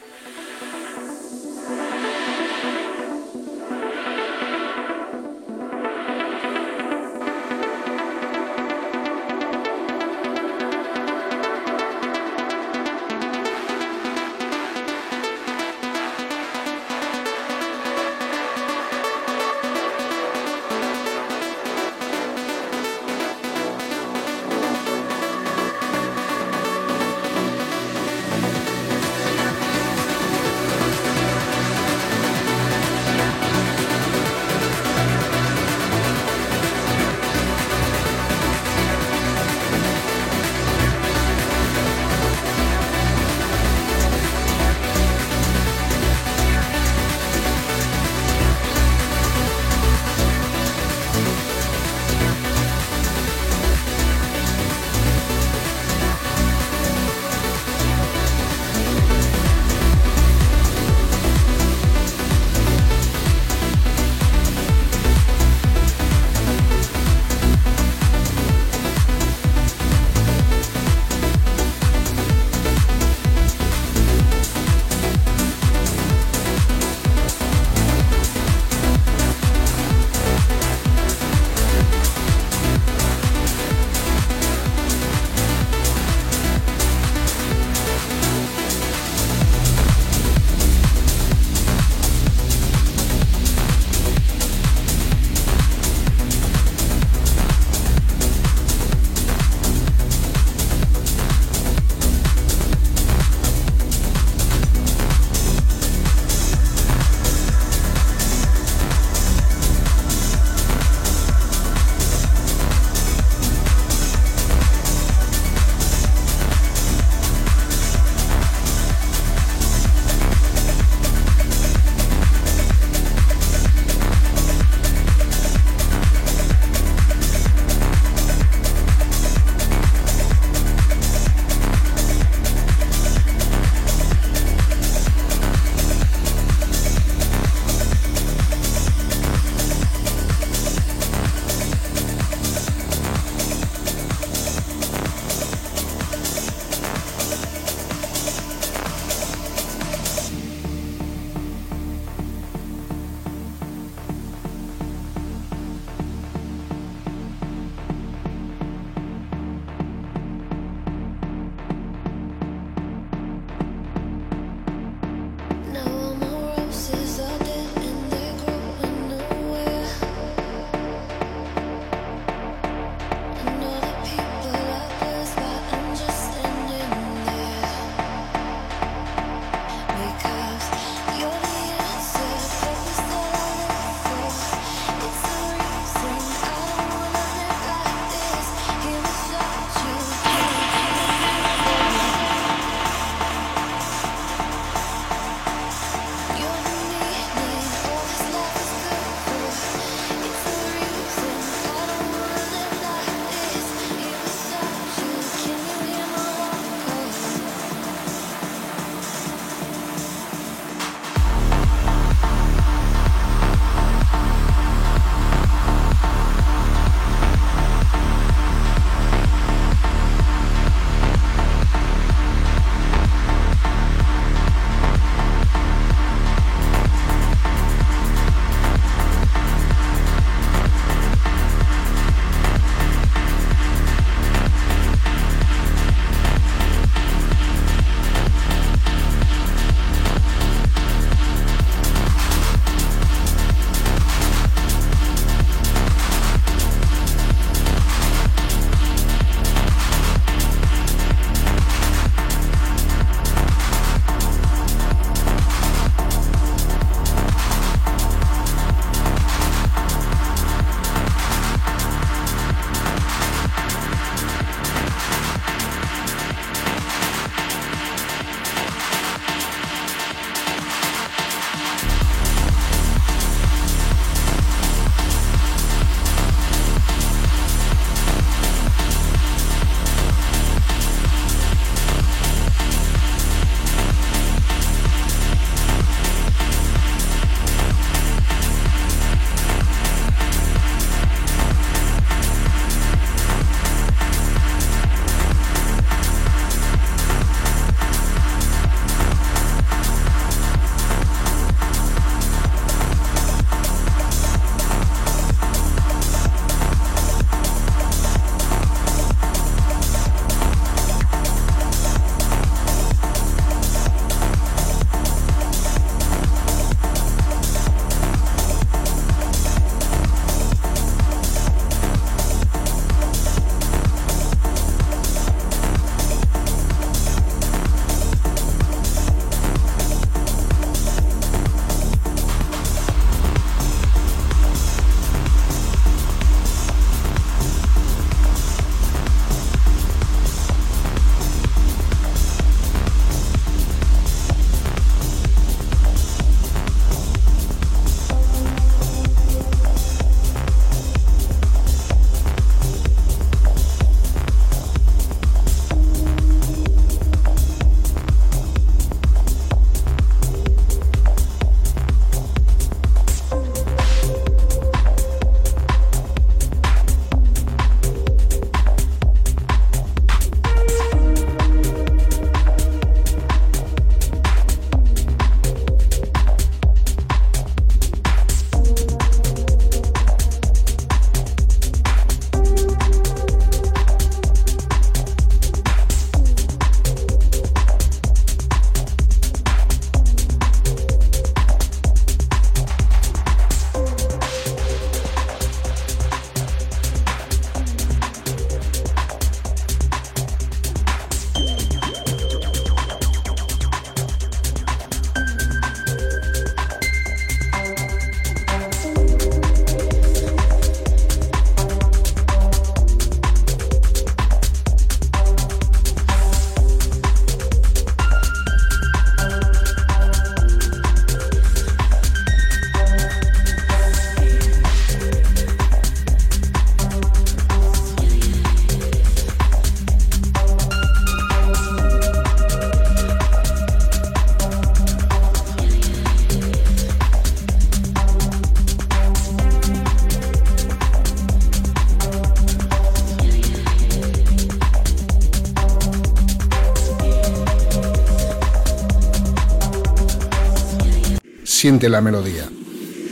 Siente 451.61 451.89
la 451.89 452.01
melodía. 452.01 452.49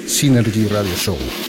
Synergy 0.07 0.65
Radio 0.69 0.95
Show. 0.95 1.48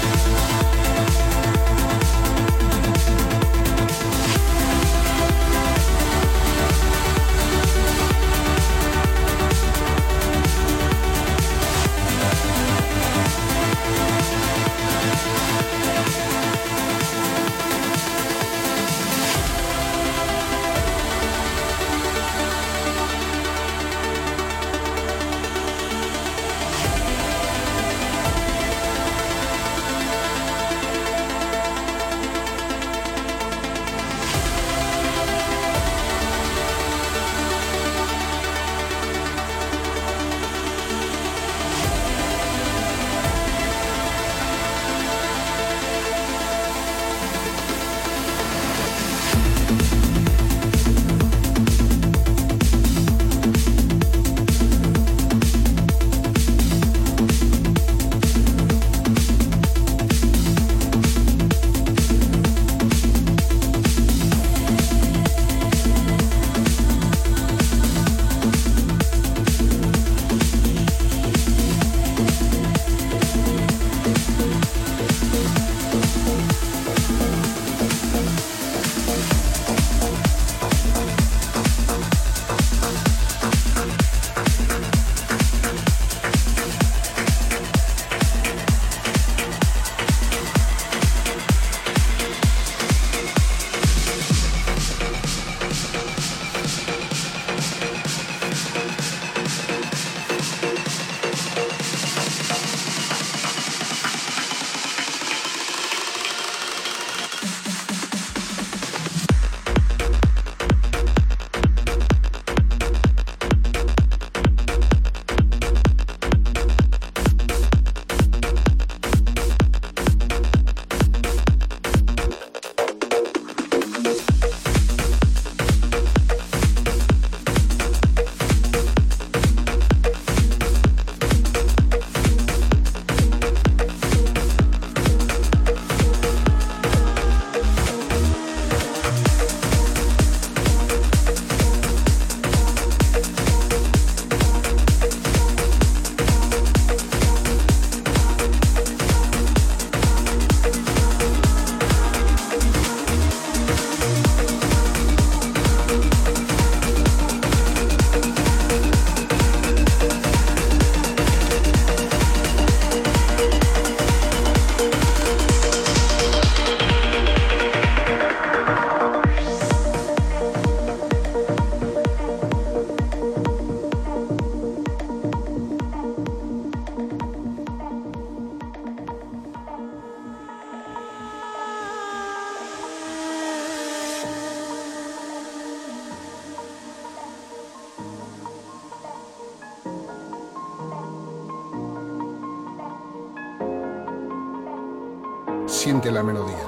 Siente 195.81 196.11
la 196.11 196.21
melodía. 196.21 196.67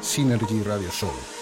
Synergy 0.00 0.64
Radio 0.64 0.90
Show. 0.90 1.41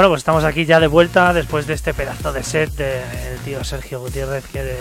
Bueno, 0.00 0.12
pues 0.12 0.20
estamos 0.20 0.44
aquí 0.44 0.64
ya 0.64 0.80
de 0.80 0.86
vuelta 0.86 1.34
después 1.34 1.66
de 1.66 1.74
este 1.74 1.92
pedazo 1.92 2.32
de 2.32 2.42
set 2.42 2.70
del 2.74 3.38
tío 3.44 3.62
Sergio 3.62 4.00
Gutiérrez 4.00 4.46
que 4.50 4.62
de- 4.64 4.78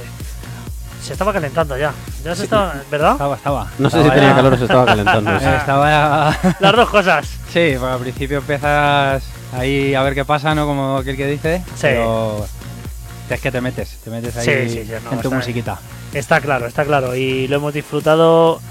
se 1.04 1.12
estaba 1.12 1.34
calentando 1.34 1.78
ya. 1.78 1.92
Ya 2.24 2.34
se 2.38 2.46
estaba, 2.46 2.76
¿verdad? 2.90 3.12
Estaba, 3.12 3.36
estaba. 3.36 3.68
No 3.80 3.90
sé 3.90 4.02
si 4.02 4.10
tenía 4.12 4.34
calor 4.34 4.54
o 4.54 4.58
se 4.58 4.64
estaba 4.64 4.86
calentando. 4.86 5.30
Eh, 5.32 5.56
Estaba 5.58 6.38
Las 6.62 6.74
dos 6.74 6.90
cosas. 6.90 7.28
Sí, 7.52 7.76
pues 7.78 7.84
al 7.92 8.00
principio 8.00 8.38
empiezas 8.38 9.22
ahí 9.52 9.94
a 9.94 10.04
ver 10.04 10.16
qué 10.16 10.24
pasa, 10.24 10.56
¿no? 10.56 10.66
Como 10.66 10.96
aquel 11.00 11.18
que 11.18 11.28
dice. 11.28 11.64
Sí. 11.76 11.82
Pero 11.82 12.46
es 13.30 13.42
que 13.42 13.52
te 13.52 13.60
metes, 13.60 13.98
te 14.02 14.10
metes 14.12 14.38
ahí 14.38 14.46
Sí, 14.46 14.70
sí, 14.70 14.84
sí, 14.86 14.92
no, 15.04 15.12
en 15.12 15.20
tu 15.20 15.28
está- 15.28 15.30
musiquita. 15.36 15.80
Está 16.14 16.40
claro, 16.40 16.66
está 16.66 16.86
claro. 16.86 17.14
Y 17.14 17.50
lo 17.50 17.58
hemos 17.58 17.74
disfrutado 17.74 18.62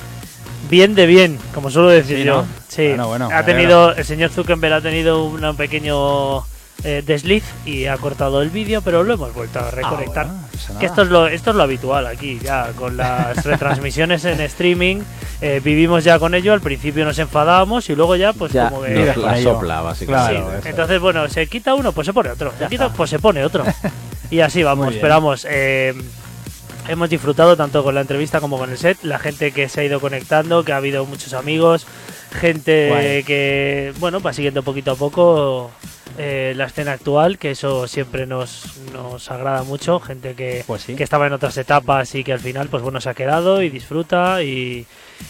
bien 0.71 0.95
de 0.95 1.07
bien, 1.07 1.39
como 1.55 1.71
suelo 1.71 1.89
decir 1.89 2.19
Sí, 2.19 2.25
yo. 2.25 2.43
¿no? 2.43 2.47
Sí. 2.69 2.89
Bueno, 2.89 3.09
bueno, 3.09 3.29
ha 3.33 3.45
tenido, 3.45 3.95
el 3.95 4.05
señor 4.05 4.31
Zuckerberg 4.31 4.75
ha 4.75 4.81
tenido 4.81 5.25
un 5.25 5.57
pequeño 5.57 6.45
eh, 6.85 7.03
desliz 7.05 7.43
y 7.67 7.87
ha 7.87 7.97
cortado 7.97 8.41
el 8.41 8.51
vídeo, 8.51 8.83
pero 8.83 9.03
lo 9.03 9.15
hemos 9.15 9.35
vuelto 9.35 9.59
a 9.59 9.71
reconectar. 9.71 10.27
Ah, 10.27 10.33
bueno, 10.33 10.49
pasa 10.53 10.79
Que 10.79 10.87
esto 10.87 11.03
es, 11.03 11.09
lo, 11.09 11.27
esto 11.27 11.51
es 11.51 11.57
lo 11.57 11.63
habitual 11.65 12.07
aquí, 12.07 12.39
ya 12.41 12.69
con 12.77 12.97
las 12.97 13.45
retransmisiones 13.45 14.25
en 14.25 14.41
streaming, 14.43 15.01
eh, 15.41 15.61
vivimos 15.65 16.05
ya 16.05 16.19
con 16.21 16.35
ello, 16.35 16.53
al 16.53 16.61
principio 16.61 17.05
nos 17.05 17.19
enfadábamos 17.19 17.89
y 17.91 17.97
luego 17.97 18.15
ya 18.17 18.33
pues 18.33 18.53
ya 18.53 18.69
como 18.69 18.83
que... 18.83 18.91
nos 18.91 19.17
la 19.17 19.43
sopla, 19.43 19.81
básicamente. 19.81 20.37
Sí, 20.37 20.43
Claro, 20.45 20.61
entonces, 20.67 21.01
bueno, 21.01 21.29
se 21.29 21.47
quita 21.49 21.75
uno, 21.75 21.91
pues 21.93 22.07
se 22.07 22.13
pone 22.13 22.31
otro. 22.31 22.53
Se 22.59 22.67
quita, 22.69 22.93
pues 22.93 23.11
se 23.11 23.19
pone 23.19 23.45
otro. 23.45 23.65
Y 24.31 24.41
así 24.41 24.63
vamos, 24.63 24.95
esperamos. 24.95 25.47
eh, 25.49 25.95
hemos 26.89 27.11
disfrutado 27.11 27.57
tanto 27.57 27.83
con 27.85 27.95
la 27.95 28.01
entrevista 28.01 28.41
como 28.41 28.59
con 28.59 28.71
el 28.71 28.79
set. 28.79 28.99
La 29.03 29.19
gente 29.19 29.53
que 29.53 29.69
se 29.69 29.81
ha 29.81 29.85
ido 29.85 30.01
conectando, 30.01 30.65
que 30.65 30.73
ha 30.73 30.77
habido 30.79 31.05
muchos 31.07 31.33
amigos, 31.35 31.87
gente 32.33 32.89
Guay. 32.89 33.25
que, 33.25 33.93
bueno, 33.99 34.21
va 34.21 34.33
siguiendo 34.33 34.63
poquito 34.63 34.93
a 34.93 34.97
poco 34.97 35.71
eh, 36.19 36.53
la 36.57 36.65
escena 36.67 36.93
actual, 36.93 37.39
que 37.39 37.51
eso 37.53 37.87
siempre 37.87 38.27
nos, 38.27 38.65
nos 38.93 39.31
agrada 39.31 39.63
mucho. 39.63 40.01
Gente 40.01 40.35
que, 40.35 40.65
Pues 40.67 40.83
sí. 40.83 40.95
que 40.97 41.05
estaba 41.05 41.27
en 41.27 41.33
otras 41.35 41.57
etapas 41.59 42.15
y 42.15 42.25
que 42.25 42.33
al 42.33 42.41
final, 42.41 42.69
pues 42.69 42.83
bueno, 42.83 43.01
se 43.01 43.11
ha 43.11 43.15
quedado 43.15 43.63
y 43.63 43.71
disfruta 43.71 44.43
y, 44.43 44.87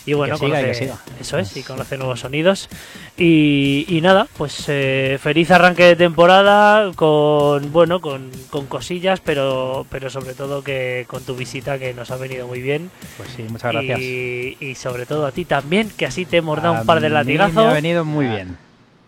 y 0.07 0.13
bueno, 0.15 0.37
siga, 0.39 0.61
que 0.63 0.69
conoce- 0.71 0.79
siga. 0.79 0.99
eso 1.21 1.39
es, 1.39 1.57
y 1.57 1.63
conoce 1.63 1.97
nuevos 1.99 2.21
sonidos. 2.21 2.69
Y, 3.17 3.85
y 3.89 4.01
nada, 4.01 4.27
pues 4.37 4.65
eh, 4.69 5.19
feliz 5.23 5.51
arranque 5.51 5.85
de 5.85 5.97
temporada 5.97 6.93
con, 6.95 7.73
bueno, 7.73 8.01
con, 8.01 8.31
con 8.51 8.67
cosillas, 8.67 9.21
pero, 9.21 9.87
pero 9.91 10.09
sobre 10.11 10.35
todo 10.35 10.63
que 10.63 11.05
con 11.09 11.23
tu 11.25 11.35
visita 11.35 11.79
que 11.79 11.95
nos 11.95 12.11
ha 12.11 12.17
venido 12.17 12.47
muy 12.47 12.61
bien. 12.63 12.91
Pues 13.17 13.31
sí, 13.37 13.43
muchas 13.49 13.73
gracias. 13.73 14.01
Y, 14.01 14.57
y 14.61 14.75
sobre 14.75 15.05
todo 15.07 15.27
a 15.27 15.33
ti 15.33 15.45
también, 15.45 15.91
que 15.91 16.07
así 16.07 16.25
te 16.25 16.39
hemos 16.39 16.63
dado 16.63 16.77
A 16.77 16.81
un 16.81 16.87
par 16.87 17.01
de 17.01 17.09
mí 17.09 17.13
Me 17.13 17.19
ha 17.19 17.23
latigazos. 17.25 17.73
venido 17.75 18.05
muy 18.05 18.27
bien. 18.27 18.57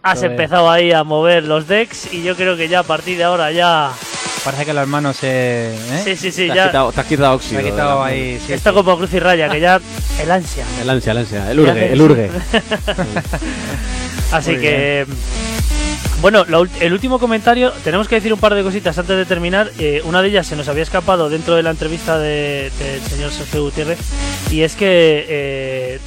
Has 0.02 0.23
empezado 0.23 0.70
ahí 0.70 0.93
a 0.93 1.05
mover 1.05 1.44
los 1.44 1.69
decks 1.69 2.12
y 2.15 2.23
yo 2.23 2.35
creo 2.35 2.57
que 2.57 2.69
ya 2.69 2.81
a 2.81 2.85
partir 2.85 3.19
de 3.19 3.24
ahora 3.24 3.52
ya... 3.52 3.90
Parece 4.45 4.65
que 4.65 4.73
las 4.73 4.89
manos 4.89 5.17
se. 5.19 5.75
¿eh? 5.75 6.01
Sí, 6.05 6.17
sí, 6.17 6.33
sí, 6.33 6.47
Te 6.47 6.53
has 6.53 6.57
ya... 6.57 6.67
quitado, 6.69 6.93
te 6.93 7.01
has 7.01 7.07
quitado 7.07 7.31
Se 7.33 7.37
óxido. 7.37 7.59
ha 7.61 7.62
de 7.62 7.71
quitado 7.71 8.01
la- 8.01 8.07
ahí. 8.07 8.41
sí, 8.47 8.53
Esto 8.55 8.71
sí. 8.71 8.75
como 8.75 8.97
cruz 8.97 9.12
y 9.12 9.19
raya, 9.21 9.49
que 9.51 9.61
ya 9.61 9.81
el 10.23 10.31
ansia. 10.31 10.65
El 10.81 10.89
ansia, 10.91 11.12
el 11.12 11.19
ansia. 11.19 11.51
El 11.51 11.61
urge, 11.61 11.93
el 11.93 12.01
urge. 12.01 12.31
Así 14.33 14.53
Muy 14.53 14.61
que. 14.61 15.07
Bueno, 16.23 16.45
el 16.81 16.93
último 16.93 17.19
comentario, 17.19 17.73
tenemos 17.83 18.07
que 18.07 18.17
decir 18.17 18.33
un 18.33 18.39
par 18.41 18.55
de 18.55 18.62
cositas 18.62 18.97
antes 18.99 19.17
de 19.17 19.25
terminar. 19.25 19.71
Eh, 19.79 20.03
una 20.05 20.21
de 20.23 20.29
ellas 20.29 20.47
se 20.47 20.55
nos 20.57 20.69
había 20.69 20.83
escapado 20.83 21.31
dentro 21.31 21.55
de 21.57 21.62
la 21.62 21.71
entrevista 21.71 22.19
de- 22.19 22.71
del 22.79 23.01
señor 23.09 23.31
Sergio 23.33 23.62
Gutiérrez, 23.65 23.99
y 24.51 24.61
es 24.62 24.75
que 24.77 25.27
eh, 25.29 26.01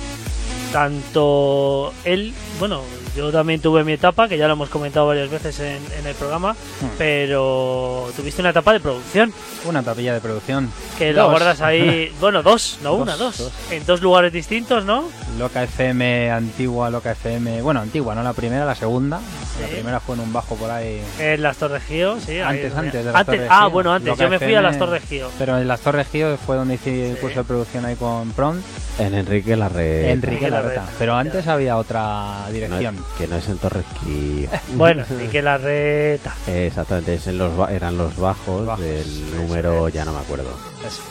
tanto 0.72 1.93
él, 2.05 2.34
bueno, 2.60 2.81
yo 3.15 3.31
también 3.31 3.61
tuve 3.61 3.84
mi 3.84 3.94
etapa, 3.94 4.27
que 4.27 4.38
ya 4.38 4.48
lo 4.48 4.53
hemos 4.53 4.69
comentado 4.69 5.07
varias 5.07 5.30
veces 5.30 5.60
en, 5.60 5.81
en 5.99 6.07
el 6.07 6.15
programa, 6.15 6.53
Hmm. 6.53 6.88
pero 6.98 8.10
tuviste 8.15 8.41
una 8.41 8.49
etapa 8.49 8.73
de 8.73 8.80
producción, 8.80 9.34
Una 9.65 9.84
tapilla 9.84 10.14
de 10.14 10.22
producción. 10.22 10.69
que 10.98 11.14
la 11.14 11.26
guardas 11.26 11.61
ahí, 11.61 12.11
bueno, 12.19 12.41
dos, 12.44 12.80
no 12.81 12.91
Dos, 12.94 13.02
una, 13.02 13.15
dos, 13.15 13.38
dos. 13.38 13.52
en 13.72 13.85
dos 13.85 14.02
lugares 14.02 14.34
distintos, 14.34 14.84
¿no? 14.85 15.03
Loca 15.38 15.64
FM, 15.64 16.31
antigua 16.31 16.90
Loca 16.90 17.11
FM. 17.11 17.61
Bueno, 17.61 17.80
antigua, 17.81 18.14
no 18.15 18.23
la 18.23 18.34
primera, 18.34 18.65
la 18.65 18.76
segunda. 18.76 19.19
La 19.61 19.68
primera 19.68 19.99
fue 19.99 20.15
en 20.15 20.22
un 20.22 20.34
bajo 20.34 20.56
por 20.56 20.69
ahí. 20.72 21.02
En 21.19 21.41
las 21.41 21.57
Torres 21.57 21.84
Gío, 21.84 22.18
sí. 22.19 22.40
Antes, 22.40 22.76
antes 22.76 23.06
de 23.06 23.11
las 23.11 23.26
Torres 23.26 23.48
Ah, 23.49 23.61
Gío. 23.61 23.69
bueno, 23.72 23.94
antes. 23.94 24.10
Loca 24.10 24.23
Yo 24.23 24.30
me 24.30 24.40
fui 24.40 24.56
a 24.56 24.61
las. 24.61 24.77
Torres 24.77 25.03
Gío. 25.07 25.30
Pero 25.38 25.57
en 25.57 25.68
las 25.68 25.80
Torres 25.81 26.07
Gío 26.11 26.38
fue 26.38 26.56
donde 26.56 26.76
hice 26.76 27.11
el 27.11 27.18
curso 27.18 27.40
de 27.40 27.44
producción 27.45 27.85
ahí 27.85 27.95
con 27.95 28.31
Pront, 28.31 28.64
En 28.99 29.14
Enrique 29.14 29.56
Larre. 29.56 30.11
Enrique 30.11 30.49
Larreta. 30.49 30.81
Larreta. 30.81 30.94
Pero 30.99 31.15
antes 31.15 31.48
había 31.48 31.77
otra 31.77 32.45
dirección. 32.52 33.02
Que 33.17 33.27
no 33.27 33.35
es 33.38 33.47
en 33.49 33.57
Torresquí. 33.57 34.47
Bueno, 34.75 35.03
y 35.23 35.27
que 35.27 35.41
la 35.41 35.57
reta. 35.57 36.34
Exactamente, 36.47 37.15
es 37.15 37.27
en 37.27 37.38
los 37.38 37.55
ba- 37.55 37.71
eran 37.71 37.97
los 37.97 38.15
bajos, 38.17 38.65
Bajos, 38.65 38.84
del 38.84 39.35
número, 39.35 39.89
ya 39.89 40.05
no 40.05 40.13
me 40.13 40.19
acuerdo. 40.19 40.49
Eso. 40.85 41.01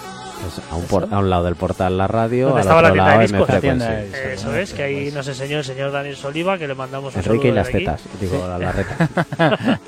A, 0.72 0.74
un 0.74 0.84
por- 0.86 1.06
a 1.14 1.18
un 1.20 1.30
lado 1.30 1.44
del 1.44 1.54
portal 1.54 1.96
la 1.96 2.08
radio, 2.08 2.58
estaba 2.58 2.82
la 2.82 2.88
otro 2.88 2.94
tienda 2.94 3.04
de 3.04 3.10
lado 3.10 3.20
discos. 3.20 3.48
M 3.48 3.54
La 3.54 3.60
tienda 3.60 3.86
Frequency. 3.86 4.18
de- 4.18 4.34
Eso 4.34 4.56
es, 4.56 4.72
que 4.72 4.82
ahí 4.82 5.10
nos 5.12 5.28
enseñó 5.28 5.58
el 5.58 5.64
señor 5.64 5.92
Daniel 5.92 6.16
Soliva, 6.16 6.58
que 6.58 6.66
le 6.66 6.74
mandamos 6.74 7.14
un 7.14 7.20
Enrique 7.22 7.48
y 7.48 7.52
las 7.52 7.68
aquí. 7.68 7.78
tetas, 7.78 8.00
digo, 8.20 8.44
la 8.48 8.58
Larreta. 8.58 9.78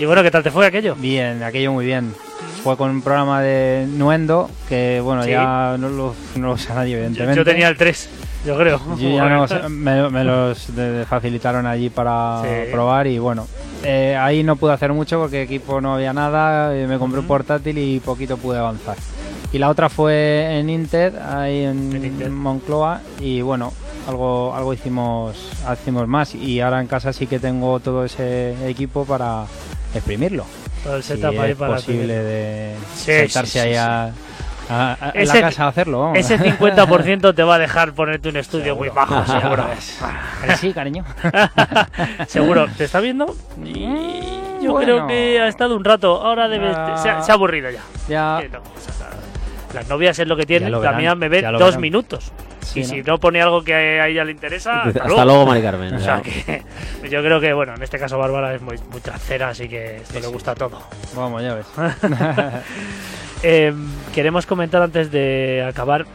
Y 0.00 0.04
bueno, 0.04 0.22
¿qué 0.22 0.30
tal 0.30 0.44
te 0.44 0.50
fue 0.52 0.64
aquello? 0.64 0.94
Bien, 0.94 1.42
aquello 1.42 1.72
muy 1.72 1.84
bien. 1.84 2.14
Fue 2.62 2.76
con 2.76 2.88
un 2.90 3.02
programa 3.02 3.42
de 3.42 3.84
Nuendo 3.88 4.48
que, 4.68 5.00
bueno, 5.02 5.24
Sí. 5.24 5.30
ya 5.30 5.74
no 5.78 5.88
lo, 5.88 6.14
no 6.36 6.46
lo 6.46 6.52
usa 6.52 6.74
nadie, 6.76 6.92
Yo, 6.92 6.96
evidentemente. 6.98 7.36
yo 7.36 7.44
tenía 7.44 7.66
el 7.68 7.76
3, 7.76 8.08
yo 8.46 8.56
creo. 8.56 8.80
Yo 8.96 9.08
ya 9.16 9.68
me, 9.68 10.08
me 10.10 10.24
los 10.24 10.74
de- 10.74 11.04
facilitaron 11.06 11.66
allí 11.66 11.90
para 11.90 12.42
Sí. 12.42 12.72
probar 12.72 13.06
y 13.06 13.18
bueno, 13.18 13.46
eh, 13.84 14.16
ahí 14.18 14.42
no 14.42 14.56
pude 14.56 14.72
hacer 14.72 14.92
mucho 14.92 15.18
porque 15.20 15.42
equipo 15.42 15.80
no 15.80 15.94
había 15.94 16.12
nada, 16.12 16.74
eh, 16.76 16.86
me 16.86 16.98
compré 16.98 17.18
un 17.20 17.24
Ujú. 17.26 17.28
portátil 17.34 17.78
y 17.78 18.00
poquito 18.00 18.36
pude 18.36 18.58
avanzar. 18.58 18.96
Y 19.52 19.58
la 19.58 19.70
otra 19.70 19.88
fue 19.88 20.58
en 20.58 20.68
Inted, 20.68 21.14
ahí 21.16 21.64
en, 21.64 21.94
En 21.96 22.04
Inted. 22.04 22.28
Moncloa 22.30 23.00
y 23.20 23.40
bueno, 23.40 23.72
algo 24.06 24.54
algo 24.54 24.72
hicimos 24.74 25.36
hicimos 25.72 26.06
más 26.06 26.34
y 26.34 26.60
ahora 26.60 26.80
en 26.80 26.86
casa 26.86 27.12
sí 27.12 27.26
que 27.26 27.38
tengo 27.38 27.80
todo 27.80 28.04
ese 28.04 28.54
equipo 28.68 29.04
para 29.04 29.44
exprimirlo. 29.94 30.44
Todo 30.84 30.96
el 30.96 31.02
Si 31.02 31.14
setup 31.14 31.38
ahí 31.40 31.50
es 31.52 31.56
para 31.56 31.74
posible 31.76 32.14
de 32.22 32.74
Sí, 32.94 33.04
sentarse 33.12 33.46
sí, 33.52 33.58
ahí 33.58 33.74
a, 33.74 34.12
a- 34.68 34.96
a- 35.00 35.10
en 35.14 35.22
Ese- 35.22 35.34
la 35.34 35.40
casa 35.48 35.64
a 35.64 35.68
hacerlo. 35.68 36.00
vamos. 36.00 36.18
Ese 36.18 36.38
50% 36.38 37.34
te 37.34 37.42
va 37.42 37.56
a 37.56 37.58
dejar 37.58 37.92
ponerte 37.92 38.28
un 38.28 38.36
estudio 38.36 38.76
muy 38.76 38.88
bajo, 38.90 39.24
seguro. 39.26 39.66
Sí, 40.58 40.72
cariño. 40.72 41.04
seguro. 42.26 42.66
¿Te 42.76 42.84
está 42.84 43.00
viendo? 43.00 43.34
Yo 44.60 44.72
Bueno. 44.72 44.78
creo 44.80 45.06
que 45.06 45.40
ha 45.40 45.48
estado 45.48 45.76
un 45.76 45.84
rato. 45.84 46.20
Ahora 46.24 46.48
debe. 46.48 46.68
Ah. 46.74 46.96
Se, 47.00 47.08
ha, 47.10 47.22
se 47.22 47.30
ha 47.30 47.34
aburrido 47.34 47.70
ya. 47.70 47.80
Ya, 48.08 48.42
no. 48.52 48.60
Las 49.74 49.86
novias 49.88 50.18
es 50.18 50.26
lo 50.26 50.36
que 50.36 50.46
tienen. 50.46 50.72
lo 50.72 50.82
La 50.82 50.92
mía 50.92 51.14
me 51.14 51.28
ve 51.28 51.42
dos 51.42 51.58
verán. 51.60 51.80
minutos. 51.80 52.32
Sí, 52.62 52.80
y 52.80 52.82
¿no? 52.82 52.88
si 52.88 53.02
no 53.02 53.18
pone 53.18 53.40
algo 53.40 53.62
que 53.62 53.74
a 53.74 54.08
ella 54.08 54.24
le 54.24 54.32
interesa. 54.32 54.82
Hasta, 54.82 55.04
hasta 55.04 55.24
luego, 55.24 55.46
Mari 55.46 55.62
Carmen. 55.62 55.94
O 55.94 56.00
sea 56.00 56.20
que 56.20 56.62
yo 57.08 57.22
creo 57.22 57.40
que, 57.40 57.52
bueno, 57.52 57.74
en 57.74 57.82
este 57.82 57.98
caso 57.98 58.18
Bárbara 58.18 58.54
es 58.54 58.60
muy, 58.62 58.76
muy 58.90 59.00
trasera, 59.00 59.50
así 59.50 59.68
que 59.68 59.96
esto 59.96 60.20
le 60.20 60.26
gusta 60.26 60.54
todo. 60.54 60.82
vamos, 61.14 61.42
ya 61.42 61.54
ves. 61.54 61.66
Eh, 63.42 63.72
queremos 64.14 64.46
comentar 64.46 64.82
antes 64.82 65.10
de 65.12 65.64
acabar 65.66 66.06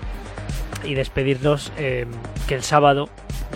y 0.83 0.93
despedirnos 0.93 1.71
eh, 1.77 2.05
que 2.47 2.55
el 2.55 2.63
sábado 2.63 3.09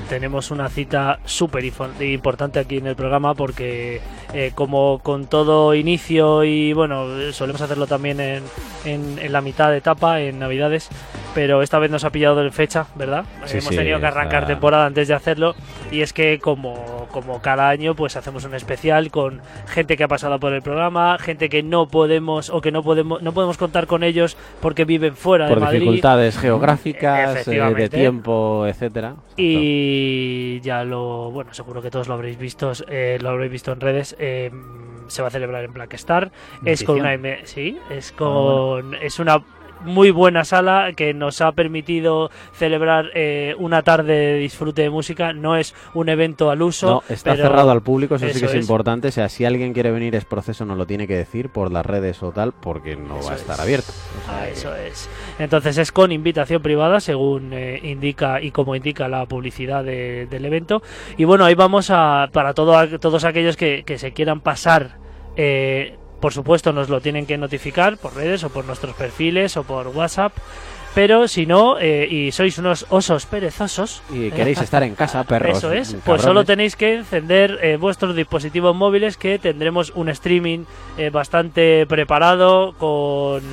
tenemos 0.10 0.52
una 0.52 0.69
cita 0.69 1.19
súper 1.26 1.65
importante 1.65 2.60
aquí 2.60 2.78
en 2.78 2.88
el 2.88 2.95
programa 2.95 3.34
porque 3.34 4.02
eh, 4.34 4.52
como 4.56 4.99
con 5.03 5.26
todo 5.28 5.74
inicio 5.76 6.44
y 6.44 6.74
bueno, 6.74 7.06
solemos 7.34 7.61
hacerlo 7.61 7.88
también 7.88 8.19
en, 8.19 8.44
en- 8.86 9.19
en 9.19 9.32
la 9.34 9.41
mitad 9.41 9.69
de 9.72 9.78
etapa, 9.78 10.22
en 10.22 10.40
Navidades, 10.40 10.90
pero 11.36 11.61
esta 11.61 11.80
vez 11.80 11.91
nos 11.91 12.03
ha 12.03 12.10
pillado 12.11 12.41
en 12.44 12.52
fecha, 12.53 12.88
¿verdad? 12.95 13.26
Sí, 13.45 13.57
Hemos 13.57 13.69
sí, 13.69 13.76
tenido 13.76 13.99
que 13.99 14.06
arrancar 14.06 14.44
está- 14.44 14.53
temporada 14.53 14.86
antes 14.86 15.07
de 15.07 15.14
hacerlo 15.14 15.56
y 15.91 16.02
es 16.02 16.14
que 16.14 16.40
como, 16.40 17.07
como 17.11 17.41
cada 17.41 17.69
año 17.69 17.95
pues 17.95 18.15
hacemos 18.15 18.44
un 18.45 18.53
especial 18.56 19.11
con 19.11 19.41
gente 19.68 19.98
que 19.98 20.03
ha 20.03 20.07
pasado 20.07 20.40
por 20.40 20.53
el 20.53 20.61
programa, 20.61 21.18
gente 21.19 21.49
que 21.49 21.64
no 21.64 21.88
podemos 21.88 22.49
o 22.49 22.61
que 22.61 22.72
no 22.72 22.84
podemos 22.84 23.22
no 23.22 23.34
podemos 23.34 23.57
contar 23.57 23.88
con 23.88 24.03
ellos 24.03 24.38
porque 24.61 24.86
viven 24.86 25.15
fuera 25.15 25.48
Por 25.48 25.60
de 25.60 25.65
Madrid. 25.65 25.80
dificultades 25.80 26.38
geográficas, 26.38 27.48
eh, 27.48 27.74
de 27.76 27.90
tiempo, 27.90 28.65
etcétera. 28.68 29.15
Y 29.38 30.59
ya 30.61 30.84
lo, 30.84 31.31
bueno, 31.31 31.53
seguro 31.53 31.81
que 31.81 31.91
todos 31.91 32.07
lo 32.07 32.15
habréis 32.15 32.38
visto, 32.38 32.72
eh, 32.88 33.19
lo 33.22 33.30
habréis 33.30 33.51
visto 33.51 33.72
en 33.72 33.80
redes. 33.80 34.15
eh, 34.19 34.51
se 35.07 35.22
va 35.22 35.30
a 35.30 35.31
celebrar 35.31 35.64
en 35.64 35.73
Black 35.73 35.93
Star. 35.93 36.31
Es 36.65 36.84
con 36.84 36.99
una, 36.99 37.18
sí, 37.45 37.77
es 37.89 38.11
con, 38.11 38.93
es 38.95 39.19
una 39.19 39.41
muy 39.84 40.12
buena 40.12 40.44
sala 40.45 40.91
que 40.95 41.14
nos 41.14 41.41
ha 41.41 41.52
permitido 41.52 42.30
celebrar 42.54 43.12
eh, 43.14 43.56
una 43.60 43.82
tarde 43.84 44.14
de 44.14 44.38
disfrute 44.38 44.82
de 44.84 44.90
música. 44.90 45.34
No 45.34 45.56
es 45.56 45.74
un 45.94 46.10
evento 46.10 46.49
al 46.49 46.62
uso. 46.62 46.88
No, 46.88 47.04
está 47.14 47.32
pero- 47.32 47.44
cerrado 47.44 47.72
al 47.72 47.82
público, 47.82 48.16
eso, 48.16 48.26
sí 48.26 48.32
eso 48.32 48.40
que 48.41 48.45
es, 48.48 48.54
es. 48.56 48.62
importante. 48.62 49.08
O 49.08 49.12
sea, 49.12 49.30
si 49.30 49.45
alguien 49.45 49.74
quiere 49.74 49.91
venir 49.91 50.16
es 50.16 50.26
proceso, 50.26 50.66
nos 50.66 50.78
lo 50.78 50.86
tiene 50.86 51.08
que 51.08 51.16
decir 51.16 51.49
por 51.49 51.72
las 51.72 51.86
redes 51.86 52.22
o 52.24 52.32
tal, 52.32 52.54
porque 52.54 52.95
no 52.95 53.20
Eso 53.20 53.28
va 53.28 53.34
a 53.34 53.38
estar 53.38 53.56
es. 53.56 53.62
abierto. 53.62 53.91
O 53.91 54.32
Ah, 54.32 54.48
eso 54.48 54.76
es. 54.76 55.10
Entonces 55.40 55.78
es 55.78 55.91
con 55.91 56.12
invitación 56.12 56.62
privada, 56.62 56.99
según 56.99 57.52
eh, 57.54 57.80
indica 57.84 58.41
y 58.41 58.52
como 58.52 58.76
indica 58.76 59.08
la 59.08 59.26
publicidad 59.26 59.84
de- 59.84 60.28
del 60.28 60.45
evento. 60.45 60.82
Y 61.18 61.24
bueno, 61.26 61.45
ahí 61.45 61.56
vamos 61.56 61.90
a 61.91 62.30
para 62.34 62.54
todo, 62.54 62.99
todos 62.99 63.24
aquellos 63.24 63.56
que, 63.58 63.84
que 63.86 63.98
se 63.98 64.12
quieran 64.14 64.41
pasar. 64.41 64.98
eh, 65.36 65.95
por 66.19 66.34
supuesto, 66.34 66.73
nos 66.73 66.89
lo 66.89 67.02
tienen 67.02 67.26
que 67.26 67.38
notificar 67.38 67.98
por 67.98 68.15
redes 68.15 68.44
o 68.44 68.49
por 68.49 68.65
nuestros 68.65 68.95
perfiles 68.95 69.57
o 69.57 69.64
por 69.64 69.88
WhatsApp. 69.88 70.34
Pero 70.95 71.27
si 71.27 71.45
no, 71.45 71.77
eh, 71.80 72.07
y 72.10 72.31
sois 72.31 72.57
unos 72.57 72.88
osos 72.89 73.27
perezosos, 73.27 74.02
Y 74.11 74.31
queréis 74.31 74.60
estar 74.61 74.81
en 74.81 74.95
casa, 74.95 75.23
perros. 75.30 75.60
eso 75.60 75.72
es, 75.72 75.89
cabrones. 75.89 76.06
pues 76.06 76.22
solo 76.23 76.44
tenéis 76.44 76.76
que 76.76 76.95
encender 76.95 77.60
eh, 77.61 77.77
vuestros 77.77 78.15
dispositivos 78.15 78.76
móviles 78.76 79.15
que 79.15 79.38
tendremos 79.38 79.91
un 79.94 80.10
streaming 80.10 80.64
eh, 80.98 81.11
bastante 81.11 81.85
preparado 81.85 82.73
con 82.80 83.44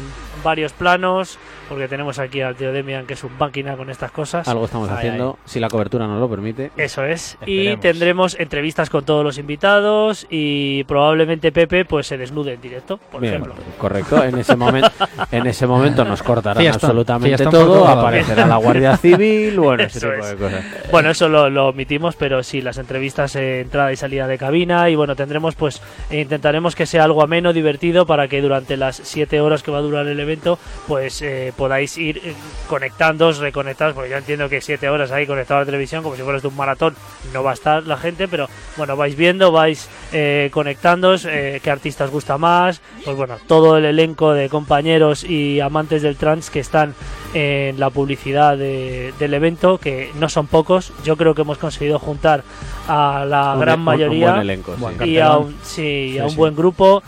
varios 0.42 0.72
planos, 0.72 1.38
porque 1.68 1.88
tenemos 1.88 2.18
aquí 2.18 2.40
al 2.40 2.54
tío 2.56 2.72
Demian 2.72 3.06
que 3.06 3.14
es 3.14 3.24
un 3.24 3.36
máquina 3.38 3.76
con 3.76 3.90
estas 3.90 4.10
cosas. 4.10 4.46
Algo 4.48 4.64
estamos 4.66 4.88
Ay, 4.90 4.96
haciendo, 4.96 5.38
si 5.44 5.60
la 5.60 5.68
cobertura 5.68 6.06
nos 6.06 6.20
lo 6.20 6.28
permite. 6.28 6.70
Eso 6.76 7.04
es. 7.04 7.36
Y 7.46 7.76
tendremos 7.78 8.38
entrevistas 8.38 8.90
con 8.90 9.04
todos 9.04 9.24
los 9.24 9.38
invitados 9.38 10.26
y 10.30 10.84
probablemente 10.84 11.52
Pepe 11.52 11.84
pues 11.84 12.06
se 12.06 12.16
desnude 12.18 12.54
en 12.54 12.60
directo, 12.60 12.98
por 13.10 13.20
Bien, 13.20 13.34
ejemplo. 13.34 13.54
correcto. 13.78 14.22
En 14.22 14.38
ese 14.38 14.56
momento, 14.56 14.90
en 15.30 15.46
ese 15.46 15.66
momento 15.66 16.04
nos 16.04 16.22
cortarán 16.22 16.66
absolutamente 16.66 17.44
todo, 17.46 17.86
aparecerá 17.86 18.46
la 18.46 18.56
Guardia 18.56 18.96
Civil, 19.04 19.58
bueno, 19.58 19.82
ese 19.84 20.00
tipo 20.00 20.12
es. 20.12 20.30
de 20.30 20.36
cosas. 20.36 20.64
Bueno, 20.90 21.10
eso 21.10 21.28
lo, 21.28 21.50
lo 21.50 21.68
omitimos, 21.68 22.16
pero 22.16 22.42
sí, 22.42 22.60
las 22.60 22.78
entrevistas, 22.78 23.34
eh, 23.36 23.60
entrada 23.60 23.92
y 23.92 23.96
salida 23.96 24.26
de 24.26 24.38
cabina. 24.38 24.90
Y 24.90 24.96
bueno, 24.96 25.16
tendremos, 25.16 25.54
pues, 25.54 25.80
e 26.10 26.20
intentaremos 26.20 26.74
que 26.74 26.86
sea 26.86 27.04
algo 27.04 27.22
ameno, 27.22 27.52
divertido, 27.52 28.06
para 28.06 28.28
que 28.28 28.40
durante 28.42 28.76
las 28.76 28.96
siete 28.96 29.40
horas 29.40 29.62
que 29.62 29.70
va 29.70 29.78
a 29.78 29.82
durar 29.82 30.06
el 30.06 30.20
evento, 30.20 30.58
pues 30.86 31.22
eh, 31.22 31.52
podáis 31.56 31.96
ir 31.98 32.18
eh, 32.18 32.34
conectándoos, 32.68 33.38
reconectados, 33.38 33.94
porque 33.94 34.10
yo 34.10 34.16
entiendo 34.16 34.48
que 34.48 34.60
siete 34.60 34.88
horas 34.88 35.10
ahí 35.12 35.26
conectado 35.26 35.58
a 35.58 35.60
la 35.62 35.66
televisión, 35.66 36.02
como 36.02 36.16
si 36.16 36.22
fueras 36.22 36.42
de 36.42 36.48
un 36.48 36.56
maratón, 36.56 36.94
no 37.32 37.42
va 37.42 37.52
a 37.52 37.54
estar 37.54 37.82
la 37.84 37.96
gente, 37.96 38.28
pero 38.28 38.48
bueno, 38.76 38.96
vais 38.96 39.16
viendo, 39.16 39.52
vais 39.52 39.88
eh, 40.12 40.50
conectándoos, 40.52 41.24
eh, 41.24 41.60
qué 41.62 41.70
artistas 41.70 42.10
gusta 42.10 42.38
más, 42.38 42.80
pues 43.04 43.16
bueno, 43.16 43.36
todo 43.46 43.76
el 43.78 43.84
elenco 43.84 44.32
de 44.32 44.48
compañeros 44.48 45.24
y 45.24 45.60
amantes 45.60 46.02
del 46.02 46.16
trans 46.16 46.50
que 46.50 46.60
están 46.60 46.94
en 47.34 47.78
la 47.80 47.90
publicidad 47.90 48.56
de- 48.56 49.12
del 49.18 49.34
evento, 49.34 49.78
que 49.78 50.10
no 50.18 50.28
son 50.28 50.46
pocos. 50.46 50.92
Yo 51.04 51.16
creo 51.16 51.34
que 51.34 51.42
hemos 51.42 51.58
conseguido 51.58 51.98
juntar 51.98 52.42
a 52.88 53.24
la 53.28 53.54
Un- 53.54 53.60
gran 53.60 53.74
un- 53.74 53.80
un 53.80 53.84
mayoría 53.84 54.28
buen 54.30 54.40
elenco, 54.42 54.74
Buen 54.78 54.98
sí. 54.98 55.04
y 55.10 55.18
a 55.18 55.36
un, 55.36 55.56
sí, 55.62 56.18
a 56.18 56.26
un 56.26 56.36
buen 56.36 56.54
grupo. 56.54 57.02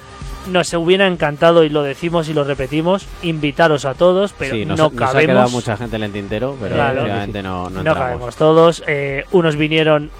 Nos 0.50 0.72
hubiera 0.74 1.06
encantado, 1.08 1.64
y 1.64 1.68
lo 1.68 1.82
decimos 1.82 2.28
y 2.28 2.34
lo 2.34 2.44
repetimos, 2.44 3.06
invitaros 3.22 3.84
a 3.84 3.94
todos, 3.94 4.32
pero 4.38 4.54
Sí, 4.54 4.64
nos, 4.64 4.78
no 4.78 4.84
nos 4.84 4.92
ha 4.92 4.96
quedado 4.96 5.12
cabemos. 5.14 5.52
mucha 5.52 5.76
gente 5.76 5.96
en 5.96 6.02
el 6.04 6.12
tintero, 6.12 6.56
pero 6.60 6.76
Claro. 6.76 7.02
obviamente 7.02 7.42
no, 7.42 7.68
no 7.68 7.82
No 7.82 7.94
cabemos 7.94 8.36
todos. 8.36 8.82
Eh, 8.86 9.24
unos 9.32 9.56
vinieron 9.56 10.10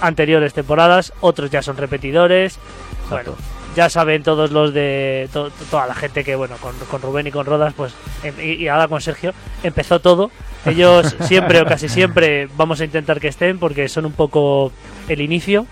anteriores 0.00 0.52
temporadas, 0.52 1.12
otros 1.20 1.50
ya 1.50 1.62
son 1.62 1.76
repetidores. 1.76 2.58
Bueno, 3.08 3.34
ya 3.76 3.88
saben 3.88 4.22
todos 4.22 4.50
los 4.50 4.74
de 4.74 5.28
to- 5.32 5.50
to- 5.50 5.64
toda 5.70 5.86
la 5.86 5.94
gente 5.94 6.24
que, 6.24 6.34
bueno, 6.34 6.56
con, 6.60 6.74
con 6.90 7.00
Rubén 7.00 7.26
y 7.28 7.30
con 7.30 7.46
Rodas, 7.46 7.72
pues, 7.74 7.94
em- 8.24 8.34
y, 8.40 8.64
y 8.64 8.68
ahora 8.68 8.88
con 8.88 9.00
Sergio, 9.00 9.32
empezó 9.62 10.00
todo. 10.00 10.30
Ellos 10.66 11.14
siempre 11.20 11.60
o 11.60 11.66
casi 11.66 11.88
siempre 11.88 12.48
vamos 12.56 12.80
a 12.80 12.84
intentar 12.84 13.20
que 13.20 13.28
estén 13.28 13.58
porque 13.58 13.88
son 13.88 14.06
un 14.06 14.12
poco 14.12 14.72
el 15.08 15.20
inicio 15.20 15.66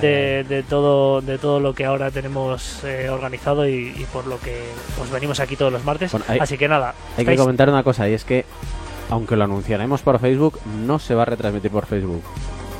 de, 0.00 0.44
de 0.48 0.62
todo 0.62 1.20
de 1.20 1.38
todo 1.38 1.60
lo 1.60 1.74
que 1.74 1.84
ahora 1.84 2.10
tenemos 2.10 2.82
eh, 2.84 3.08
organizado 3.10 3.68
y, 3.68 3.94
y 3.96 4.06
por 4.12 4.26
lo 4.26 4.38
que 4.40 4.62
pues 4.98 5.10
venimos 5.10 5.40
aquí 5.40 5.56
todos 5.56 5.72
los 5.72 5.84
martes. 5.84 6.12
Bueno, 6.12 6.26
hay- 6.28 6.38
Así 6.40 6.58
que 6.58 6.68
nada, 6.68 6.94
Hay 7.16 7.24
que 7.24 7.36
comentar 7.36 7.68
una 7.68 7.82
cosa 7.82 8.08
y 8.08 8.14
es 8.14 8.24
que, 8.24 8.44
aunque 9.10 9.36
lo 9.36 9.44
anunciaremos 9.44 10.02
por 10.02 10.18
Facebook, 10.18 10.58
no 10.84 10.98
se 10.98 11.14
va 11.14 11.22
a 11.22 11.26
retransmitir 11.26 11.70
por 11.70 11.86
Facebook. 11.86 12.22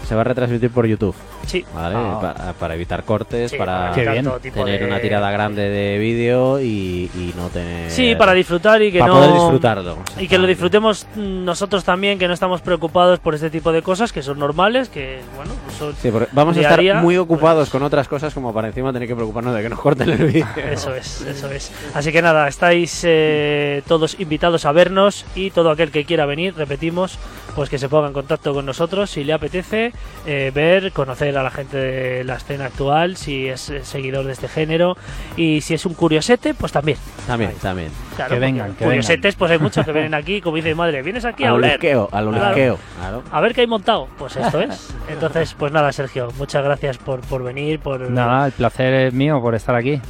Se 0.07 0.15
va 0.15 0.21
a 0.21 0.25
retransmitir 0.25 0.71
por 0.71 0.87
YouTube, 0.87 1.15
sí, 1.47 1.65
¿vale? 1.75 1.97
Ah. 1.99 2.19
Para, 2.21 2.53
para 2.53 2.75
evitar 2.77 3.03
cortes, 3.03 3.51
sí, 3.51 3.57
para 3.57 3.91
tener 3.93 4.23
de- 4.25 4.85
una 4.87 5.01
tirada 5.01 5.31
grande 5.33 5.69
de 5.69 5.99
vídeo 5.99 6.61
y, 6.61 7.11
y 7.15 7.35
no 7.37 7.49
tener... 7.49 7.91
Sí, 7.91 8.15
para 8.15 8.33
disfrutar 8.33 8.81
y 8.83 8.93
que 8.93 9.01
para 9.01 9.13
no 9.13 9.19
poder 9.19 9.33
disfrutarlo. 9.33 9.97
y 10.19 10.29
que 10.29 10.39
lo 10.39 10.47
disfrutemos 10.47 11.07
nosotros 11.17 11.83
también, 11.83 12.19
que 12.21 12.29
no 12.29 12.35
estamos 12.35 12.61
preocupados 12.61 13.19
por 13.19 13.35
este 13.35 13.51
tipo 13.51 13.73
de 13.73 13.83
cosas 13.83 14.13
que 14.13 14.23
son 14.23 14.39
normales, 14.39 14.89
que 14.89 15.19
bueno, 15.35 15.51
pues 15.65 15.77
son 15.77 15.95
Sí, 16.01 16.11
porque 16.13 16.29
vamos 16.33 16.57
a 16.57 16.61
estar 16.61 16.79
día, 16.81 17.01
muy 17.01 17.17
ocupados 17.17 17.65
pues- 17.69 17.71
con 17.71 17.83
otras 17.83 18.07
cosas 18.07 18.33
como 18.33 18.55
para 18.55 18.69
encima 18.69 18.93
tener 18.93 19.09
que 19.09 19.17
preocuparnos 19.17 19.55
de 19.57 19.63
que 19.63 19.69
nos 19.69 19.81
corten 19.81 20.09
el 20.11 20.19
vídeo. 20.25 20.47
Eso 20.71 20.95
es, 20.95 21.23
eso 21.23 21.51
es. 21.51 21.73
Así 21.95 22.13
que 22.13 22.23
nada, 22.23 22.47
estáis 22.47 23.03
eh, 23.05 23.83
todos 23.89 24.21
invitados 24.21 24.65
a 24.67 24.73
vernos 24.73 25.25
y 25.35 25.51
todo 25.51 25.71
aquel 25.71 25.91
que 25.91 26.05
quiera 26.05 26.27
venir, 26.27 26.55
repetimos, 26.57 27.19
pues 27.57 27.69
que 27.69 27.79
se 27.79 27.89
ponga 27.89 28.07
en 28.07 28.13
contacto 28.13 28.55
con 28.55 28.67
nosotros 28.67 29.11
si 29.11 29.25
le 29.25 29.33
apetece 29.33 29.93
eh, 30.27 30.51
ver, 30.55 30.93
conocer 30.93 31.37
a 31.39 31.43
la 31.43 31.51
gente 31.51 31.77
de 31.77 32.25
la 32.25 32.35
escena 32.35 32.67
actual, 32.67 33.17
si 33.17 33.49
es 33.49 33.71
eh, 33.71 33.85
seguidor 33.85 34.25
de 34.27 34.33
este 34.33 34.49
género 34.49 34.97
y 35.37 35.61
si 35.61 35.75
es 35.75 35.87
un 35.87 35.95
curiosete, 35.95 36.55
pues 36.55 36.73
también. 36.73 36.99
También, 37.27 37.53
también. 37.63 37.91
Claro, 38.17 38.35
Que 38.35 38.41
vengan, 38.41 38.75
que 38.75 38.85
curiosetes, 38.85 39.37
pues 39.37 39.51
hay 39.53 39.59
muchos 39.59 39.85
que 39.85 39.93
vienen 39.97 40.15
aquí, 40.15 40.41
como 40.41 40.57
dice 40.57 40.69
mi 40.71 40.75
madre, 40.75 41.03
vienes 41.03 41.25
aquí 41.25 41.45
a 41.45 41.49
Al 41.49 41.55
oler. 41.55 41.71
olisqueo, 41.73 42.09
al 42.13 42.31
Claro. 42.31 43.23
A 43.31 43.41
ver 43.41 43.55
qué 43.55 43.61
hay 43.63 43.67
montado. 43.67 44.09
Pues 44.19 44.37
esto 44.37 44.61
es. 44.61 44.95
Entonces, 45.09 45.55
pues 45.59 45.73
nada, 45.73 45.93
Sergio, 45.93 46.29
muchas 46.39 46.65
gracias 46.65 46.99
por, 46.99 47.21
por 47.21 47.43
venir, 47.43 47.79
por 47.79 48.11
Nada, 48.11 48.47
el 48.47 48.53
placer 48.53 48.93
es 48.95 49.15
mío 49.15 49.41
por 49.41 49.55
estar 49.55 49.75
aquí. 49.75 50.01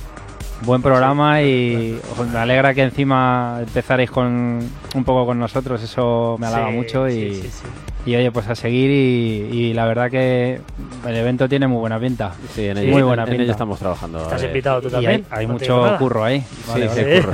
Buen 0.62 0.80
programa 0.80 1.42
y 1.42 2.00
me 2.32 2.38
alegra 2.38 2.72
que 2.72 2.82
encima 2.82 3.58
empezaréis 3.60 4.10
con 4.10 4.66
un 4.94 5.04
poco 5.04 5.26
con 5.26 5.38
nosotros, 5.38 5.82
eso 5.82 6.36
me 6.40 6.46
halaga 6.46 6.68
Sí, 6.68 6.72
mucho 6.74 7.08
y, 7.08 7.12
sí, 7.12 7.42
sí, 7.42 7.48
sí. 7.50 7.66
Y, 8.06 8.16
oye, 8.16 8.30
pues 8.30 8.48
a 8.48 8.54
seguir 8.54 8.90
y, 8.90 9.48
y 9.54 9.74
la 9.74 9.84
verdad 9.84 10.10
que 10.10 10.60
el 11.06 11.16
evento 11.16 11.48
tiene 11.48 11.66
muy 11.66 11.78
buena 11.80 11.98
pinta. 12.00 12.32
Sí, 12.54 12.66
en 12.66 12.76
Sí. 12.76 12.82
ello, 12.84 12.92
Muy 12.92 13.02
buena 13.02 13.24
en 13.24 13.40
ello 13.40 13.50
estamos 13.52 13.78
trabajando. 13.78 14.22
Estás 14.22 14.42
eh, 14.42 14.46
invitado 14.46 14.80
tú 14.80 14.88
Y 14.88 14.90
también. 14.92 15.26
hay, 15.30 15.46
no 15.46 15.52
mucho 15.54 15.96
curro 15.98 16.24
ahí. 16.24 16.42
Vale, 16.68 16.88
sí, 16.88 17.00
vale. 17.02 17.20
curro. 17.20 17.32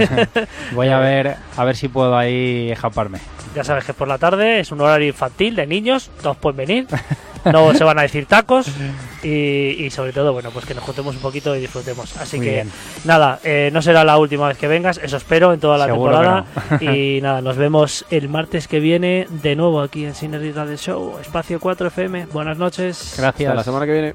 Voy 0.74 0.88
a 0.88 0.98
ver 0.98 1.36
a 1.56 1.64
ver 1.64 1.76
si 1.76 1.88
puedo 1.88 2.16
ahí 2.16 2.70
escaparme. 2.72 3.18
Ya 3.54 3.62
sabes 3.64 3.84
que 3.84 3.92
por 3.92 4.08
la 4.08 4.16
tarde 4.18 4.60
es 4.60 4.72
un 4.72 4.80
horario 4.80 5.08
infantil 5.08 5.54
de 5.56 5.66
niños, 5.66 6.10
todos 6.22 6.36
pueden 6.38 6.56
venir, 6.56 6.86
no 7.44 7.74
se 7.74 7.84
van 7.84 7.98
a 7.98 8.02
decir 8.02 8.26
tacos 8.26 8.66
y, 9.22 9.28
y 9.84 9.90
sobre 9.90 10.12
todo, 10.12 10.32
bueno, 10.32 10.50
pues 10.50 10.64
que 10.66 10.74
nos 10.74 10.84
juntemos 10.84 11.14
un 11.16 11.22
poquito 11.22 11.54
y 11.56 11.60
disfrutemos. 11.60 12.16
Así 12.16 12.36
Muy 12.36 12.46
que 12.46 12.52
bien. 12.52 12.72
nada, 13.04 13.38
eh, 13.44 13.70
no 13.72 13.82
será 13.82 14.04
la 14.04 14.18
última 14.18 14.48
vez 14.48 14.58
que 14.58 14.68
vengas, 14.68 14.98
eso 15.02 15.16
espero 15.16 15.52
en 15.52 15.60
toda 15.60 15.78
la 15.78 15.86
Seguro 15.86 16.12
temporada. 16.18 16.44
y 16.80 17.20
nada, 17.22 17.40
nos 17.40 17.56
vemos 17.56 18.04
el 18.10 18.28
martes 18.28 18.68
que 18.68 18.80
viene 18.80 19.26
de 19.30 19.56
nuevo 19.56 19.80
aquí 19.80 20.04
en 20.04 20.14
Synergy 20.14 20.52
Radio 20.52 20.76
Show, 20.76 21.18
Espacio 21.20 21.58
4 21.60 21.88
FM. 21.88 22.26
Buenas 22.32 22.58
noches. 22.58 23.14
Gracias. 23.18 23.48
Hasta 23.48 23.54
la 23.54 23.64
semana 23.64 23.86
que 23.86 23.92
viene. 23.92 24.14